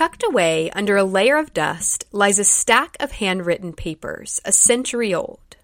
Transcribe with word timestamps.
Tucked 0.00 0.24
away 0.26 0.70
under 0.70 0.96
a 0.96 1.04
layer 1.04 1.36
of 1.36 1.52
dust 1.52 2.06
lies 2.10 2.38
a 2.38 2.42
stack 2.44 2.96
of 3.00 3.12
handwritten 3.12 3.74
papers, 3.74 4.40
a 4.46 4.50
century 4.50 5.12
old. 5.12 5.56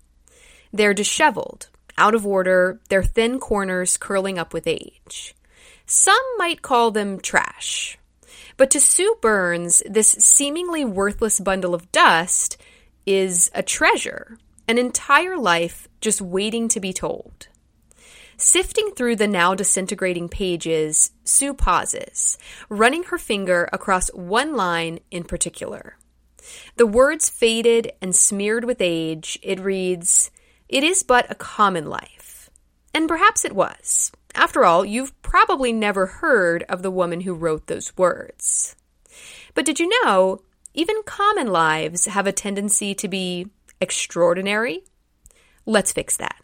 They're 0.70 0.92
disheveled, 0.92 1.70
out 1.96 2.14
of 2.14 2.26
order, 2.26 2.78
their 2.90 3.02
thin 3.02 3.40
corners 3.40 3.96
curling 3.96 4.38
up 4.38 4.52
with 4.52 4.66
age. 4.66 5.34
Some 5.86 6.22
might 6.36 6.60
call 6.60 6.90
them 6.90 7.18
trash. 7.18 7.98
But 8.58 8.70
to 8.72 8.78
Sue 8.78 9.16
Burns, 9.22 9.82
this 9.88 10.08
seemingly 10.08 10.84
worthless 10.84 11.40
bundle 11.40 11.74
of 11.74 11.90
dust 11.90 12.58
is 13.06 13.50
a 13.54 13.62
treasure, 13.62 14.36
an 14.68 14.76
entire 14.76 15.38
life 15.38 15.88
just 16.02 16.20
waiting 16.20 16.68
to 16.68 16.78
be 16.78 16.92
told. 16.92 17.48
Sifting 18.38 18.90
through 18.90 19.16
the 19.16 19.26
now 19.26 19.54
disintegrating 19.54 20.28
pages, 20.28 21.10
Sue 21.24 21.54
pauses, 21.54 22.36
running 22.68 23.04
her 23.04 23.16
finger 23.16 23.66
across 23.72 24.08
one 24.08 24.54
line 24.54 24.98
in 25.10 25.24
particular. 25.24 25.96
The 26.76 26.86
words 26.86 27.30
faded 27.30 27.92
and 28.02 28.14
smeared 28.14 28.64
with 28.64 28.80
age, 28.80 29.38
it 29.42 29.58
reads, 29.58 30.30
It 30.68 30.84
is 30.84 31.02
but 31.02 31.30
a 31.30 31.34
common 31.34 31.86
life. 31.86 32.50
And 32.92 33.08
perhaps 33.08 33.44
it 33.44 33.54
was. 33.54 34.12
After 34.34 34.66
all, 34.66 34.84
you've 34.84 35.20
probably 35.22 35.72
never 35.72 36.04
heard 36.04 36.62
of 36.64 36.82
the 36.82 36.90
woman 36.90 37.22
who 37.22 37.32
wrote 37.32 37.68
those 37.68 37.96
words. 37.96 38.76
But 39.54 39.64
did 39.64 39.80
you 39.80 39.88
know 40.04 40.42
even 40.74 41.02
common 41.04 41.46
lives 41.46 42.04
have 42.04 42.26
a 42.26 42.32
tendency 42.32 42.94
to 42.96 43.08
be 43.08 43.46
extraordinary? 43.80 44.84
Let's 45.64 45.92
fix 45.92 46.18
that. 46.18 46.36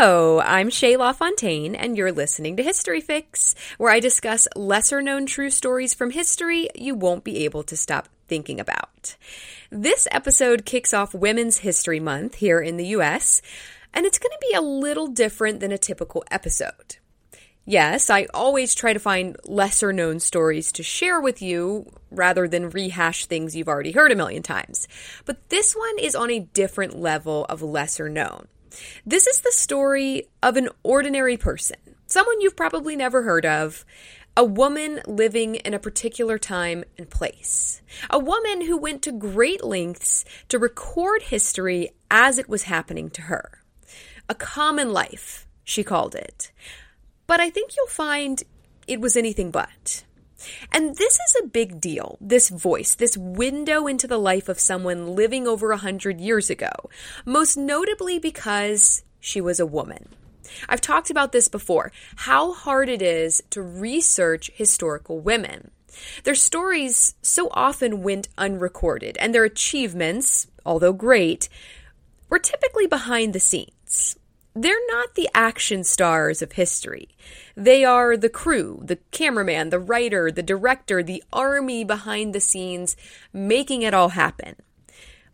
Hello, 0.00 0.38
I'm 0.38 0.70
Shea 0.70 0.96
LaFountaine, 0.96 1.74
and 1.76 1.96
you're 1.96 2.12
listening 2.12 2.56
to 2.56 2.62
History 2.62 3.00
Fix, 3.00 3.56
where 3.78 3.90
I 3.90 3.98
discuss 3.98 4.46
lesser 4.54 5.02
known 5.02 5.26
true 5.26 5.50
stories 5.50 5.92
from 5.92 6.12
history 6.12 6.68
you 6.76 6.94
won't 6.94 7.24
be 7.24 7.44
able 7.44 7.64
to 7.64 7.76
stop 7.76 8.08
thinking 8.28 8.60
about. 8.60 9.16
This 9.70 10.06
episode 10.12 10.64
kicks 10.64 10.94
off 10.94 11.14
Women's 11.14 11.58
History 11.58 11.98
Month 11.98 12.36
here 12.36 12.60
in 12.60 12.76
the 12.76 12.86
US, 12.94 13.42
and 13.92 14.06
it's 14.06 14.20
going 14.20 14.30
to 14.30 14.46
be 14.48 14.54
a 14.54 14.60
little 14.60 15.08
different 15.08 15.58
than 15.58 15.72
a 15.72 15.78
typical 15.78 16.22
episode. 16.30 16.98
Yes, 17.64 18.08
I 18.08 18.28
always 18.32 18.76
try 18.76 18.92
to 18.92 19.00
find 19.00 19.36
lesser 19.46 19.92
known 19.92 20.20
stories 20.20 20.70
to 20.72 20.84
share 20.84 21.20
with 21.20 21.42
you 21.42 21.90
rather 22.12 22.46
than 22.46 22.70
rehash 22.70 23.26
things 23.26 23.56
you've 23.56 23.66
already 23.66 23.90
heard 23.90 24.12
a 24.12 24.16
million 24.16 24.44
times. 24.44 24.86
But 25.24 25.48
this 25.48 25.74
one 25.74 25.98
is 25.98 26.14
on 26.14 26.30
a 26.30 26.38
different 26.38 26.96
level 26.96 27.46
of 27.46 27.62
lesser 27.62 28.08
known. 28.08 28.46
This 29.06 29.26
is 29.26 29.40
the 29.40 29.52
story 29.52 30.28
of 30.42 30.56
an 30.56 30.68
ordinary 30.82 31.36
person, 31.36 31.76
someone 32.06 32.40
you've 32.40 32.56
probably 32.56 32.96
never 32.96 33.22
heard 33.22 33.46
of, 33.46 33.84
a 34.36 34.44
woman 34.44 35.00
living 35.06 35.56
in 35.56 35.74
a 35.74 35.80
particular 35.80 36.38
time 36.38 36.84
and 36.96 37.10
place, 37.10 37.82
a 38.08 38.18
woman 38.18 38.60
who 38.60 38.76
went 38.76 39.02
to 39.02 39.12
great 39.12 39.64
lengths 39.64 40.24
to 40.48 40.58
record 40.58 41.22
history 41.22 41.90
as 42.10 42.38
it 42.38 42.48
was 42.48 42.62
happening 42.62 43.10
to 43.10 43.22
her. 43.22 43.62
A 44.28 44.34
common 44.34 44.92
life, 44.92 45.48
she 45.64 45.82
called 45.82 46.14
it. 46.14 46.52
But 47.26 47.40
I 47.40 47.50
think 47.50 47.72
you'll 47.76 47.88
find 47.88 48.42
it 48.86 49.00
was 49.00 49.16
anything 49.16 49.50
but. 49.50 50.04
And 50.72 50.96
this 50.96 51.14
is 51.14 51.36
a 51.42 51.46
big 51.46 51.80
deal, 51.80 52.16
this 52.20 52.48
voice, 52.48 52.94
this 52.94 53.16
window 53.16 53.86
into 53.86 54.06
the 54.06 54.18
life 54.18 54.48
of 54.48 54.60
someone 54.60 55.14
living 55.14 55.46
over 55.46 55.72
a 55.72 55.76
hundred 55.76 56.20
years 56.20 56.50
ago, 56.50 56.72
most 57.24 57.56
notably 57.56 58.18
because 58.18 59.02
she 59.20 59.40
was 59.40 59.58
a 59.58 59.66
woman. 59.66 60.14
I've 60.68 60.80
talked 60.80 61.10
about 61.10 61.32
this 61.32 61.48
before, 61.48 61.92
how 62.16 62.52
hard 62.52 62.88
it 62.88 63.02
is 63.02 63.42
to 63.50 63.62
research 63.62 64.50
historical 64.54 65.20
women. 65.20 65.70
Their 66.24 66.34
stories 66.34 67.14
so 67.22 67.48
often 67.52 68.02
went 68.02 68.28
unrecorded, 68.38 69.16
and 69.18 69.34
their 69.34 69.44
achievements, 69.44 70.46
although 70.64 70.92
great, 70.92 71.48
were 72.28 72.38
typically 72.38 72.86
behind 72.86 73.32
the 73.32 73.40
scenes. 73.40 74.16
They're 74.60 74.86
not 74.88 75.14
the 75.14 75.28
action 75.34 75.84
stars 75.84 76.42
of 76.42 76.50
history. 76.50 77.10
They 77.54 77.84
are 77.84 78.16
the 78.16 78.28
crew, 78.28 78.80
the 78.82 78.98
cameraman, 79.12 79.70
the 79.70 79.78
writer, 79.78 80.32
the 80.32 80.42
director, 80.42 81.00
the 81.00 81.22
army 81.32 81.84
behind 81.84 82.34
the 82.34 82.40
scenes 82.40 82.96
making 83.32 83.82
it 83.82 83.94
all 83.94 84.08
happen. 84.08 84.56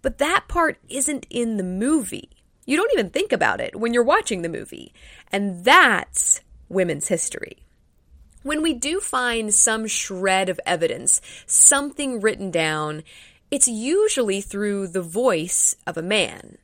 But 0.03 0.19
that 0.19 0.45
part 0.47 0.77
isn't 0.91 1.27
in 1.31 1.57
the 1.57 1.63
movie. 1.63 2.33
You 2.67 2.77
don't 2.77 2.93
even 2.93 3.09
think 3.09 3.33
about 3.33 3.63
it 3.63 3.75
when 3.77 3.95
you're 3.95 4.03
watching 4.03 4.43
the 4.43 4.51
movie. 4.51 4.93
And 5.33 5.65
that's 5.65 6.43
women's 6.69 7.09
history. 7.09 7.65
When 8.43 8.61
we 8.61 8.75
do 8.75 9.01
find 9.01 9.55
some 9.55 9.87
shred 9.87 10.51
of 10.51 10.61
evidence, 10.67 11.23
something 11.47 12.21
written 12.21 12.51
down, 12.51 13.03
it's 13.51 13.69
usually 13.69 14.43
through 14.43 14.89
the 14.89 15.01
voice 15.01 15.77
of 15.87 15.97
a 15.97 16.03
man 16.03 16.59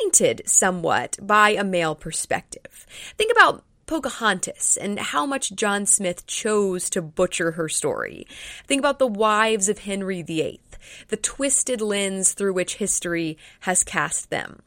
tainted 0.00 0.42
somewhat 0.46 1.16
by 1.20 1.50
a 1.50 1.64
male 1.64 1.94
perspective. 1.94 2.86
Think 3.16 3.32
about 3.32 3.64
Pocahontas 3.86 4.78
and 4.80 4.98
how 4.98 5.26
much 5.26 5.54
John 5.54 5.84
Smith 5.84 6.26
chose 6.26 6.88
to 6.90 7.02
butcher 7.02 7.52
her 7.52 7.68
story. 7.68 8.26
Think 8.66 8.78
about 8.78 8.98
the 8.98 9.06
wives 9.06 9.68
of 9.68 9.80
Henry 9.80 10.22
VIII, 10.22 10.60
the 11.08 11.16
twisted 11.16 11.80
lens 11.80 12.32
through 12.32 12.52
which 12.52 12.76
history 12.76 13.36
has 13.60 13.82
cast 13.82 14.30
them. 14.30 14.62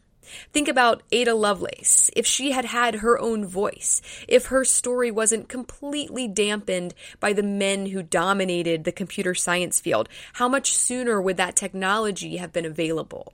Think 0.51 0.67
about 0.67 1.03
Ada 1.11 1.35
Lovelace. 1.35 2.09
If 2.15 2.25
she 2.25 2.51
had 2.51 2.65
had 2.65 2.95
her 2.95 3.19
own 3.19 3.45
voice, 3.45 4.01
if 4.27 4.47
her 4.47 4.65
story 4.65 5.11
wasn't 5.11 5.49
completely 5.49 6.27
dampened 6.27 6.93
by 7.19 7.33
the 7.33 7.43
men 7.43 7.87
who 7.87 8.03
dominated 8.03 8.83
the 8.83 8.91
computer 8.91 9.35
science 9.35 9.79
field, 9.79 10.09
how 10.33 10.47
much 10.47 10.75
sooner 10.75 11.21
would 11.21 11.37
that 11.37 11.55
technology 11.55 12.37
have 12.37 12.51
been 12.51 12.65
available? 12.65 13.33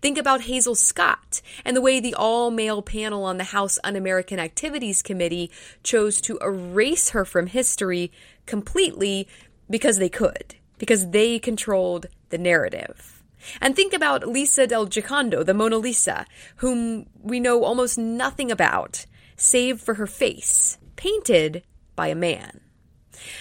Think 0.00 0.18
about 0.18 0.42
Hazel 0.42 0.74
Scott 0.74 1.42
and 1.64 1.76
the 1.76 1.80
way 1.80 2.00
the 2.00 2.14
all 2.14 2.50
male 2.50 2.82
panel 2.82 3.24
on 3.24 3.38
the 3.38 3.44
House 3.44 3.78
Un 3.84 3.96
American 3.96 4.38
Activities 4.38 5.02
Committee 5.02 5.50
chose 5.82 6.20
to 6.22 6.38
erase 6.38 7.10
her 7.10 7.24
from 7.24 7.46
history 7.46 8.12
completely 8.46 9.28
because 9.68 9.98
they 9.98 10.08
could, 10.08 10.54
because 10.78 11.10
they 11.10 11.38
controlled 11.38 12.06
the 12.30 12.38
narrative. 12.38 13.22
And 13.60 13.76
think 13.76 13.92
about 13.92 14.26
Lisa 14.26 14.66
del 14.66 14.86
Giocondo, 14.86 15.44
the 15.44 15.54
Mona 15.54 15.76
Lisa, 15.76 16.26
whom 16.56 17.06
we 17.22 17.40
know 17.40 17.64
almost 17.64 17.98
nothing 17.98 18.50
about, 18.50 19.06
save 19.36 19.80
for 19.80 19.94
her 19.94 20.06
face, 20.06 20.78
painted 20.96 21.62
by 21.94 22.08
a 22.08 22.14
man. 22.14 22.60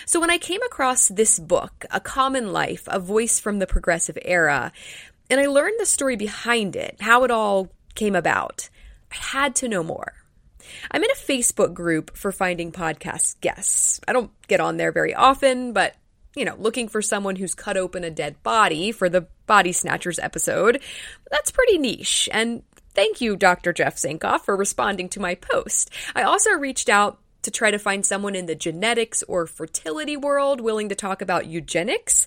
So 0.05 0.19
when 0.19 0.29
I 0.29 0.37
came 0.37 0.61
across 0.63 1.07
this 1.07 1.39
book, 1.39 1.85
A 1.91 1.99
Common 1.99 2.51
Life, 2.53 2.83
A 2.87 2.99
Voice 2.99 3.39
from 3.39 3.59
the 3.59 3.67
Progressive 3.67 4.17
Era, 4.23 4.71
and 5.29 5.39
I 5.39 5.47
learned 5.47 5.75
the 5.79 5.85
story 5.85 6.15
behind 6.15 6.75
it, 6.75 6.97
how 6.99 7.23
it 7.23 7.31
all 7.31 7.69
came 7.95 8.15
about. 8.15 8.69
I 9.11 9.15
had 9.15 9.55
to 9.57 9.67
know 9.67 9.83
more. 9.83 10.13
I'm 10.91 11.03
in 11.03 11.11
a 11.11 11.15
Facebook 11.15 11.73
group 11.73 12.15
for 12.15 12.31
finding 12.31 12.71
podcast 12.71 13.39
guests. 13.41 13.99
I 14.07 14.13
don't 14.13 14.31
get 14.47 14.59
on 14.59 14.77
there 14.77 14.91
very 14.91 15.13
often, 15.13 15.73
but 15.73 15.95
you 16.35 16.45
know, 16.45 16.55
looking 16.57 16.87
for 16.87 17.01
someone 17.01 17.35
who's 17.35 17.53
cut 17.53 17.77
open 17.77 18.03
a 18.03 18.09
dead 18.09 18.41
body 18.41 18.91
for 18.91 19.07
the 19.07 19.27
Body 19.45 19.71
Snatchers 19.71 20.19
episode, 20.19 20.81
that's 21.29 21.51
pretty 21.51 21.77
niche. 21.77 22.27
And 22.31 22.63
thank 22.95 23.21
you, 23.21 23.35
Dr. 23.35 23.71
Jeff 23.71 23.97
Zinkoff, 23.97 24.41
for 24.41 24.55
responding 24.55 25.09
to 25.09 25.19
my 25.19 25.35
post. 25.35 25.91
I 26.15 26.23
also 26.23 26.51
reached 26.51 26.89
out 26.89 27.19
to 27.43 27.51
try 27.51 27.71
to 27.71 27.77
find 27.77 28.05
someone 28.05 28.35
in 28.35 28.45
the 28.45 28.55
genetics 28.55 29.21
or 29.23 29.45
fertility 29.45 30.17
world 30.17 30.61
willing 30.61 30.89
to 30.89 30.95
talk 30.95 31.21
about 31.21 31.45
eugenics 31.45 32.25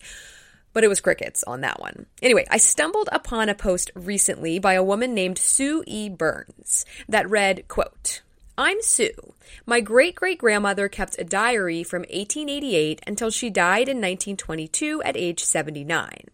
but 0.77 0.85
it 0.85 0.89
was 0.89 1.01
crickets 1.01 1.43
on 1.45 1.63
that 1.63 1.81
one. 1.81 2.05
Anyway, 2.21 2.45
I 2.51 2.59
stumbled 2.59 3.09
upon 3.11 3.49
a 3.49 3.55
post 3.55 3.91
recently 3.95 4.59
by 4.59 4.75
a 4.75 4.83
woman 4.83 5.15
named 5.15 5.39
Sue 5.39 5.83
E. 5.87 6.11
Burns 6.11 6.85
that 7.09 7.31
read, 7.31 7.67
quote, 7.67 8.21
I'm 8.59 8.83
Sue. 8.83 9.33
My 9.65 9.81
great 9.81 10.15
great 10.15 10.37
grandmother 10.37 10.91
kept 10.91 11.19
a 11.19 11.25
diary 11.25 11.83
from 11.83 12.03
1888 12.03 13.01
until 13.07 13.31
she 13.31 13.49
died 13.49 13.89
in 13.89 13.97
1922 13.97 15.01
at 15.03 15.17
age 15.17 15.43
79. 15.43 16.29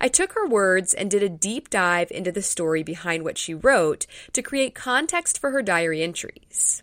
I 0.00 0.08
took 0.08 0.32
her 0.32 0.46
words 0.46 0.94
and 0.94 1.10
did 1.10 1.22
a 1.22 1.28
deep 1.28 1.68
dive 1.68 2.10
into 2.10 2.32
the 2.32 2.40
story 2.40 2.82
behind 2.82 3.22
what 3.22 3.36
she 3.36 3.52
wrote 3.52 4.06
to 4.32 4.40
create 4.40 4.74
context 4.74 5.38
for 5.38 5.50
her 5.50 5.60
diary 5.60 6.02
entries. 6.02 6.82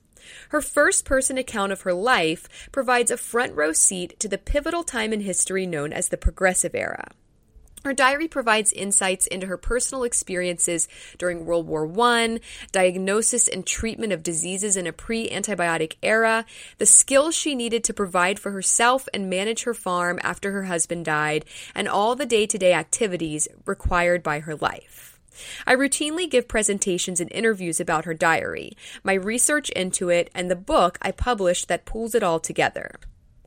Her 0.50 0.62
first 0.62 1.06
person 1.06 1.38
account 1.38 1.72
of 1.72 1.82
her 1.82 1.94
life 1.94 2.48
provides 2.72 3.12
a 3.12 3.18
front 3.18 3.56
row 3.56 3.74
seat 3.74 4.20
to 4.20 4.28
the 4.28 4.38
pivotal 4.38 4.84
time 4.84 5.14
in 5.14 5.22
history 5.22 5.66
known 5.66 5.94
as 5.94 6.10
the 6.10 6.18
Progressive 6.18 6.76
Era. 6.76 7.10
Her 7.84 7.94
diary 7.94 8.28
provides 8.28 8.72
insights 8.74 9.26
into 9.26 9.48
her 9.48 9.58
personal 9.58 10.04
experiences 10.04 10.88
during 11.18 11.46
World 11.46 11.66
War 11.66 11.92
I, 12.00 12.40
diagnosis 12.72 13.48
and 13.48 13.66
treatment 13.66 14.14
of 14.14 14.22
diseases 14.22 14.78
in 14.78 14.86
a 14.86 14.94
pre 14.94 15.28
antibiotic 15.30 15.96
era, 16.04 16.46
the 16.78 16.86
skills 16.86 17.36
she 17.36 17.56
needed 17.56 17.84
to 17.86 17.94
provide 17.94 18.38
for 18.38 18.52
herself 18.52 19.10
and 19.16 19.32
manage 19.32 19.64
her 19.64 19.74
farm 19.74 20.20
after 20.22 20.52
her 20.52 20.66
husband 20.66 21.06
died, 21.06 21.44
and 21.74 21.88
all 21.88 22.16
the 22.16 22.28
day 22.28 22.46
to 22.46 22.58
day 22.60 22.74
activities 22.74 23.48
required 23.66 24.22
by 24.22 24.42
her 24.42 24.56
life. 24.56 25.11
I 25.66 25.76
routinely 25.76 26.30
give 26.30 26.48
presentations 26.48 27.20
and 27.20 27.32
interviews 27.32 27.80
about 27.80 28.06
her 28.06 28.14
diary, 28.14 28.74
my 29.04 29.14
research 29.14 29.70
into 29.72 30.10
it, 30.10 30.30
and 30.34 30.50
the 30.50 30.56
book 30.56 30.98
I 31.02 31.12
published 31.12 31.68
that 31.68 31.86
pulls 31.86 32.16
it 32.16 32.24
all 32.24 32.40
together. 32.40 32.96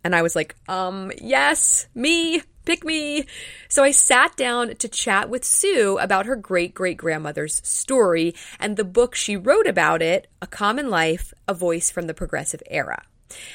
And 0.02 0.14
I 0.14 0.22
was 0.22 0.36
like, 0.36 0.54
um, 0.68 1.10
yes, 1.20 1.86
me, 1.94 2.42
pick 2.66 2.84
me. 2.84 3.24
So 3.68 3.82
I 3.82 3.90
sat 3.90 4.36
down 4.36 4.76
to 4.76 4.88
chat 4.88 5.30
with 5.30 5.44
Sue 5.44 5.98
about 5.98 6.26
her 6.26 6.36
great 6.36 6.74
great 6.74 6.98
grandmother's 6.98 7.66
story 7.66 8.34
and 8.60 8.76
the 8.76 8.84
book 8.84 9.14
she 9.14 9.36
wrote 9.36 9.66
about 9.66 10.02
it, 10.02 10.26
A 10.42 10.46
Common 10.46 10.90
Life, 10.90 11.32
A 11.48 11.54
Voice 11.54 11.90
from 11.90 12.06
the 12.06 12.14
Progressive 12.14 12.62
Era. 12.68 13.02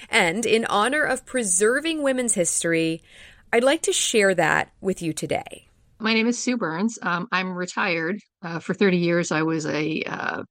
And 0.09 0.45
in 0.45 0.65
honor 0.65 1.03
of 1.03 1.25
preserving 1.25 2.01
women's 2.01 2.33
history, 2.33 3.01
I'd 3.53 3.63
like 3.63 3.83
to 3.83 3.93
share 3.93 4.33
that 4.35 4.71
with 4.81 5.01
you 5.01 5.13
today. 5.13 5.68
My 6.01 6.13
name 6.13 6.27
is 6.27 6.39
Sue 6.39 6.55
Burns. 6.55 6.97
Um, 7.01 7.27
I'm 7.31 7.51
retired. 7.51 8.19
Uh, 8.41 8.59
for 8.59 8.73
30 8.73 8.97
years, 8.97 9.33
I 9.33 9.41
was 9.41 9.65
a 9.65 10.01
uh, 10.03 10.43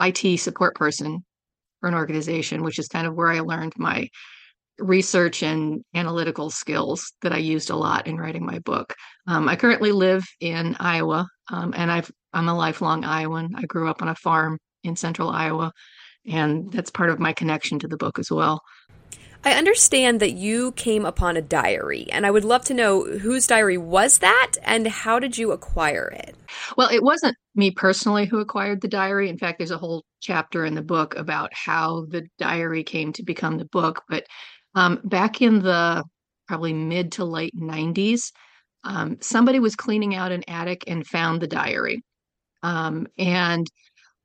IT 0.00 0.38
support 0.40 0.74
person 0.74 1.24
for 1.80 1.88
an 1.88 1.94
organization, 1.94 2.62
which 2.62 2.78
is 2.78 2.88
kind 2.88 3.06
of 3.06 3.14
where 3.14 3.28
I 3.28 3.40
learned 3.40 3.74
my 3.76 4.08
research 4.78 5.42
and 5.42 5.84
analytical 5.94 6.48
skills 6.48 7.12
that 7.20 7.32
I 7.32 7.38
used 7.38 7.68
a 7.68 7.76
lot 7.76 8.06
in 8.06 8.16
writing 8.16 8.46
my 8.46 8.60
book. 8.60 8.94
Um, 9.26 9.46
I 9.46 9.56
currently 9.56 9.92
live 9.92 10.24
in 10.40 10.74
Iowa, 10.80 11.28
um, 11.50 11.74
and 11.76 11.92
I've, 11.92 12.10
I'm 12.32 12.48
a 12.48 12.56
lifelong 12.56 13.04
Iowan. 13.04 13.50
I 13.56 13.62
grew 13.66 13.90
up 13.90 14.00
on 14.00 14.08
a 14.08 14.14
farm 14.14 14.58
in 14.84 14.96
central 14.96 15.28
Iowa, 15.28 15.70
and 16.26 16.72
that's 16.72 16.90
part 16.90 17.10
of 17.10 17.18
my 17.18 17.34
connection 17.34 17.78
to 17.80 17.88
the 17.88 17.98
book 17.98 18.18
as 18.18 18.30
well. 18.30 18.62
I 19.44 19.52
understand 19.52 20.20
that 20.20 20.32
you 20.32 20.72
came 20.72 21.04
upon 21.04 21.36
a 21.36 21.42
diary, 21.42 22.06
and 22.10 22.26
I 22.26 22.30
would 22.30 22.44
love 22.44 22.64
to 22.66 22.74
know 22.74 23.04
whose 23.04 23.46
diary 23.46 23.78
was 23.78 24.18
that 24.18 24.54
and 24.62 24.86
how 24.86 25.18
did 25.18 25.38
you 25.38 25.52
acquire 25.52 26.08
it? 26.08 26.36
Well, 26.76 26.88
it 26.88 27.02
wasn't 27.02 27.36
me 27.54 27.70
personally 27.70 28.26
who 28.26 28.40
acquired 28.40 28.80
the 28.80 28.88
diary. 28.88 29.28
In 29.28 29.38
fact, 29.38 29.58
there's 29.58 29.70
a 29.70 29.78
whole 29.78 30.04
chapter 30.20 30.64
in 30.64 30.74
the 30.74 30.82
book 30.82 31.16
about 31.16 31.50
how 31.54 32.06
the 32.08 32.26
diary 32.38 32.82
came 32.82 33.12
to 33.14 33.22
become 33.22 33.58
the 33.58 33.64
book. 33.66 34.02
But 34.08 34.24
um, 34.74 35.00
back 35.04 35.40
in 35.40 35.60
the 35.60 36.04
probably 36.46 36.72
mid 36.72 37.12
to 37.12 37.24
late 37.24 37.54
90s, 37.56 38.32
um, 38.84 39.18
somebody 39.20 39.60
was 39.60 39.76
cleaning 39.76 40.14
out 40.14 40.32
an 40.32 40.44
attic 40.48 40.84
and 40.86 41.06
found 41.06 41.40
the 41.40 41.46
diary. 41.46 42.02
Um, 42.62 43.06
and 43.16 43.66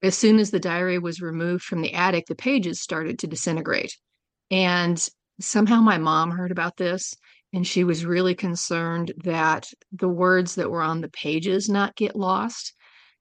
as 0.01 0.17
soon 0.17 0.39
as 0.39 0.51
the 0.51 0.59
diary 0.59 0.99
was 0.99 1.21
removed 1.21 1.63
from 1.63 1.81
the 1.81 1.93
attic, 1.93 2.25
the 2.27 2.35
pages 2.35 2.81
started 2.81 3.19
to 3.19 3.27
disintegrate. 3.27 3.95
And 4.51 5.09
somehow 5.39 5.81
my 5.81 5.97
mom 5.97 6.31
heard 6.31 6.51
about 6.51 6.77
this 6.77 7.15
and 7.53 7.65
she 7.65 7.83
was 7.83 8.05
really 8.05 8.33
concerned 8.33 9.13
that 9.23 9.71
the 9.91 10.09
words 10.09 10.55
that 10.55 10.71
were 10.71 10.81
on 10.81 11.01
the 11.01 11.09
pages 11.09 11.69
not 11.69 11.95
get 11.95 12.15
lost. 12.15 12.73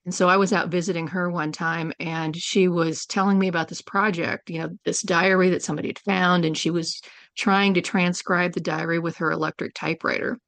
And 0.04 0.14
so 0.14 0.28
I 0.28 0.38
was 0.38 0.52
out 0.52 0.68
visiting 0.68 1.06
her 1.08 1.30
one 1.30 1.52
time 1.52 1.92
and 2.00 2.34
she 2.34 2.66
was 2.66 3.06
telling 3.06 3.38
me 3.38 3.46
about 3.46 3.68
this 3.68 3.82
project, 3.82 4.50
you 4.50 4.58
know, 4.58 4.70
this 4.84 5.02
diary 5.02 5.50
that 5.50 5.62
somebody 5.62 5.88
had 5.88 5.98
found. 5.98 6.44
And 6.44 6.56
she 6.56 6.70
was 6.70 7.00
trying 7.36 7.74
to 7.74 7.82
transcribe 7.82 8.52
the 8.52 8.60
diary 8.60 8.98
with 8.98 9.18
her 9.18 9.30
electric 9.30 9.74
typewriter. 9.74 10.38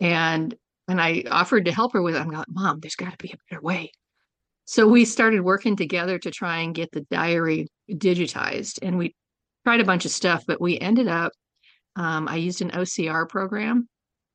And 0.00 0.54
and 0.88 1.00
I 1.00 1.22
offered 1.30 1.66
to 1.66 1.72
help 1.72 1.92
her 1.92 2.02
with 2.02 2.16
it. 2.16 2.20
I'm 2.20 2.30
like, 2.30 2.46
Mom, 2.48 2.80
there's 2.80 2.96
got 2.96 3.12
to 3.12 3.22
be 3.22 3.32
a 3.32 3.38
better 3.48 3.62
way. 3.62 3.92
So 4.64 4.88
we 4.88 5.04
started 5.04 5.42
working 5.42 5.76
together 5.76 6.18
to 6.18 6.30
try 6.32 6.60
and 6.60 6.74
get 6.74 6.90
the 6.90 7.02
diary 7.12 7.68
digitized. 7.88 8.80
And 8.82 8.98
we 8.98 9.14
tried 9.64 9.80
a 9.80 9.84
bunch 9.84 10.04
of 10.04 10.10
stuff, 10.10 10.44
but 10.46 10.60
we 10.60 10.78
ended 10.78 11.08
up, 11.08 11.32
um, 11.96 12.28
I 12.28 12.36
used 12.36 12.62
an 12.62 12.70
OCR 12.70 13.28
program, 13.28 13.88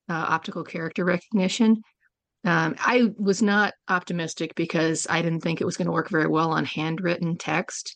uh, 0.09 0.13
optical 0.13 0.63
character 0.63 1.05
recognition. 1.05 1.81
Um, 2.43 2.75
I 2.77 3.11
was 3.17 3.41
not 3.41 3.73
optimistic 3.89 4.53
because 4.55 5.07
I 5.09 5.21
didn't 5.21 5.41
think 5.41 5.61
it 5.61 5.65
was 5.65 5.77
going 5.77 5.87
to 5.87 5.91
work 5.91 6.09
very 6.09 6.27
well 6.27 6.51
on 6.51 6.65
handwritten 6.65 7.37
text, 7.37 7.95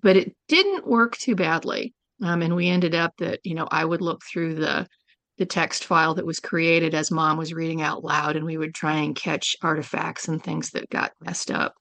but 0.00 0.16
it 0.16 0.34
didn't 0.48 0.86
work 0.86 1.16
too 1.16 1.34
badly. 1.34 1.92
Um, 2.22 2.42
and 2.42 2.54
we 2.54 2.68
ended 2.68 2.94
up 2.94 3.14
that, 3.18 3.40
you 3.44 3.54
know, 3.54 3.66
I 3.70 3.84
would 3.84 4.00
look 4.00 4.22
through 4.24 4.54
the 4.54 4.86
the 5.38 5.46
text 5.46 5.86
file 5.86 6.14
that 6.14 6.26
was 6.26 6.38
created 6.38 6.94
as 6.94 7.10
mom 7.10 7.38
was 7.38 7.54
reading 7.54 7.80
out 7.80 8.04
loud, 8.04 8.36
and 8.36 8.44
we 8.44 8.58
would 8.58 8.74
try 8.74 8.96
and 8.96 9.16
catch 9.16 9.56
artifacts 9.62 10.28
and 10.28 10.44
things 10.44 10.68
that 10.72 10.90
got 10.90 11.12
messed 11.22 11.50
up. 11.50 11.74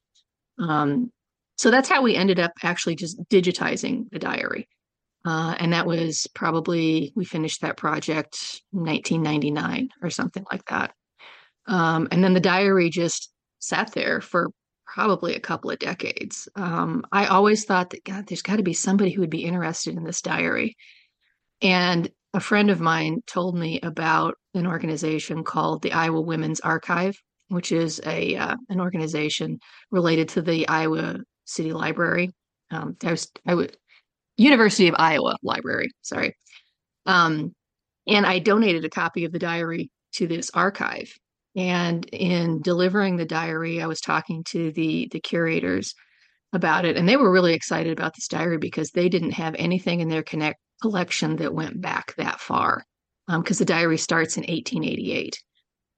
Um, 0.57 1.11
so 1.57 1.69
that's 1.69 1.89
how 1.89 2.01
we 2.01 2.15
ended 2.15 2.39
up 2.39 2.53
actually 2.63 2.95
just 2.95 3.21
digitizing 3.25 4.09
the 4.11 4.17
diary. 4.17 4.69
Uh, 5.29 5.53
and 5.59 5.73
that 5.73 5.85
was 5.85 6.25
probably, 6.33 7.13
we 7.15 7.23
finished 7.23 7.61
that 7.61 7.77
project 7.77 8.63
1999 8.71 9.89
or 10.01 10.09
something 10.09 10.43
like 10.51 10.65
that. 10.65 10.91
Um, 11.67 12.07
and 12.09 12.23
then 12.23 12.33
the 12.33 12.39
diary 12.39 12.89
just 12.89 13.31
sat 13.59 13.91
there 13.91 14.21
for 14.21 14.49
probably 14.87 15.35
a 15.35 15.39
couple 15.39 15.69
of 15.69 15.77
decades. 15.77 16.49
Um, 16.55 17.05
I 17.11 17.27
always 17.27 17.63
thought 17.63 17.91
that, 17.91 18.03
God, 18.03 18.25
there's 18.25 18.41
got 18.41 18.55
to 18.55 18.63
be 18.63 18.73
somebody 18.73 19.11
who 19.11 19.21
would 19.21 19.29
be 19.29 19.45
interested 19.45 19.95
in 19.95 20.03
this 20.03 20.23
diary. 20.23 20.75
And 21.61 22.09
a 22.33 22.39
friend 22.39 22.71
of 22.71 22.81
mine 22.81 23.21
told 23.27 23.55
me 23.55 23.79
about 23.81 24.33
an 24.55 24.65
organization 24.65 25.43
called 25.43 25.83
the 25.83 25.91
Iowa 25.91 26.21
Women's 26.21 26.59
Archive, 26.61 27.21
which 27.49 27.71
is 27.71 28.01
a 28.03 28.35
uh, 28.35 28.55
an 28.69 28.79
organization 28.79 29.59
related 29.91 30.29
to 30.29 30.41
the 30.41 30.67
Iowa 30.67 31.17
City 31.45 31.71
Library. 31.71 32.31
Um, 32.71 32.97
I 33.03 33.11
was 33.11 33.31
I 33.45 33.53
would 33.53 33.77
University 34.39 34.87
of 34.87 34.95
Iowa 34.97 35.35
Library, 35.43 35.89
sorry. 36.01 36.35
Um, 37.05 37.53
and 38.07 38.25
I 38.25 38.39
donated 38.39 38.85
a 38.85 38.89
copy 38.89 39.25
of 39.25 39.31
the 39.31 39.39
diary 39.39 39.91
to 40.13 40.27
this 40.27 40.49
archive. 40.53 41.13
And 41.55 42.05
in 42.05 42.61
delivering 42.61 43.17
the 43.17 43.25
diary, 43.25 43.81
I 43.81 43.87
was 43.87 43.99
talking 43.99 44.43
to 44.45 44.71
the 44.71 45.09
the 45.11 45.19
curators 45.19 45.93
about 46.53 46.85
it, 46.85 46.95
and 46.95 47.07
they 47.07 47.17
were 47.17 47.31
really 47.31 47.53
excited 47.53 47.91
about 47.91 48.15
this 48.15 48.27
diary 48.27 48.57
because 48.57 48.91
they 48.91 49.09
didn't 49.09 49.31
have 49.31 49.55
anything 49.57 49.99
in 49.99 50.07
their 50.07 50.23
connect 50.23 50.59
collection 50.81 51.35
that 51.37 51.53
went 51.53 51.81
back 51.81 52.15
that 52.15 52.39
far. 52.39 52.85
Because 53.27 53.59
um, 53.59 53.65
the 53.65 53.73
diary 53.73 53.97
starts 53.97 54.37
in 54.37 54.43
1888. 54.43 55.37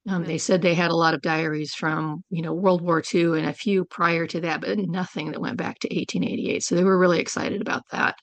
Um, 0.09 0.25
they 0.25 0.39
said 0.39 0.61
they 0.61 0.73
had 0.73 0.91
a 0.91 0.95
lot 0.95 1.13
of 1.13 1.21
diaries 1.21 1.73
from, 1.73 2.23
you 2.29 2.41
know, 2.41 2.53
World 2.53 2.81
War 2.81 3.03
II 3.13 3.37
and 3.37 3.45
a 3.45 3.53
few 3.53 3.85
prior 3.85 4.25
to 4.27 4.41
that, 4.41 4.61
but 4.61 4.77
nothing 4.79 5.31
that 5.31 5.39
went 5.39 5.57
back 5.57 5.79
to 5.79 5.87
1888. 5.87 6.63
So 6.63 6.75
they 6.75 6.83
were 6.83 6.97
really 6.97 7.19
excited 7.19 7.61
about 7.61 7.83
that 7.91 8.15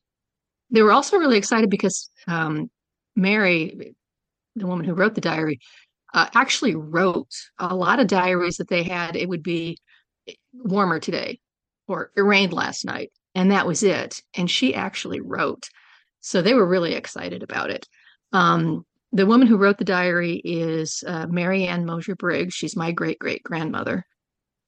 they 0.70 0.82
were 0.82 0.93
also 0.93 1.17
really 1.17 1.38
excited 1.38 1.70
because 1.70 2.11
um, 2.26 2.70
Mary, 3.17 3.94
the 4.56 4.67
woman 4.67 4.85
who 4.85 4.94
wrote 4.94 5.15
the 5.15 5.20
diary, 5.20 5.61
uh, 6.15 6.29
actually 6.35 6.75
wrote 6.75 7.32
a 7.59 7.75
lot 7.75 8.00
of 8.00 8.06
diaries 8.06 8.56
that 8.56 8.69
they 8.69 8.82
had. 8.82 9.17
It 9.17 9.29
would 9.29 9.43
be 9.43 9.79
warmer 10.53 10.99
today, 10.99 11.41
or 11.87 12.10
it 12.17 12.22
rained 12.22 12.53
last 12.53 12.84
night, 12.84 13.10
and 13.34 13.51
that 13.51 13.67
was 13.67 13.82
it. 13.82 14.22
And 14.34 14.51
she 14.51 14.75
actually 14.75 15.20
wrote. 15.20 15.69
So 16.20 16.43
they 16.43 16.55
were 16.55 16.67
really 16.67 16.94
excited 16.94 17.43
about 17.43 17.70
it. 17.70 17.87
Um, 18.32 18.84
the 19.13 19.27
woman 19.27 19.46
who 19.46 19.56
wrote 19.56 19.79
the 19.79 19.84
diary 19.84 20.41
is 20.44 21.03
uh, 21.06 21.27
Mary 21.29 21.67
Anne 21.67 21.87
Mosher 21.87 22.15
Briggs. 22.15 22.55
She's 22.55 22.77
my 22.77 22.93
great 22.93 23.19
great 23.19 23.43
grandmother. 23.43 24.05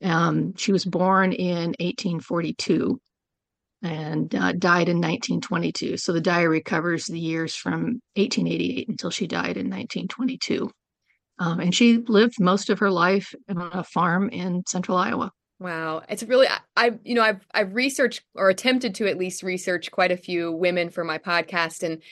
Um, 0.02 0.54
she 0.56 0.72
was 0.72 0.84
born 0.84 1.32
in 1.32 1.74
1842 1.78 3.00
and 3.82 4.34
uh, 4.34 4.52
died 4.52 4.88
in 4.88 4.98
1922. 4.98 5.96
So 5.96 6.12
the 6.12 6.20
diary 6.20 6.60
covers 6.60 7.06
the 7.06 7.18
years 7.18 7.54
from 7.54 8.00
1888 8.16 8.88
until 8.88 9.10
she 9.10 9.26
died 9.26 9.56
in 9.56 9.70
1922. 9.70 10.70
Um, 11.38 11.60
and 11.60 11.74
she 11.74 11.98
lived 11.98 12.38
most 12.38 12.68
of 12.68 12.80
her 12.80 12.90
life 12.90 13.34
on 13.48 13.70
a 13.72 13.82
farm 13.82 14.28
in 14.28 14.62
central 14.66 14.98
Iowa. 14.98 15.32
Wow, 15.58 16.02
it's 16.08 16.22
really 16.22 16.46
I 16.76 16.98
you 17.04 17.14
know 17.14 17.22
I've 17.22 17.46
I've 17.52 17.74
researched 17.74 18.22
or 18.34 18.48
attempted 18.48 18.94
to 18.96 19.06
at 19.08 19.18
least 19.18 19.42
research 19.42 19.90
quite 19.90 20.10
a 20.10 20.16
few 20.16 20.52
women 20.52 20.88
for 20.88 21.04
my 21.04 21.18
podcast 21.18 21.82
and 21.82 22.02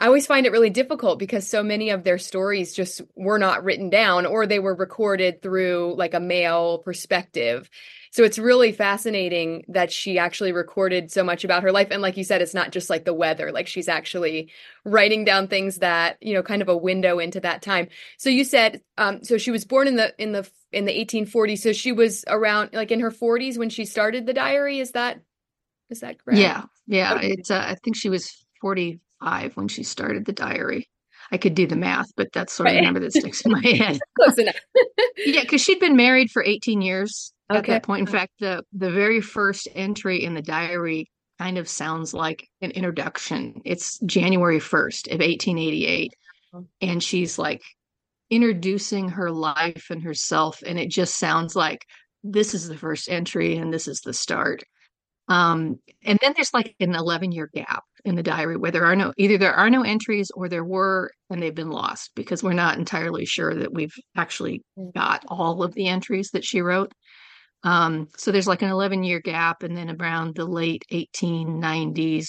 I 0.00 0.06
always 0.06 0.26
find 0.26 0.46
it 0.46 0.52
really 0.52 0.70
difficult 0.70 1.18
because 1.18 1.46
so 1.46 1.62
many 1.62 1.90
of 1.90 2.04
their 2.04 2.16
stories 2.16 2.72
just 2.72 3.02
were 3.14 3.38
not 3.38 3.64
written 3.64 3.90
down 3.90 4.24
or 4.24 4.46
they 4.46 4.58
were 4.58 4.74
recorded 4.74 5.42
through 5.42 5.94
like 5.98 6.14
a 6.14 6.20
male 6.20 6.78
perspective. 6.78 7.68
So 8.12 8.24
it's 8.24 8.38
really 8.38 8.72
fascinating 8.72 9.64
that 9.68 9.92
she 9.92 10.18
actually 10.18 10.50
recorded 10.52 11.12
so 11.12 11.22
much 11.22 11.44
about 11.44 11.62
her 11.62 11.70
life. 11.70 11.88
And 11.90 12.02
like 12.02 12.16
you 12.16 12.24
said, 12.24 12.42
it's 12.42 12.54
not 12.54 12.72
just 12.72 12.90
like 12.90 13.04
the 13.04 13.14
weather, 13.14 13.52
like 13.52 13.68
she's 13.68 13.88
actually 13.88 14.50
writing 14.84 15.24
down 15.24 15.46
things 15.46 15.78
that, 15.78 16.18
you 16.20 16.34
know, 16.34 16.42
kind 16.42 16.60
of 16.60 16.68
a 16.68 16.76
window 16.76 17.20
into 17.20 17.38
that 17.40 17.62
time. 17.62 17.88
So 18.18 18.28
you 18.28 18.44
said, 18.44 18.82
um, 18.98 19.22
so 19.22 19.38
she 19.38 19.52
was 19.52 19.64
born 19.64 19.86
in 19.86 19.94
the, 19.94 20.12
in 20.20 20.32
the, 20.32 20.50
in 20.72 20.86
the 20.86 21.04
1840s. 21.04 21.58
So 21.60 21.72
she 21.72 21.92
was 21.92 22.24
around 22.26 22.70
like 22.72 22.90
in 22.90 23.00
her 23.00 23.12
40s 23.12 23.56
when 23.56 23.70
she 23.70 23.84
started 23.84 24.26
the 24.26 24.34
diary. 24.34 24.80
Is 24.80 24.90
that, 24.92 25.20
is 25.88 26.00
that 26.00 26.18
correct? 26.24 26.40
Yeah. 26.40 26.64
Yeah. 26.88 27.14
Okay. 27.14 27.32
It's, 27.32 27.50
uh, 27.50 27.64
I 27.64 27.76
think 27.76 27.96
she 27.96 28.08
was 28.08 28.44
45 28.60 29.56
when 29.56 29.68
she 29.68 29.84
started 29.84 30.24
the 30.24 30.32
diary. 30.32 30.88
I 31.32 31.38
could 31.38 31.54
do 31.54 31.66
the 31.66 31.76
math, 31.76 32.08
but 32.16 32.32
that's 32.32 32.52
sort 32.52 32.68
of 32.68 32.74
the 32.74 32.80
number 32.80 33.00
that 33.00 33.12
sticks 33.12 33.42
in 33.42 33.52
my 33.52 33.60
head. 33.64 34.00
Close 34.18 34.38
enough. 34.38 34.56
yeah, 35.16 35.42
because 35.42 35.60
she'd 35.60 35.80
been 35.80 35.96
married 35.96 36.30
for 36.30 36.44
18 36.44 36.82
years 36.82 37.32
at 37.48 37.66
that 37.66 37.82
point. 37.82 38.00
In 38.00 38.12
fact, 38.12 38.32
the 38.40 38.64
the 38.72 38.90
very 38.90 39.20
first 39.20 39.68
entry 39.74 40.24
in 40.24 40.34
the 40.34 40.42
diary 40.42 41.08
kind 41.40 41.56
of 41.56 41.68
sounds 41.68 42.12
like 42.12 42.46
an 42.60 42.70
introduction. 42.72 43.62
It's 43.64 43.98
January 44.00 44.58
1st 44.58 45.06
of 45.06 45.20
1888. 45.20 46.12
And 46.82 47.02
she's 47.02 47.38
like 47.38 47.62
introducing 48.28 49.08
her 49.08 49.30
life 49.30 49.86
and 49.88 50.02
herself. 50.02 50.62
And 50.66 50.78
it 50.78 50.90
just 50.90 51.16
sounds 51.16 51.56
like 51.56 51.86
this 52.22 52.52
is 52.52 52.68
the 52.68 52.76
first 52.76 53.08
entry 53.08 53.56
and 53.56 53.72
this 53.72 53.88
is 53.88 54.02
the 54.02 54.12
start. 54.12 54.62
Um, 55.28 55.78
and 56.04 56.18
then 56.20 56.34
there's 56.36 56.52
like 56.52 56.74
an 56.78 56.94
11 56.94 57.32
year 57.32 57.48
gap 57.54 57.84
in 58.04 58.14
the 58.14 58.22
diary 58.22 58.56
where 58.56 58.70
there 58.70 58.84
are 58.84 58.96
no 58.96 59.12
either 59.16 59.38
there 59.38 59.54
are 59.54 59.70
no 59.70 59.82
entries 59.82 60.30
or 60.34 60.48
there 60.48 60.64
were 60.64 61.10
and 61.28 61.42
they've 61.42 61.54
been 61.54 61.70
lost 61.70 62.10
because 62.14 62.42
we're 62.42 62.52
not 62.52 62.78
entirely 62.78 63.24
sure 63.24 63.54
that 63.54 63.72
we've 63.72 63.94
actually 64.16 64.62
mm. 64.78 64.92
got 64.94 65.24
all 65.28 65.62
of 65.62 65.74
the 65.74 65.88
entries 65.88 66.30
that 66.32 66.44
she 66.44 66.60
wrote. 66.60 66.92
Um, 67.62 68.08
so 68.16 68.32
there's 68.32 68.46
like 68.46 68.62
an 68.62 68.70
11 68.70 69.04
year 69.04 69.20
gap, 69.20 69.62
and 69.62 69.76
then 69.76 69.96
around 70.00 70.34
the 70.34 70.46
late 70.46 70.84
1890s, 70.92 72.28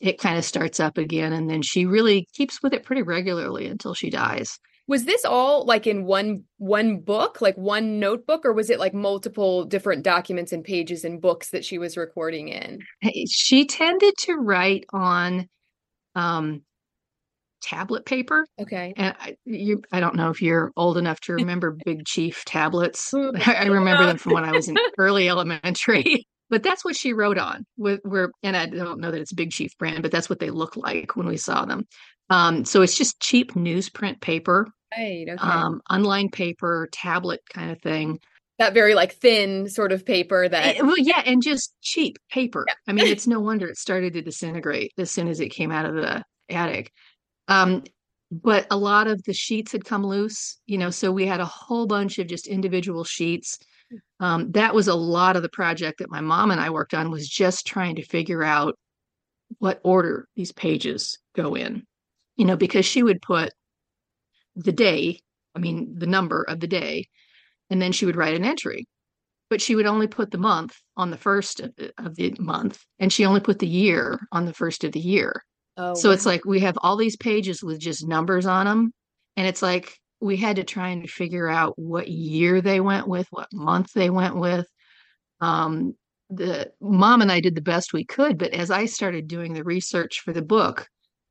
it 0.00 0.18
kind 0.18 0.36
of 0.36 0.44
starts 0.44 0.80
up 0.80 0.98
again. 0.98 1.32
And 1.32 1.48
then 1.48 1.62
she 1.62 1.86
really 1.86 2.28
keeps 2.34 2.62
with 2.62 2.74
it 2.74 2.84
pretty 2.84 3.02
regularly 3.02 3.66
until 3.66 3.94
she 3.94 4.10
dies. 4.10 4.58
Was 4.88 5.04
this 5.04 5.24
all 5.24 5.64
like 5.64 5.86
in 5.86 6.04
one 6.04 6.44
one 6.58 7.00
book, 7.00 7.40
like 7.40 7.56
one 7.56 7.98
notebook, 7.98 8.44
or 8.44 8.52
was 8.52 8.70
it 8.70 8.78
like 8.78 8.94
multiple 8.94 9.64
different 9.64 10.04
documents 10.04 10.52
and 10.52 10.62
pages 10.62 11.04
and 11.04 11.20
books 11.20 11.50
that 11.50 11.64
she 11.64 11.78
was 11.78 11.96
recording 11.96 12.48
in? 12.48 12.80
She 13.28 13.66
tended 13.66 14.14
to 14.18 14.34
write 14.34 14.84
on 14.92 15.48
um, 16.14 16.62
tablet 17.66 18.06
paper. 18.06 18.46
Okay. 18.60 18.94
And 18.96 19.14
I, 19.18 19.36
you, 19.44 19.82
I 19.92 20.00
don't 20.00 20.14
know 20.14 20.30
if 20.30 20.40
you're 20.40 20.72
old 20.76 20.96
enough 20.98 21.20
to 21.22 21.34
remember 21.34 21.76
Big 21.84 22.04
Chief 22.06 22.44
tablets. 22.44 23.12
I 23.46 23.66
remember 23.66 24.06
them 24.06 24.18
from 24.18 24.34
when 24.34 24.44
I 24.44 24.52
was 24.52 24.68
in 24.68 24.76
early 24.98 25.28
elementary. 25.28 26.26
But 26.48 26.62
that's 26.62 26.84
what 26.84 26.96
she 26.96 27.12
wrote 27.12 27.38
on. 27.38 27.66
With 27.76 28.00
where, 28.04 28.30
and 28.44 28.56
I 28.56 28.66
don't 28.66 29.00
know 29.00 29.10
that 29.10 29.20
it's 29.20 29.32
Big 29.32 29.50
Chief 29.50 29.76
brand, 29.78 30.02
but 30.02 30.12
that's 30.12 30.30
what 30.30 30.38
they 30.38 30.50
look 30.50 30.76
like 30.76 31.16
when 31.16 31.26
we 31.26 31.36
saw 31.36 31.64
them. 31.64 31.86
Um, 32.30 32.64
so 32.64 32.82
it's 32.82 32.96
just 32.96 33.20
cheap 33.20 33.54
newsprint 33.54 34.20
paper, 34.20 34.68
right? 34.96 35.26
Okay. 35.28 35.36
Um, 35.38 35.80
online 35.90 36.30
paper, 36.30 36.88
tablet 36.92 37.40
kind 37.52 37.70
of 37.70 37.80
thing. 37.80 38.20
That 38.58 38.72
very 38.72 38.94
like 38.94 39.14
thin 39.14 39.68
sort 39.68 39.92
of 39.92 40.06
paper 40.06 40.48
that. 40.48 40.76
Eh, 40.76 40.82
well, 40.82 40.98
yeah, 40.98 41.22
and 41.26 41.42
just 41.42 41.74
cheap 41.82 42.18
paper. 42.30 42.64
Yeah. 42.66 42.74
I 42.88 42.92
mean, 42.92 43.06
it's 43.06 43.26
no 43.26 43.40
wonder 43.40 43.68
it 43.68 43.76
started 43.76 44.14
to 44.14 44.22
disintegrate 44.22 44.92
as 44.96 45.10
soon 45.10 45.28
as 45.28 45.40
it 45.40 45.50
came 45.50 45.70
out 45.70 45.84
of 45.84 45.94
the 45.94 46.22
attic. 46.48 46.90
Um, 47.48 47.84
but 48.30 48.66
a 48.70 48.76
lot 48.76 49.06
of 49.06 49.22
the 49.24 49.34
sheets 49.34 49.72
had 49.72 49.84
come 49.84 50.04
loose, 50.04 50.58
you 50.66 50.78
know, 50.78 50.90
so 50.90 51.12
we 51.12 51.26
had 51.26 51.40
a 51.40 51.46
whole 51.46 51.86
bunch 51.86 52.18
of 52.18 52.26
just 52.26 52.46
individual 52.46 53.04
sheets. 53.04 53.58
Um, 54.18 54.50
that 54.52 54.74
was 54.74 54.88
a 54.88 54.94
lot 54.94 55.36
of 55.36 55.42
the 55.42 55.48
project 55.48 55.98
that 55.98 56.10
my 56.10 56.20
mom 56.20 56.50
and 56.50 56.60
I 56.60 56.70
worked 56.70 56.94
on 56.94 57.10
was 57.10 57.28
just 57.28 57.66
trying 57.66 57.96
to 57.96 58.04
figure 58.04 58.42
out 58.42 58.76
what 59.58 59.80
order 59.84 60.26
these 60.34 60.50
pages 60.50 61.18
go 61.36 61.54
in, 61.54 61.84
you 62.36 62.44
know, 62.44 62.56
because 62.56 62.84
she 62.84 63.02
would 63.02 63.22
put 63.22 63.52
the 64.56 64.72
day, 64.72 65.20
I 65.54 65.58
mean, 65.58 65.94
the 65.98 66.06
number 66.06 66.42
of 66.42 66.60
the 66.60 66.66
day, 66.66 67.08
and 67.70 67.80
then 67.80 67.92
she 67.92 68.06
would 68.06 68.16
write 68.16 68.34
an 68.34 68.44
entry. 68.44 68.86
But 69.48 69.62
she 69.62 69.76
would 69.76 69.86
only 69.86 70.08
put 70.08 70.32
the 70.32 70.38
month 70.38 70.76
on 70.96 71.10
the 71.10 71.16
first 71.16 71.60
of 71.60 71.74
the, 71.76 71.92
of 71.98 72.16
the 72.16 72.34
month, 72.40 72.82
and 72.98 73.12
she 73.12 73.24
only 73.24 73.40
put 73.40 73.60
the 73.60 73.66
year 73.68 74.18
on 74.32 74.44
the 74.44 74.52
first 74.52 74.82
of 74.82 74.90
the 74.90 75.00
year. 75.00 75.44
Oh, 75.76 75.94
so 75.94 76.08
wow. 76.08 76.14
it's 76.14 76.26
like 76.26 76.44
we 76.44 76.60
have 76.60 76.78
all 76.82 76.96
these 76.96 77.16
pages 77.16 77.62
with 77.62 77.78
just 77.78 78.08
numbers 78.08 78.46
on 78.46 78.66
them. 78.66 78.92
And 79.36 79.46
it's 79.46 79.62
like 79.62 79.98
we 80.20 80.36
had 80.36 80.56
to 80.56 80.64
try 80.64 80.88
and 80.88 81.08
figure 81.08 81.48
out 81.48 81.78
what 81.78 82.08
year 82.08 82.60
they 82.60 82.80
went 82.80 83.06
with, 83.06 83.26
what 83.30 83.48
month 83.52 83.92
they 83.92 84.10
went 84.10 84.36
with. 84.36 84.66
Um, 85.40 85.94
the 86.30 86.72
mom 86.80 87.22
and 87.22 87.30
I 87.30 87.40
did 87.40 87.54
the 87.54 87.60
best 87.60 87.92
we 87.92 88.04
could, 88.04 88.38
but 88.38 88.52
as 88.52 88.70
I 88.70 88.86
started 88.86 89.28
doing 89.28 89.52
the 89.52 89.62
research 89.62 90.22
for 90.24 90.32
the 90.32 90.42
book, 90.42 90.88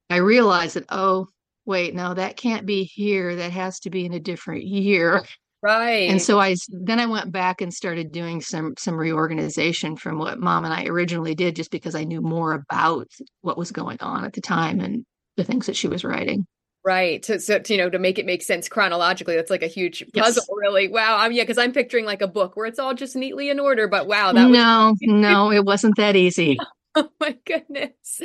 I 0.09 0.17
realized 0.17 0.75
that, 0.75 0.85
oh, 0.89 1.27
wait, 1.65 1.95
no, 1.95 2.13
that 2.13 2.37
can't 2.37 2.65
be 2.65 2.83
here. 2.83 3.35
That 3.35 3.51
has 3.51 3.79
to 3.81 3.89
be 3.89 4.05
in 4.05 4.13
a 4.13 4.19
different 4.19 4.63
year. 4.63 5.23
Right. 5.61 6.11
And 6.11 6.21
so 6.21 6.39
I 6.39 6.55
then 6.69 6.99
I 6.99 7.07
went 7.07 7.31
back 7.31 7.59
and 7.59 7.73
started 7.73 8.11
doing 8.11 8.39
some 8.39 8.75
some 8.77 8.93
reorganization 8.93 9.95
from 9.95 10.19
what 10.19 10.39
mom 10.39 10.63
and 10.63 10.71
I 10.71 10.85
originally 10.85 11.33
did 11.33 11.55
just 11.55 11.71
because 11.71 11.95
I 11.95 12.03
knew 12.03 12.21
more 12.21 12.53
about 12.53 13.07
what 13.41 13.57
was 13.57 13.71
going 13.71 13.97
on 13.99 14.25
at 14.25 14.33
the 14.33 14.41
time 14.41 14.79
and 14.79 15.07
the 15.37 15.43
things 15.43 15.65
that 15.65 15.75
she 15.75 15.87
was 15.87 16.03
writing. 16.03 16.45
Right. 16.85 17.25
So, 17.25 17.39
so 17.39 17.59
you 17.67 17.77
know, 17.77 17.89
to 17.89 17.97
make 17.97 18.19
it 18.19 18.27
make 18.27 18.43
sense 18.43 18.69
chronologically, 18.69 19.35
that's 19.35 19.49
like 19.49 19.63
a 19.63 19.67
huge 19.67 20.05
puzzle, 20.13 20.43
yes. 20.47 20.55
really. 20.55 20.87
Wow. 20.87 21.17
I 21.17 21.27
mean, 21.27 21.37
yeah, 21.37 21.43
because 21.43 21.57
I'm 21.57 21.73
picturing 21.73 22.05
like 22.05 22.21
a 22.21 22.27
book 22.27 22.55
where 22.55 22.67
it's 22.67 22.77
all 22.77 22.93
just 22.93 23.15
neatly 23.15 23.49
in 23.49 23.59
order, 23.59 23.87
but 23.87 24.05
wow, 24.05 24.33
that 24.33 24.49
no, 24.51 24.89
was- 24.91 24.99
no, 25.01 25.51
it 25.51 25.65
wasn't 25.65 25.97
that 25.97 26.15
easy. 26.15 26.59
oh 26.95 27.09
my 27.19 27.35
goodness. 27.43 28.21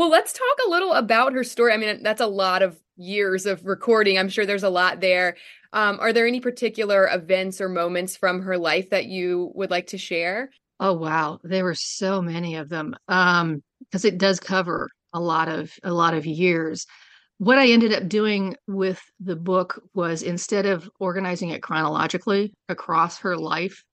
Well, 0.00 0.08
let's 0.08 0.32
talk 0.32 0.56
a 0.66 0.70
little 0.70 0.94
about 0.94 1.34
her 1.34 1.44
story. 1.44 1.74
I 1.74 1.76
mean, 1.76 2.02
that's 2.02 2.22
a 2.22 2.26
lot 2.26 2.62
of 2.62 2.80
years 2.96 3.44
of 3.44 3.66
recording. 3.66 4.18
I'm 4.18 4.30
sure 4.30 4.46
there's 4.46 4.62
a 4.62 4.70
lot 4.70 5.02
there. 5.02 5.36
Um, 5.74 6.00
are 6.00 6.10
there 6.10 6.26
any 6.26 6.40
particular 6.40 7.06
events 7.12 7.60
or 7.60 7.68
moments 7.68 8.16
from 8.16 8.40
her 8.40 8.56
life 8.56 8.88
that 8.88 9.04
you 9.04 9.52
would 9.54 9.70
like 9.70 9.88
to 9.88 9.98
share? 9.98 10.48
Oh 10.80 10.94
wow, 10.94 11.38
there 11.42 11.64
were 11.64 11.74
so 11.74 12.22
many 12.22 12.54
of 12.54 12.70
them. 12.70 12.96
Um, 13.08 13.62
because 13.80 14.06
it 14.06 14.16
does 14.16 14.40
cover 14.40 14.88
a 15.12 15.20
lot 15.20 15.48
of 15.50 15.70
a 15.82 15.92
lot 15.92 16.14
of 16.14 16.24
years. 16.24 16.86
What 17.36 17.58
I 17.58 17.68
ended 17.68 17.92
up 17.92 18.08
doing 18.08 18.56
with 18.66 19.02
the 19.20 19.36
book 19.36 19.82
was 19.92 20.22
instead 20.22 20.64
of 20.64 20.88
organizing 20.98 21.50
it 21.50 21.62
chronologically 21.62 22.54
across 22.70 23.18
her 23.18 23.36
life, 23.36 23.84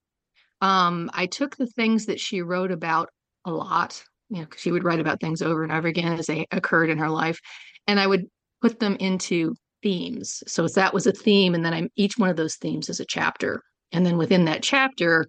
um, 0.62 1.10
I 1.12 1.26
took 1.26 1.58
the 1.58 1.66
things 1.66 2.06
that 2.06 2.18
she 2.18 2.40
wrote 2.40 2.72
about 2.72 3.10
a 3.44 3.50
lot. 3.50 4.02
You 4.30 4.42
know, 4.42 4.46
she 4.56 4.70
would 4.72 4.84
write 4.84 5.00
about 5.00 5.20
things 5.20 5.42
over 5.42 5.62
and 5.62 5.72
over 5.72 5.88
again 5.88 6.18
as 6.18 6.26
they 6.26 6.46
occurred 6.50 6.90
in 6.90 6.98
her 6.98 7.08
life, 7.08 7.40
and 7.86 7.98
I 7.98 8.06
would 8.06 8.26
put 8.60 8.78
them 8.78 8.96
into 9.00 9.54
themes. 9.82 10.42
So 10.46 10.66
that 10.68 10.92
was 10.92 11.06
a 11.06 11.12
theme, 11.12 11.54
and 11.54 11.64
then 11.64 11.74
I'm 11.74 11.88
each 11.96 12.18
one 12.18 12.28
of 12.30 12.36
those 12.36 12.56
themes 12.56 12.88
is 12.88 13.00
a 13.00 13.06
chapter, 13.06 13.62
and 13.92 14.04
then 14.04 14.18
within 14.18 14.44
that 14.46 14.62
chapter, 14.62 15.26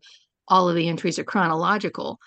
all 0.48 0.70
of 0.70 0.75
the 0.75 0.89
entries 0.89 1.20
are 1.20 1.24
chronological, 1.24 2.20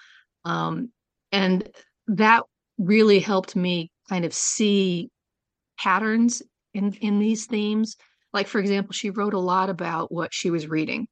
um, 0.45 0.91
and 1.31 1.69
that 2.09 2.45
really 2.79 3.19
helped 3.21 3.55
me 3.55 3.91
kind 4.09 4.25
of 4.25 4.33
see 4.35 5.11
patterns 5.79 6.43
in 6.75 6.93
in 6.95 7.19
these 7.19 7.47
themes. 7.47 7.97
Like 8.33 8.47
for 8.49 8.61
example, 8.61 8.93
she 8.93 9.11
wrote 9.11 9.35
a 9.35 9.39
lot 9.39 9.69
about 9.69 10.11
what 10.11 10.33
she 10.33 10.51
was 10.51 10.67
reading, 10.69 11.07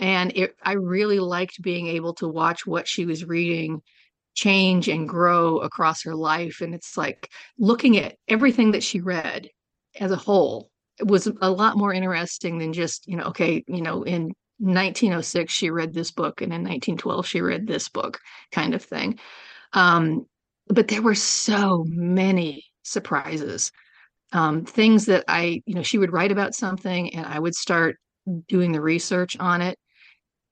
and 0.00 0.32
it, 0.34 0.54
I 0.64 0.72
really 0.72 1.20
liked 1.20 1.62
being 1.62 1.86
able 1.86 2.14
to 2.14 2.28
watch 2.28 2.66
what 2.66 2.88
she 2.88 3.06
was 3.06 3.24
reading 3.24 3.82
change 4.40 4.88
and 4.88 5.06
grow 5.06 5.58
across 5.58 6.02
her 6.02 6.14
life. 6.14 6.62
And 6.62 6.74
it's 6.74 6.96
like 6.96 7.28
looking 7.58 7.98
at 7.98 8.16
everything 8.26 8.70
that 8.70 8.82
she 8.82 9.00
read 9.00 9.48
as 9.98 10.10
a 10.10 10.16
whole 10.16 10.70
was 11.04 11.26
a 11.42 11.50
lot 11.50 11.76
more 11.76 11.92
interesting 11.92 12.56
than 12.56 12.72
just, 12.72 13.06
you 13.06 13.16
know, 13.16 13.24
okay, 13.24 13.62
you 13.68 13.82
know, 13.82 14.02
in 14.02 14.32
1906 14.58 15.52
she 15.52 15.70
read 15.70 15.92
this 15.92 16.10
book 16.10 16.40
and 16.40 16.52
in 16.52 16.62
1912 16.62 17.26
she 17.26 17.42
read 17.42 17.66
this 17.66 17.90
book 17.90 18.18
kind 18.50 18.72
of 18.74 18.82
thing. 18.82 19.18
Um, 19.74 20.24
but 20.68 20.88
there 20.88 21.02
were 21.02 21.14
so 21.14 21.84
many 21.86 22.64
surprises. 22.82 23.70
Um, 24.32 24.64
things 24.64 25.04
that 25.06 25.24
I, 25.28 25.60
you 25.66 25.74
know, 25.74 25.82
she 25.82 25.98
would 25.98 26.12
write 26.12 26.32
about 26.32 26.54
something 26.54 27.14
and 27.14 27.26
I 27.26 27.38
would 27.38 27.54
start 27.54 27.96
doing 28.48 28.72
the 28.72 28.80
research 28.80 29.36
on 29.38 29.60
it. 29.60 29.76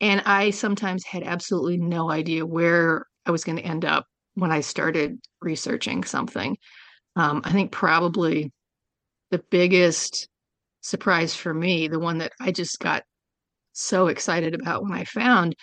And 0.00 0.20
I 0.26 0.50
sometimes 0.50 1.04
had 1.04 1.22
absolutely 1.22 1.78
no 1.78 2.10
idea 2.10 2.44
where 2.44 3.06
I 3.28 3.32
was 3.32 3.44
going 3.44 3.58
to 3.58 3.64
end 3.64 3.84
up 3.84 4.06
when 4.34 4.50
I 4.50 4.60
started 4.60 5.18
researching 5.40 6.02
something. 6.04 6.56
Um, 7.16 7.42
I 7.44 7.52
think 7.52 7.70
probably 7.70 8.52
the 9.30 9.42
biggest 9.50 10.28
surprise 10.80 11.34
for 11.34 11.52
me, 11.52 11.88
the 11.88 11.98
one 11.98 12.18
that 12.18 12.32
I 12.40 12.52
just 12.52 12.78
got 12.78 13.02
so 13.72 14.08
excited 14.08 14.54
about 14.54 14.82
when 14.82 14.92
I 14.92 15.04
found 15.04 15.54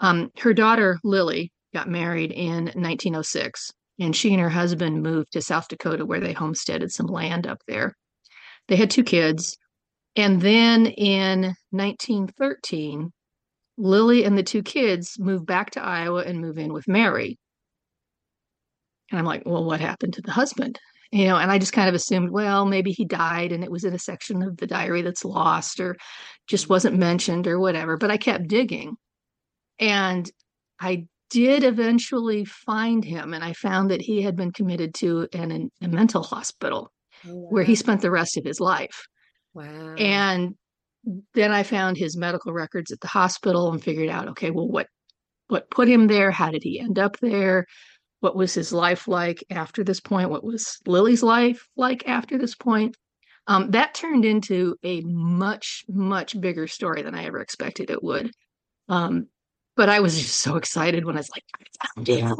um, 0.00 0.30
her 0.38 0.52
daughter 0.52 0.98
Lily 1.02 1.52
got 1.74 1.88
married 1.88 2.32
in 2.32 2.64
1906, 2.66 3.72
and 3.98 4.14
she 4.14 4.32
and 4.32 4.40
her 4.40 4.48
husband 4.48 5.02
moved 5.02 5.32
to 5.32 5.42
South 5.42 5.68
Dakota 5.68 6.06
where 6.06 6.20
they 6.20 6.32
homesteaded 6.32 6.92
some 6.92 7.06
land 7.06 7.46
up 7.46 7.58
there. 7.66 7.94
They 8.68 8.76
had 8.76 8.90
two 8.90 9.04
kids. 9.04 9.56
And 10.14 10.40
then 10.40 10.86
in 10.86 11.54
1913, 11.70 13.12
Lily 13.78 14.24
and 14.24 14.36
the 14.36 14.42
two 14.42 14.62
kids 14.62 15.16
move 15.18 15.46
back 15.46 15.70
to 15.70 15.82
Iowa 15.82 16.22
and 16.22 16.40
move 16.40 16.58
in 16.58 16.72
with 16.72 16.88
Mary. 16.88 17.38
And 19.10 19.18
I'm 19.18 19.24
like, 19.24 19.44
well, 19.46 19.64
what 19.64 19.80
happened 19.80 20.14
to 20.14 20.22
the 20.22 20.32
husband? 20.32 20.78
You 21.10 21.24
know, 21.24 21.36
and 21.36 21.50
I 21.50 21.58
just 21.58 21.72
kind 21.72 21.88
of 21.88 21.94
assumed, 21.94 22.30
well, 22.30 22.66
maybe 22.66 22.92
he 22.92 23.06
died 23.06 23.52
and 23.52 23.64
it 23.64 23.70
was 23.70 23.84
in 23.84 23.94
a 23.94 23.98
section 23.98 24.42
of 24.42 24.58
the 24.58 24.66
diary 24.66 25.00
that's 25.00 25.24
lost 25.24 25.80
or 25.80 25.96
just 26.46 26.68
wasn't 26.68 26.98
mentioned 26.98 27.46
or 27.46 27.58
whatever. 27.58 27.96
But 27.96 28.10
I 28.10 28.18
kept 28.18 28.48
digging. 28.48 28.96
And 29.78 30.30
I 30.78 31.06
did 31.30 31.62
eventually 31.62 32.44
find 32.44 33.04
him, 33.04 33.34
and 33.34 33.44
I 33.44 33.52
found 33.52 33.90
that 33.90 34.00
he 34.00 34.22
had 34.22 34.34
been 34.36 34.50
committed 34.50 34.94
to 34.94 35.28
an, 35.32 35.70
a 35.80 35.88
mental 35.88 36.22
hospital 36.22 36.90
oh, 37.26 37.34
wow. 37.34 37.48
where 37.50 37.64
he 37.64 37.74
spent 37.74 38.00
the 38.00 38.10
rest 38.10 38.36
of 38.36 38.44
his 38.44 38.60
life. 38.60 39.06
Wow. 39.54 39.94
And 39.96 40.54
then 41.34 41.52
I 41.52 41.62
found 41.62 41.96
his 41.96 42.16
medical 42.16 42.52
records 42.52 42.90
at 42.90 43.00
the 43.00 43.08
hospital 43.08 43.72
and 43.72 43.82
figured 43.82 44.08
out, 44.08 44.28
okay, 44.28 44.50
well, 44.50 44.68
what 44.68 44.88
what 45.48 45.70
put 45.70 45.88
him 45.88 46.06
there? 46.08 46.30
How 46.30 46.50
did 46.50 46.62
he 46.62 46.78
end 46.78 46.98
up 46.98 47.18
there? 47.20 47.66
What 48.20 48.36
was 48.36 48.52
his 48.52 48.72
life 48.72 49.08
like 49.08 49.42
after 49.50 49.82
this 49.82 50.00
point? 50.00 50.30
What 50.30 50.44
was 50.44 50.78
Lily's 50.86 51.22
life 51.22 51.66
like 51.76 52.06
after 52.06 52.36
this 52.36 52.54
point? 52.54 52.96
Um, 53.46 53.70
that 53.70 53.94
turned 53.94 54.26
into 54.26 54.76
a 54.82 55.00
much, 55.00 55.84
much 55.88 56.38
bigger 56.38 56.66
story 56.66 57.00
than 57.00 57.14
I 57.14 57.24
ever 57.24 57.40
expected 57.40 57.88
it 57.88 58.02
would. 58.02 58.30
Um, 58.90 59.28
but 59.74 59.88
I 59.88 60.00
was 60.00 60.20
just 60.20 60.40
so 60.40 60.56
excited 60.56 61.04
when 61.06 61.16
I 61.16 61.20
was 61.20 61.30
like, 61.30 61.44
I 61.58 61.86
found 61.86 62.08
him. 62.08 62.36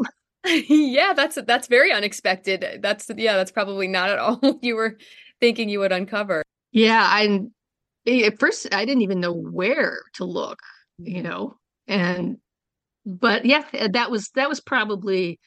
yeah, 0.69 1.13
that's 1.15 1.39
that's 1.47 1.67
very 1.67 1.91
unexpected. 1.91 2.79
That's 2.81 3.09
yeah, 3.15 3.37
that's 3.37 3.51
probably 3.51 3.87
not 3.87 4.09
at 4.11 4.19
all 4.19 4.39
you 4.61 4.75
were 4.75 4.97
thinking 5.39 5.69
you 5.69 5.79
would 5.79 5.91
uncover. 5.91 6.43
Yeah, 6.71 7.03
I 7.03 7.41
at 8.07 8.39
first 8.39 8.73
I 8.73 8.85
didn't 8.85 9.03
even 9.03 9.19
know 9.19 9.33
where 9.33 9.99
to 10.15 10.25
look, 10.25 10.59
you 10.97 11.21
know. 11.21 11.55
And 11.87 12.37
but 13.05 13.45
yeah, 13.45 13.63
that 13.91 14.11
was 14.11 14.29
that 14.35 14.49
was 14.49 14.61
probably 14.61 15.39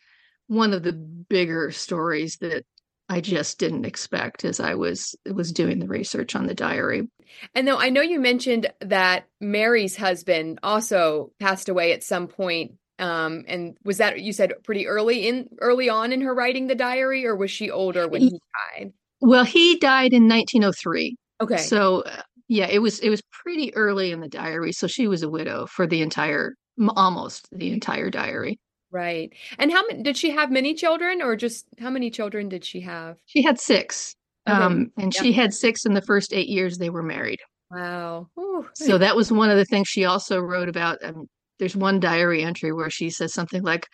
one 0.46 0.72
of 0.72 0.82
the 0.82 0.92
bigger 0.92 1.70
stories 1.70 2.38
that 2.40 2.64
I 3.08 3.20
just 3.20 3.58
didn't 3.58 3.84
expect 3.84 4.44
as 4.44 4.60
I 4.60 4.74
was 4.74 5.14
was 5.26 5.52
doing 5.52 5.78
the 5.78 5.88
research 5.88 6.34
on 6.34 6.46
the 6.46 6.54
diary. 6.54 7.08
And 7.54 7.66
though 7.66 7.78
I 7.78 7.90
know 7.90 8.02
you 8.02 8.20
mentioned 8.20 8.70
that 8.80 9.26
Mary's 9.40 9.96
husband 9.96 10.58
also 10.62 11.32
passed 11.40 11.68
away 11.68 11.92
at 11.92 12.02
some 12.02 12.28
point 12.28 12.72
um, 12.98 13.44
and 13.48 13.76
was 13.84 13.98
that 13.98 14.20
you 14.20 14.32
said 14.32 14.52
pretty 14.64 14.86
early 14.86 15.26
in 15.26 15.48
early 15.60 15.88
on 15.88 16.12
in 16.12 16.20
her 16.20 16.34
writing 16.34 16.68
the 16.68 16.74
diary, 16.74 17.26
or 17.26 17.34
was 17.34 17.50
she 17.50 17.70
older 17.70 18.06
when 18.06 18.20
he, 18.20 18.28
he 18.28 18.40
died? 18.78 18.92
Well, 19.20 19.44
he 19.44 19.76
died 19.78 20.12
in 20.12 20.28
1903. 20.28 21.16
Okay. 21.40 21.56
So 21.56 22.02
uh, 22.02 22.22
yeah, 22.52 22.66
it 22.66 22.80
was 22.80 22.98
it 22.98 23.08
was 23.08 23.22
pretty 23.30 23.74
early 23.74 24.12
in 24.12 24.20
the 24.20 24.28
diary. 24.28 24.72
So 24.72 24.86
she 24.86 25.08
was 25.08 25.22
a 25.22 25.30
widow 25.30 25.66
for 25.66 25.86
the 25.86 26.02
entire 26.02 26.54
almost 26.96 27.48
the 27.50 27.72
entire 27.72 28.10
diary. 28.10 28.60
Right. 28.90 29.32
And 29.58 29.72
how 29.72 29.86
many 29.86 30.02
did 30.02 30.18
she 30.18 30.30
have 30.32 30.50
many 30.50 30.74
children 30.74 31.22
or 31.22 31.34
just 31.34 31.64
how 31.80 31.88
many 31.88 32.10
children 32.10 32.50
did 32.50 32.62
she 32.62 32.80
have? 32.82 33.16
She 33.24 33.40
had 33.42 33.58
6. 33.58 34.14
Okay. 34.46 34.58
Um 34.58 34.92
and 34.98 35.14
she 35.14 35.32
had 35.32 35.54
6 35.54 35.86
in 35.86 35.94
the 35.94 36.02
first 36.02 36.34
8 36.34 36.46
years 36.46 36.76
they 36.76 36.90
were 36.90 37.02
married. 37.02 37.40
Wow. 37.70 38.28
Ooh. 38.38 38.66
So 38.74 38.98
that 38.98 39.16
was 39.16 39.32
one 39.32 39.48
of 39.48 39.56
the 39.56 39.64
things 39.64 39.88
she 39.88 40.04
also 40.04 40.38
wrote 40.38 40.68
about 40.68 41.02
um, 41.02 41.28
there's 41.58 41.74
one 41.74 42.00
diary 42.00 42.42
entry 42.42 42.72
where 42.72 42.90
she 42.90 43.08
says 43.08 43.32
something 43.32 43.62
like, 43.62 43.86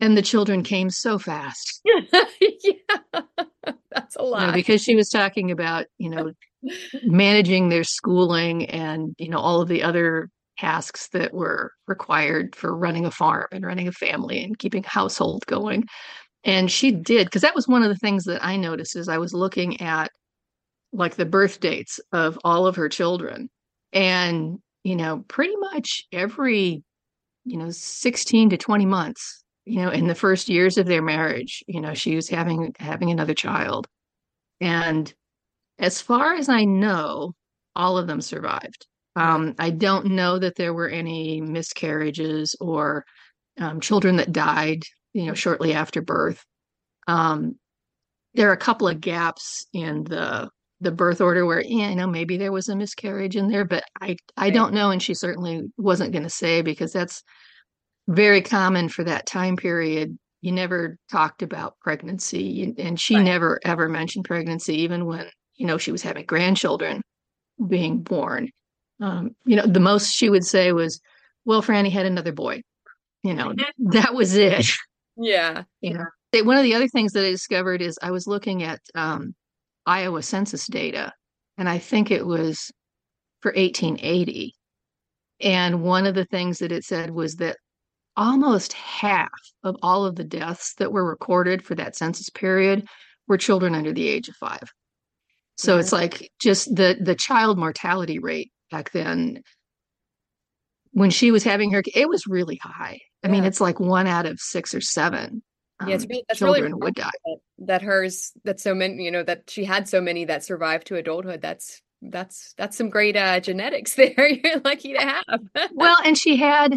and 0.00 0.16
the 0.16 0.22
children 0.22 0.62
came 0.62 0.88
so 0.88 1.18
fast. 1.18 1.82
yeah, 2.40 2.72
that's 3.90 4.16
a 4.16 4.22
lot. 4.22 4.40
You 4.40 4.46
know, 4.46 4.52
because 4.52 4.82
she 4.82 4.94
was 4.94 5.08
talking 5.10 5.50
about, 5.50 5.86
you 5.98 6.08
know, 6.08 6.32
managing 7.04 7.68
their 7.68 7.84
schooling 7.84 8.66
and, 8.66 9.14
you 9.18 9.28
know, 9.28 9.38
all 9.38 9.60
of 9.60 9.68
the 9.68 9.82
other 9.82 10.28
tasks 10.58 11.08
that 11.12 11.34
were 11.34 11.72
required 11.86 12.56
for 12.56 12.76
running 12.76 13.04
a 13.04 13.10
farm 13.10 13.46
and 13.52 13.64
running 13.64 13.88
a 13.88 13.92
family 13.92 14.42
and 14.42 14.58
keeping 14.58 14.82
household 14.82 15.44
going. 15.46 15.84
And 16.44 16.70
she 16.70 16.92
did, 16.92 17.26
because 17.26 17.42
that 17.42 17.54
was 17.54 17.68
one 17.68 17.82
of 17.82 17.88
the 17.88 17.96
things 17.96 18.24
that 18.24 18.44
I 18.44 18.56
noticed 18.56 18.96
as 18.96 19.08
I 19.08 19.18
was 19.18 19.34
looking 19.34 19.80
at 19.80 20.10
like 20.92 21.16
the 21.16 21.26
birth 21.26 21.60
dates 21.60 22.00
of 22.12 22.38
all 22.44 22.66
of 22.66 22.76
her 22.76 22.88
children. 22.88 23.50
And, 23.92 24.58
you 24.84 24.96
know, 24.96 25.24
pretty 25.28 25.56
much 25.56 26.04
every 26.12 26.82
you 27.46 27.56
know 27.56 27.70
16 27.70 28.50
to 28.50 28.56
20 28.56 28.86
months 28.86 29.44
you 29.64 29.80
know 29.80 29.90
in 29.90 30.08
the 30.08 30.14
first 30.14 30.48
years 30.48 30.76
of 30.76 30.86
their 30.86 31.00
marriage 31.00 31.62
you 31.66 31.80
know 31.80 31.94
she 31.94 32.16
was 32.16 32.28
having 32.28 32.74
having 32.78 33.10
another 33.10 33.34
child 33.34 33.86
and 34.60 35.14
as 35.78 36.00
far 36.00 36.34
as 36.34 36.48
i 36.48 36.64
know 36.64 37.34
all 37.74 37.98
of 37.98 38.06
them 38.06 38.20
survived. 38.20 38.86
Um, 39.16 39.54
i 39.58 39.70
don't 39.70 40.06
know 40.06 40.38
that 40.38 40.56
there 40.56 40.74
were 40.74 40.88
any 40.88 41.40
miscarriages 41.40 42.54
or 42.60 43.04
um, 43.58 43.80
children 43.80 44.16
that 44.16 44.32
died 44.32 44.82
you 45.12 45.26
know 45.26 45.34
shortly 45.34 45.72
after 45.72 46.02
birth. 46.02 46.44
Um, 47.08 47.56
there 48.34 48.50
are 48.50 48.54
a 48.54 48.58
couple 48.58 48.88
of 48.88 49.00
gaps 49.00 49.66
in 49.72 50.04
the 50.04 50.50
the 50.80 50.90
birth 50.92 51.22
order 51.22 51.46
where 51.46 51.62
you 51.62 51.94
know 51.94 52.06
maybe 52.06 52.36
there 52.36 52.52
was 52.52 52.68
a 52.68 52.76
miscarriage 52.76 53.34
in 53.34 53.48
there 53.48 53.64
but 53.64 53.82
i 54.02 54.14
i 54.36 54.50
don't 54.50 54.74
know 54.74 54.90
and 54.90 55.02
she 55.02 55.14
certainly 55.14 55.62
wasn't 55.78 56.12
going 56.12 56.22
to 56.22 56.28
say 56.28 56.60
because 56.60 56.92
that's 56.92 57.22
very 58.08 58.40
common 58.40 58.88
for 58.88 59.04
that 59.04 59.26
time 59.26 59.56
period. 59.56 60.16
You 60.42 60.52
never 60.52 60.96
talked 61.10 61.42
about 61.42 61.78
pregnancy 61.80 62.74
and 62.78 63.00
she 63.00 63.16
right. 63.16 63.24
never 63.24 63.60
ever 63.64 63.88
mentioned 63.88 64.26
pregnancy 64.26 64.82
even 64.82 65.06
when 65.06 65.26
you 65.56 65.66
know 65.66 65.78
she 65.78 65.92
was 65.92 66.02
having 66.02 66.24
grandchildren 66.24 67.02
being 67.68 68.02
born 68.02 68.50
um, 69.00 69.34
you 69.44 69.56
know 69.56 69.66
the 69.66 69.80
most 69.80 70.14
she 70.14 70.30
would 70.30 70.44
say 70.44 70.72
was 70.72 71.00
well 71.44 71.62
franny 71.62 71.90
had 71.90 72.06
another 72.06 72.32
boy 72.32 72.62
you 73.22 73.34
know 73.34 73.54
that 73.78 74.14
was 74.14 74.34
it 74.34 74.66
yeah 75.16 75.62
you 75.80 75.94
know 75.94 76.04
one 76.44 76.58
of 76.58 76.64
the 76.64 76.74
other 76.74 76.88
things 76.88 77.12
that 77.12 77.24
i 77.24 77.30
discovered 77.30 77.80
is 77.80 77.98
i 78.02 78.10
was 78.10 78.26
looking 78.26 78.62
at 78.62 78.78
um, 78.94 79.34
Iowa 79.86 80.22
census 80.22 80.66
data, 80.66 81.12
and 81.56 81.68
I 81.68 81.78
think 81.78 82.10
it 82.10 82.26
was 82.26 82.72
for 83.40 83.52
1880. 83.52 84.54
And 85.40 85.82
one 85.82 86.06
of 86.06 86.14
the 86.14 86.24
things 86.24 86.58
that 86.58 86.72
it 86.72 86.84
said 86.84 87.10
was 87.10 87.36
that 87.36 87.56
almost 88.16 88.72
half 88.72 89.28
of 89.62 89.76
all 89.82 90.04
of 90.04 90.16
the 90.16 90.24
deaths 90.24 90.74
that 90.78 90.90
were 90.90 91.08
recorded 91.08 91.62
for 91.62 91.74
that 91.76 91.94
census 91.94 92.30
period 92.30 92.86
were 93.28 93.38
children 93.38 93.74
under 93.74 93.92
the 93.92 94.08
age 94.08 94.28
of 94.28 94.36
five. 94.36 94.72
So 95.56 95.74
yeah. 95.74 95.80
it's 95.80 95.92
like 95.92 96.30
just 96.40 96.74
the 96.74 96.96
the 97.00 97.14
child 97.14 97.58
mortality 97.58 98.18
rate 98.18 98.52
back 98.70 98.92
then 98.92 99.42
when 100.92 101.10
she 101.10 101.30
was 101.30 101.44
having 101.44 101.70
her 101.72 101.82
it 101.94 102.08
was 102.08 102.26
really 102.26 102.60
high. 102.62 103.00
I 103.24 103.28
mean, 103.28 103.44
it's 103.44 103.60
like 103.60 103.80
one 103.80 104.06
out 104.06 104.24
of 104.26 104.38
six 104.38 104.72
or 104.72 104.80
seven 104.80 105.42
um, 105.80 105.88
yeah, 105.88 105.96
really, 105.96 106.24
that's 106.28 106.38
children 106.38 106.72
really 106.72 106.84
would 106.84 106.94
die. 106.94 107.10
That, 107.24 107.38
that, 107.58 107.82
hers, 107.82 108.32
that 108.44 108.60
so 108.60 108.74
many, 108.74 109.02
you 109.04 109.10
know, 109.10 109.22
that 109.22 109.50
she 109.50 109.64
had 109.64 109.88
so 109.88 110.00
many 110.00 110.24
that 110.24 110.44
survived 110.44 110.86
to 110.88 110.96
adulthood. 110.96 111.42
That's 111.42 111.82
that's 112.02 112.54
that's 112.56 112.76
some 112.76 112.90
great 112.90 113.16
uh, 113.16 113.40
genetics 113.40 113.94
there. 113.96 114.28
You're 114.28 114.60
lucky 114.64 114.94
to 114.94 115.00
have. 115.00 115.40
well, 115.72 115.96
and 116.04 116.16
she 116.16 116.36
had 116.36 116.76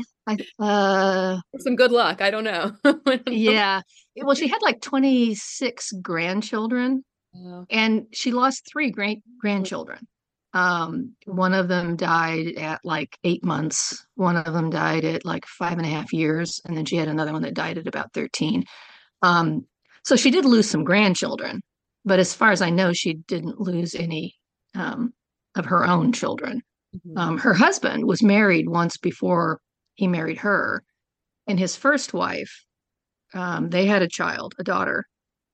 uh, 0.59 1.39
some 1.59 1.75
good 1.75 1.91
luck. 1.91 2.21
I 2.21 2.29
don't 2.29 2.43
know. 2.43 2.73
yeah. 3.27 3.81
Well, 4.17 4.35
she 4.35 4.49
had 4.49 4.61
like 4.61 4.81
26 4.81 5.93
grandchildren, 6.01 7.05
and 7.69 8.07
she 8.11 8.31
lost 8.31 8.67
three 8.71 8.91
great 8.91 9.21
grandchildren. 9.39 10.07
Um, 10.53 11.15
one 11.25 11.53
of 11.53 11.67
them 11.67 11.95
died 11.95 12.55
at 12.57 12.79
like 12.83 13.17
eight 13.23 13.43
months. 13.43 14.05
One 14.15 14.35
of 14.35 14.53
them 14.53 14.69
died 14.69 15.05
at 15.05 15.25
like 15.25 15.45
five 15.45 15.77
and 15.77 15.85
a 15.85 15.89
half 15.89 16.11
years, 16.11 16.59
and 16.65 16.75
then 16.75 16.85
she 16.85 16.95
had 16.95 17.07
another 17.07 17.33
one 17.33 17.43
that 17.43 17.53
died 17.53 17.77
at 17.77 17.87
about 17.87 18.13
13. 18.13 18.63
Um, 19.21 19.67
so 20.03 20.15
she 20.15 20.31
did 20.31 20.45
lose 20.45 20.69
some 20.69 20.83
grandchildren, 20.83 21.61
but 22.05 22.19
as 22.19 22.33
far 22.33 22.51
as 22.51 22.61
I 22.61 22.69
know, 22.69 22.93
she 22.93 23.13
didn't 23.13 23.59
lose 23.59 23.93
any 23.93 24.35
um, 24.75 25.13
of 25.55 25.65
her 25.65 25.85
own 25.85 26.11
children. 26.13 26.61
Mm-hmm. 26.95 27.17
Um, 27.17 27.37
her 27.37 27.53
husband 27.53 28.05
was 28.05 28.23
married 28.23 28.67
once 28.67 28.97
before 28.97 29.59
he 29.95 30.07
married 30.07 30.39
her, 30.39 30.83
and 31.45 31.59
his 31.59 31.75
first 31.75 32.13
wife, 32.13 32.65
um, 33.35 33.69
they 33.69 33.85
had 33.85 34.01
a 34.01 34.07
child, 34.07 34.55
a 34.57 34.63
daughter, 34.63 35.05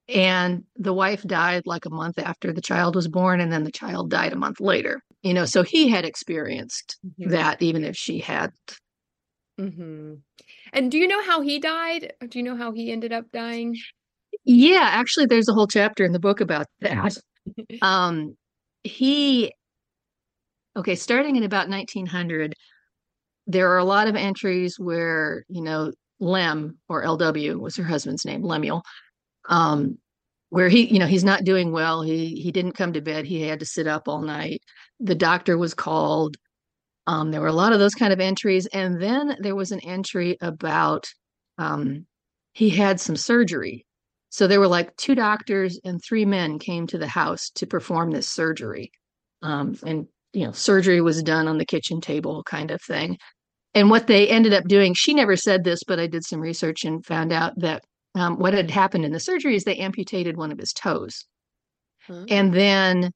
and 0.08 0.64
the 0.76 0.94
wife 0.94 1.24
died 1.24 1.64
like 1.66 1.86
a 1.86 1.90
month 1.90 2.20
after 2.20 2.54
the 2.54 2.62
child 2.62 2.96
was 2.96 3.08
born, 3.08 3.40
and 3.42 3.52
then 3.52 3.64
the 3.64 3.72
child 3.72 4.10
died 4.10 4.34
a 4.34 4.38
month 4.38 4.60
later. 4.60 5.02
You 5.24 5.34
know, 5.34 5.46
so 5.46 5.64
he 5.64 5.90
had 5.90 6.06
experienced 6.06 6.98
mm-hmm. 7.06 7.32
that, 7.32 7.62
even 7.62 7.84
if 7.84 7.96
she 7.96 8.20
hadn't. 8.20 8.78
Mm-hmm. 9.60 10.16
And 10.74 10.92
do 10.92 10.98
you 10.98 11.08
know 11.08 11.24
how 11.24 11.42
he 11.42 11.60
died? 11.60 12.14
Do 12.30 12.38
you 12.38 12.44
know 12.44 12.56
how 12.56 12.72
he 12.72 12.92
ended 12.92 13.12
up 13.12 13.26
dying? 13.32 13.76
Yeah, 14.44 14.84
actually, 14.84 15.26
there's 15.26 15.50
a 15.50 15.54
whole 15.54 15.68
chapter 15.68 16.04
in 16.04 16.12
the 16.12 16.20
book 16.20 16.42
about 16.42 16.68
that. 16.82 17.18
um, 17.82 18.36
he, 18.84 19.52
okay, 20.76 20.96
starting 20.96 21.36
in 21.36 21.44
about 21.44 21.70
1900, 21.70 22.54
there 23.48 23.72
are 23.72 23.78
a 23.78 23.86
lot 23.86 24.08
of 24.08 24.16
entries 24.16 24.76
where, 24.78 25.46
you 25.48 25.64
know, 25.64 25.92
Lem 26.20 26.78
or 26.90 27.04
LW 27.04 27.60
was 27.60 27.76
her 27.78 27.84
husband's 27.84 28.26
name, 28.26 28.44
Lemuel, 28.44 28.84
um, 29.50 29.98
where 30.50 30.70
he, 30.70 30.86
you 30.86 31.00
know, 31.00 31.08
he's 31.08 31.24
not 31.24 31.44
doing 31.44 31.72
well. 31.72 32.02
He 32.02 32.36
he 32.36 32.52
didn't 32.52 32.74
come 32.74 32.94
to 32.94 33.02
bed. 33.02 33.26
He 33.26 33.42
had 33.42 33.60
to 33.60 33.66
sit 33.66 33.88
up 33.88 34.08
all 34.08 34.22
night. 34.22 34.62
The 35.00 35.16
doctor 35.16 35.58
was 35.58 35.74
called. 35.74 36.38
Um, 37.08 37.32
there 37.32 37.42
were 37.42 37.48
a 37.48 37.54
lot 37.54 37.74
of 37.74 37.80
those 37.80 37.96
kind 37.96 38.12
of 38.12 38.20
entries. 38.20 38.66
And 38.68 39.02
then 39.02 39.38
there 39.40 39.56
was 39.56 39.72
an 39.72 39.80
entry 39.82 40.38
about 40.42 41.08
um, 41.58 42.06
he 42.54 42.70
had 42.70 43.00
some 43.00 43.16
surgery. 43.16 43.86
So 44.30 44.48
there 44.48 44.60
were 44.60 44.68
like 44.68 44.96
two 44.98 45.16
doctors 45.16 45.80
and 45.84 46.02
three 46.04 46.26
men 46.26 46.60
came 46.60 46.88
to 46.88 46.98
the 46.98 47.08
house 47.08 47.52
to 47.56 47.68
perform 47.68 48.12
this 48.12 48.28
surgery. 48.28 48.92
Um, 49.42 49.78
and, 49.86 50.08
you 50.34 50.46
know, 50.46 50.52
surgery 50.52 51.00
was 51.00 51.24
done 51.24 51.48
on 51.48 51.58
the 51.58 51.66
kitchen 51.66 52.02
table 52.02 52.44
kind 52.44 52.72
of 52.72 52.82
thing. 52.82 53.18
And 53.74 53.90
what 53.90 54.08
they 54.08 54.28
ended 54.28 54.54
up 54.54 54.66
doing, 54.66 54.94
she 54.94 55.14
never 55.14 55.36
said 55.36 55.64
this, 55.64 55.84
but 55.84 56.00
I 56.00 56.08
did 56.08 56.26
some 56.26 56.40
research 56.40 56.86
and 56.86 57.06
found 57.06 57.32
out 57.32 57.54
that 57.60 57.84
um, 58.16 58.40
what 58.40 58.54
had 58.54 58.72
happened 58.72 59.06
in 59.06 59.12
the 59.12 59.20
surgery 59.20 59.56
is 59.56 59.64
they 59.64 59.78
amputated 59.78 60.38
one 60.38 60.52
of 60.52 60.58
his 60.58 60.74
toes. 60.74 61.26
Huh. 62.08 62.26
And 62.30 62.54
then 62.54 63.12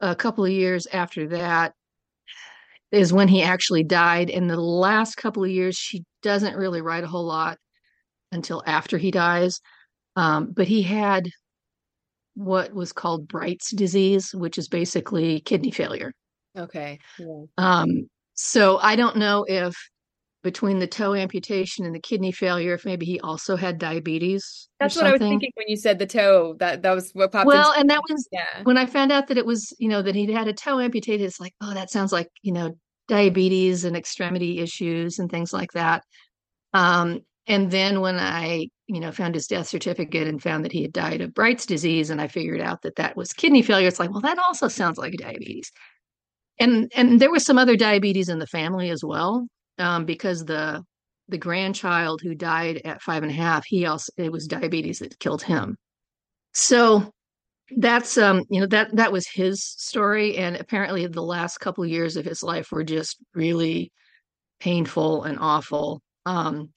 a 0.00 0.16
couple 0.16 0.44
of 0.44 0.50
years 0.50 0.86
after 0.92 1.28
that, 1.28 1.74
is 2.92 3.12
when 3.12 3.28
he 3.28 3.42
actually 3.42 3.82
died. 3.82 4.30
In 4.30 4.46
the 4.46 4.60
last 4.60 5.16
couple 5.16 5.44
of 5.44 5.50
years, 5.50 5.76
she 5.76 6.04
doesn't 6.22 6.56
really 6.56 6.80
write 6.80 7.04
a 7.04 7.08
whole 7.08 7.26
lot 7.26 7.58
until 8.32 8.62
after 8.66 8.98
he 8.98 9.10
dies. 9.10 9.60
Um, 10.14 10.52
but 10.52 10.66
he 10.66 10.82
had 10.82 11.28
what 12.34 12.72
was 12.72 12.92
called 12.92 13.28
Bright's 13.28 13.70
disease, 13.70 14.34
which 14.34 14.58
is 14.58 14.68
basically 14.68 15.40
kidney 15.40 15.70
failure. 15.70 16.12
Okay. 16.56 16.98
Yeah. 17.18 17.44
Um, 17.58 18.08
so 18.34 18.78
I 18.78 18.96
don't 18.96 19.16
know 19.16 19.44
if 19.48 19.76
between 20.46 20.78
the 20.78 20.86
toe 20.86 21.12
amputation 21.12 21.84
and 21.84 21.92
the 21.92 21.98
kidney 21.98 22.30
failure, 22.30 22.74
if 22.74 22.84
maybe 22.84 23.04
he 23.04 23.18
also 23.18 23.56
had 23.56 23.78
diabetes. 23.78 24.68
That's 24.78 24.94
what 24.94 25.04
I 25.04 25.10
was 25.10 25.18
thinking 25.18 25.50
when 25.56 25.66
you 25.66 25.76
said 25.76 25.98
the 25.98 26.06
toe. 26.06 26.54
That 26.60 26.82
that 26.82 26.94
was 26.94 27.10
what 27.14 27.32
popped. 27.32 27.48
Well, 27.48 27.72
and 27.76 27.90
that 27.90 28.00
was 28.08 28.28
yeah. 28.30 28.62
when 28.62 28.78
I 28.78 28.86
found 28.86 29.10
out 29.10 29.26
that 29.26 29.38
it 29.38 29.44
was, 29.44 29.74
you 29.80 29.88
know, 29.88 30.02
that 30.02 30.14
he'd 30.14 30.30
had 30.30 30.46
a 30.46 30.52
toe 30.52 30.78
amputated. 30.78 31.26
It's 31.26 31.40
like, 31.40 31.52
oh, 31.60 31.74
that 31.74 31.90
sounds 31.90 32.12
like 32.12 32.28
you 32.42 32.52
know 32.52 32.78
diabetes 33.08 33.84
and 33.84 33.96
extremity 33.96 34.60
issues 34.60 35.18
and 35.18 35.28
things 35.28 35.52
like 35.52 35.72
that. 35.72 36.04
Um, 36.72 37.22
and 37.48 37.72
then 37.72 38.00
when 38.00 38.16
I, 38.20 38.68
you 38.86 39.00
know, 39.00 39.10
found 39.10 39.34
his 39.34 39.48
death 39.48 39.66
certificate 39.66 40.28
and 40.28 40.40
found 40.40 40.64
that 40.64 40.72
he 40.72 40.82
had 40.82 40.92
died 40.92 41.22
of 41.22 41.34
Bright's 41.34 41.66
disease, 41.66 42.10
and 42.10 42.20
I 42.20 42.28
figured 42.28 42.60
out 42.60 42.82
that 42.82 42.96
that 42.96 43.16
was 43.16 43.32
kidney 43.32 43.62
failure, 43.62 43.88
it's 43.88 43.98
like, 43.98 44.12
well, 44.12 44.20
that 44.20 44.38
also 44.38 44.68
sounds 44.68 44.96
like 44.96 45.14
diabetes. 45.18 45.72
And 46.60 46.90
and 46.94 47.20
there 47.20 47.32
was 47.32 47.44
some 47.44 47.58
other 47.58 47.76
diabetes 47.76 48.28
in 48.28 48.38
the 48.38 48.46
family 48.46 48.90
as 48.90 49.02
well 49.04 49.48
um, 49.78 50.04
because 50.04 50.44
the 50.44 50.84
the 51.28 51.38
grandchild 51.38 52.20
who 52.22 52.34
died 52.34 52.80
at 52.84 53.02
five 53.02 53.22
and 53.22 53.32
a 53.32 53.34
half, 53.34 53.64
he 53.66 53.86
also 53.86 54.12
it 54.16 54.30
was 54.32 54.46
diabetes 54.46 55.00
that 55.00 55.18
killed 55.18 55.42
him. 55.42 55.76
So 56.52 57.12
that's 57.76 58.16
um 58.16 58.44
you 58.48 58.60
know 58.60 58.66
that 58.66 58.94
that 58.94 59.12
was 59.12 59.26
his 59.26 59.64
story 59.64 60.36
and 60.36 60.56
apparently 60.56 61.06
the 61.06 61.22
last 61.22 61.58
couple 61.58 61.82
of 61.82 61.90
years 61.90 62.16
of 62.16 62.24
his 62.24 62.42
life 62.42 62.70
were 62.70 62.84
just 62.84 63.18
really 63.34 63.90
painful 64.60 65.24
and 65.24 65.38
awful 65.40 66.00
um 66.26 66.70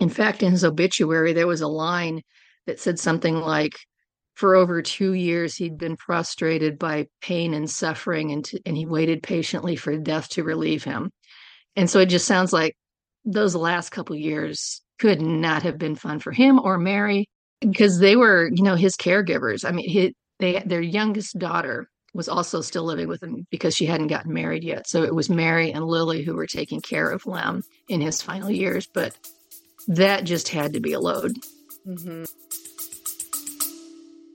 in 0.00 0.08
fact 0.08 0.42
in 0.42 0.52
his 0.52 0.64
obituary 0.64 1.32
there 1.32 1.46
was 1.46 1.62
a 1.62 1.68
line 1.68 2.20
that 2.66 2.78
said 2.78 2.98
something 2.98 3.36
like 3.36 3.74
for 4.34 4.54
over 4.54 4.82
2 4.82 5.14
years 5.14 5.54
he'd 5.56 5.78
been 5.78 5.96
prostrated 5.96 6.78
by 6.78 7.06
pain 7.22 7.54
and 7.54 7.70
suffering 7.70 8.30
and 8.30 8.44
to, 8.44 8.60
and 8.66 8.76
he 8.76 8.84
waited 8.84 9.22
patiently 9.22 9.76
for 9.76 9.96
death 9.96 10.28
to 10.28 10.44
relieve 10.44 10.84
him 10.84 11.10
and 11.76 11.88
so 11.88 12.00
it 12.00 12.06
just 12.06 12.26
sounds 12.26 12.52
like 12.52 12.76
those 13.24 13.54
last 13.54 13.90
couple 13.90 14.16
years 14.16 14.82
could 14.98 15.20
not 15.20 15.62
have 15.62 15.78
been 15.78 15.96
fun 15.96 16.18
for 16.20 16.32
him 16.32 16.60
or 16.60 16.78
Mary 16.78 17.26
because 17.60 17.98
they 17.98 18.16
were, 18.16 18.50
you 18.52 18.62
know, 18.62 18.76
his 18.76 18.96
caregivers. 18.96 19.64
I 19.64 19.72
mean, 19.72 19.88
he, 19.88 20.14
they, 20.38 20.62
their 20.64 20.80
youngest 20.80 21.38
daughter 21.38 21.88
was 22.12 22.28
also 22.28 22.60
still 22.60 22.84
living 22.84 23.08
with 23.08 23.22
him 23.22 23.46
because 23.50 23.74
she 23.74 23.86
hadn't 23.86 24.06
gotten 24.06 24.32
married 24.32 24.62
yet. 24.62 24.86
So 24.86 25.02
it 25.02 25.14
was 25.14 25.28
Mary 25.28 25.72
and 25.72 25.84
Lily 25.84 26.22
who 26.22 26.34
were 26.34 26.46
taking 26.46 26.80
care 26.80 27.10
of 27.10 27.26
Lem 27.26 27.62
in 27.88 28.00
his 28.00 28.22
final 28.22 28.50
years. 28.50 28.86
But 28.86 29.16
that 29.88 30.24
just 30.24 30.48
had 30.48 30.74
to 30.74 30.80
be 30.80 30.92
a 30.92 31.00
load. 31.00 31.32
Mm-hmm. 31.86 32.24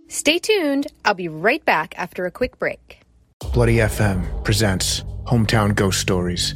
Stay 0.09 0.39
tuned. 0.39 0.87
I'll 1.05 1.13
be 1.13 1.29
right 1.29 1.63
back 1.63 1.97
after 1.97 2.25
a 2.25 2.31
quick 2.31 2.59
break. 2.59 3.01
Bloody 3.53 3.77
FM 3.77 4.43
presents 4.43 5.03
Hometown 5.25 5.73
Ghost 5.73 5.99
Stories 5.99 6.55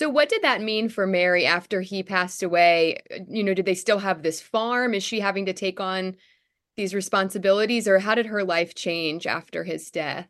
So, 0.00 0.08
what 0.08 0.30
did 0.30 0.40
that 0.40 0.62
mean 0.62 0.88
for 0.88 1.06
Mary 1.06 1.44
after 1.44 1.82
he 1.82 2.02
passed 2.02 2.42
away? 2.42 3.00
You 3.28 3.44
know, 3.44 3.52
did 3.52 3.66
they 3.66 3.74
still 3.74 3.98
have 3.98 4.22
this 4.22 4.40
farm? 4.40 4.94
Is 4.94 5.02
she 5.02 5.20
having 5.20 5.44
to 5.44 5.52
take 5.52 5.78
on 5.78 6.16
these 6.78 6.94
responsibilities, 6.94 7.86
or 7.86 7.98
how 7.98 8.14
did 8.14 8.24
her 8.24 8.42
life 8.42 8.74
change 8.74 9.26
after 9.26 9.62
his 9.62 9.90
death? 9.90 10.26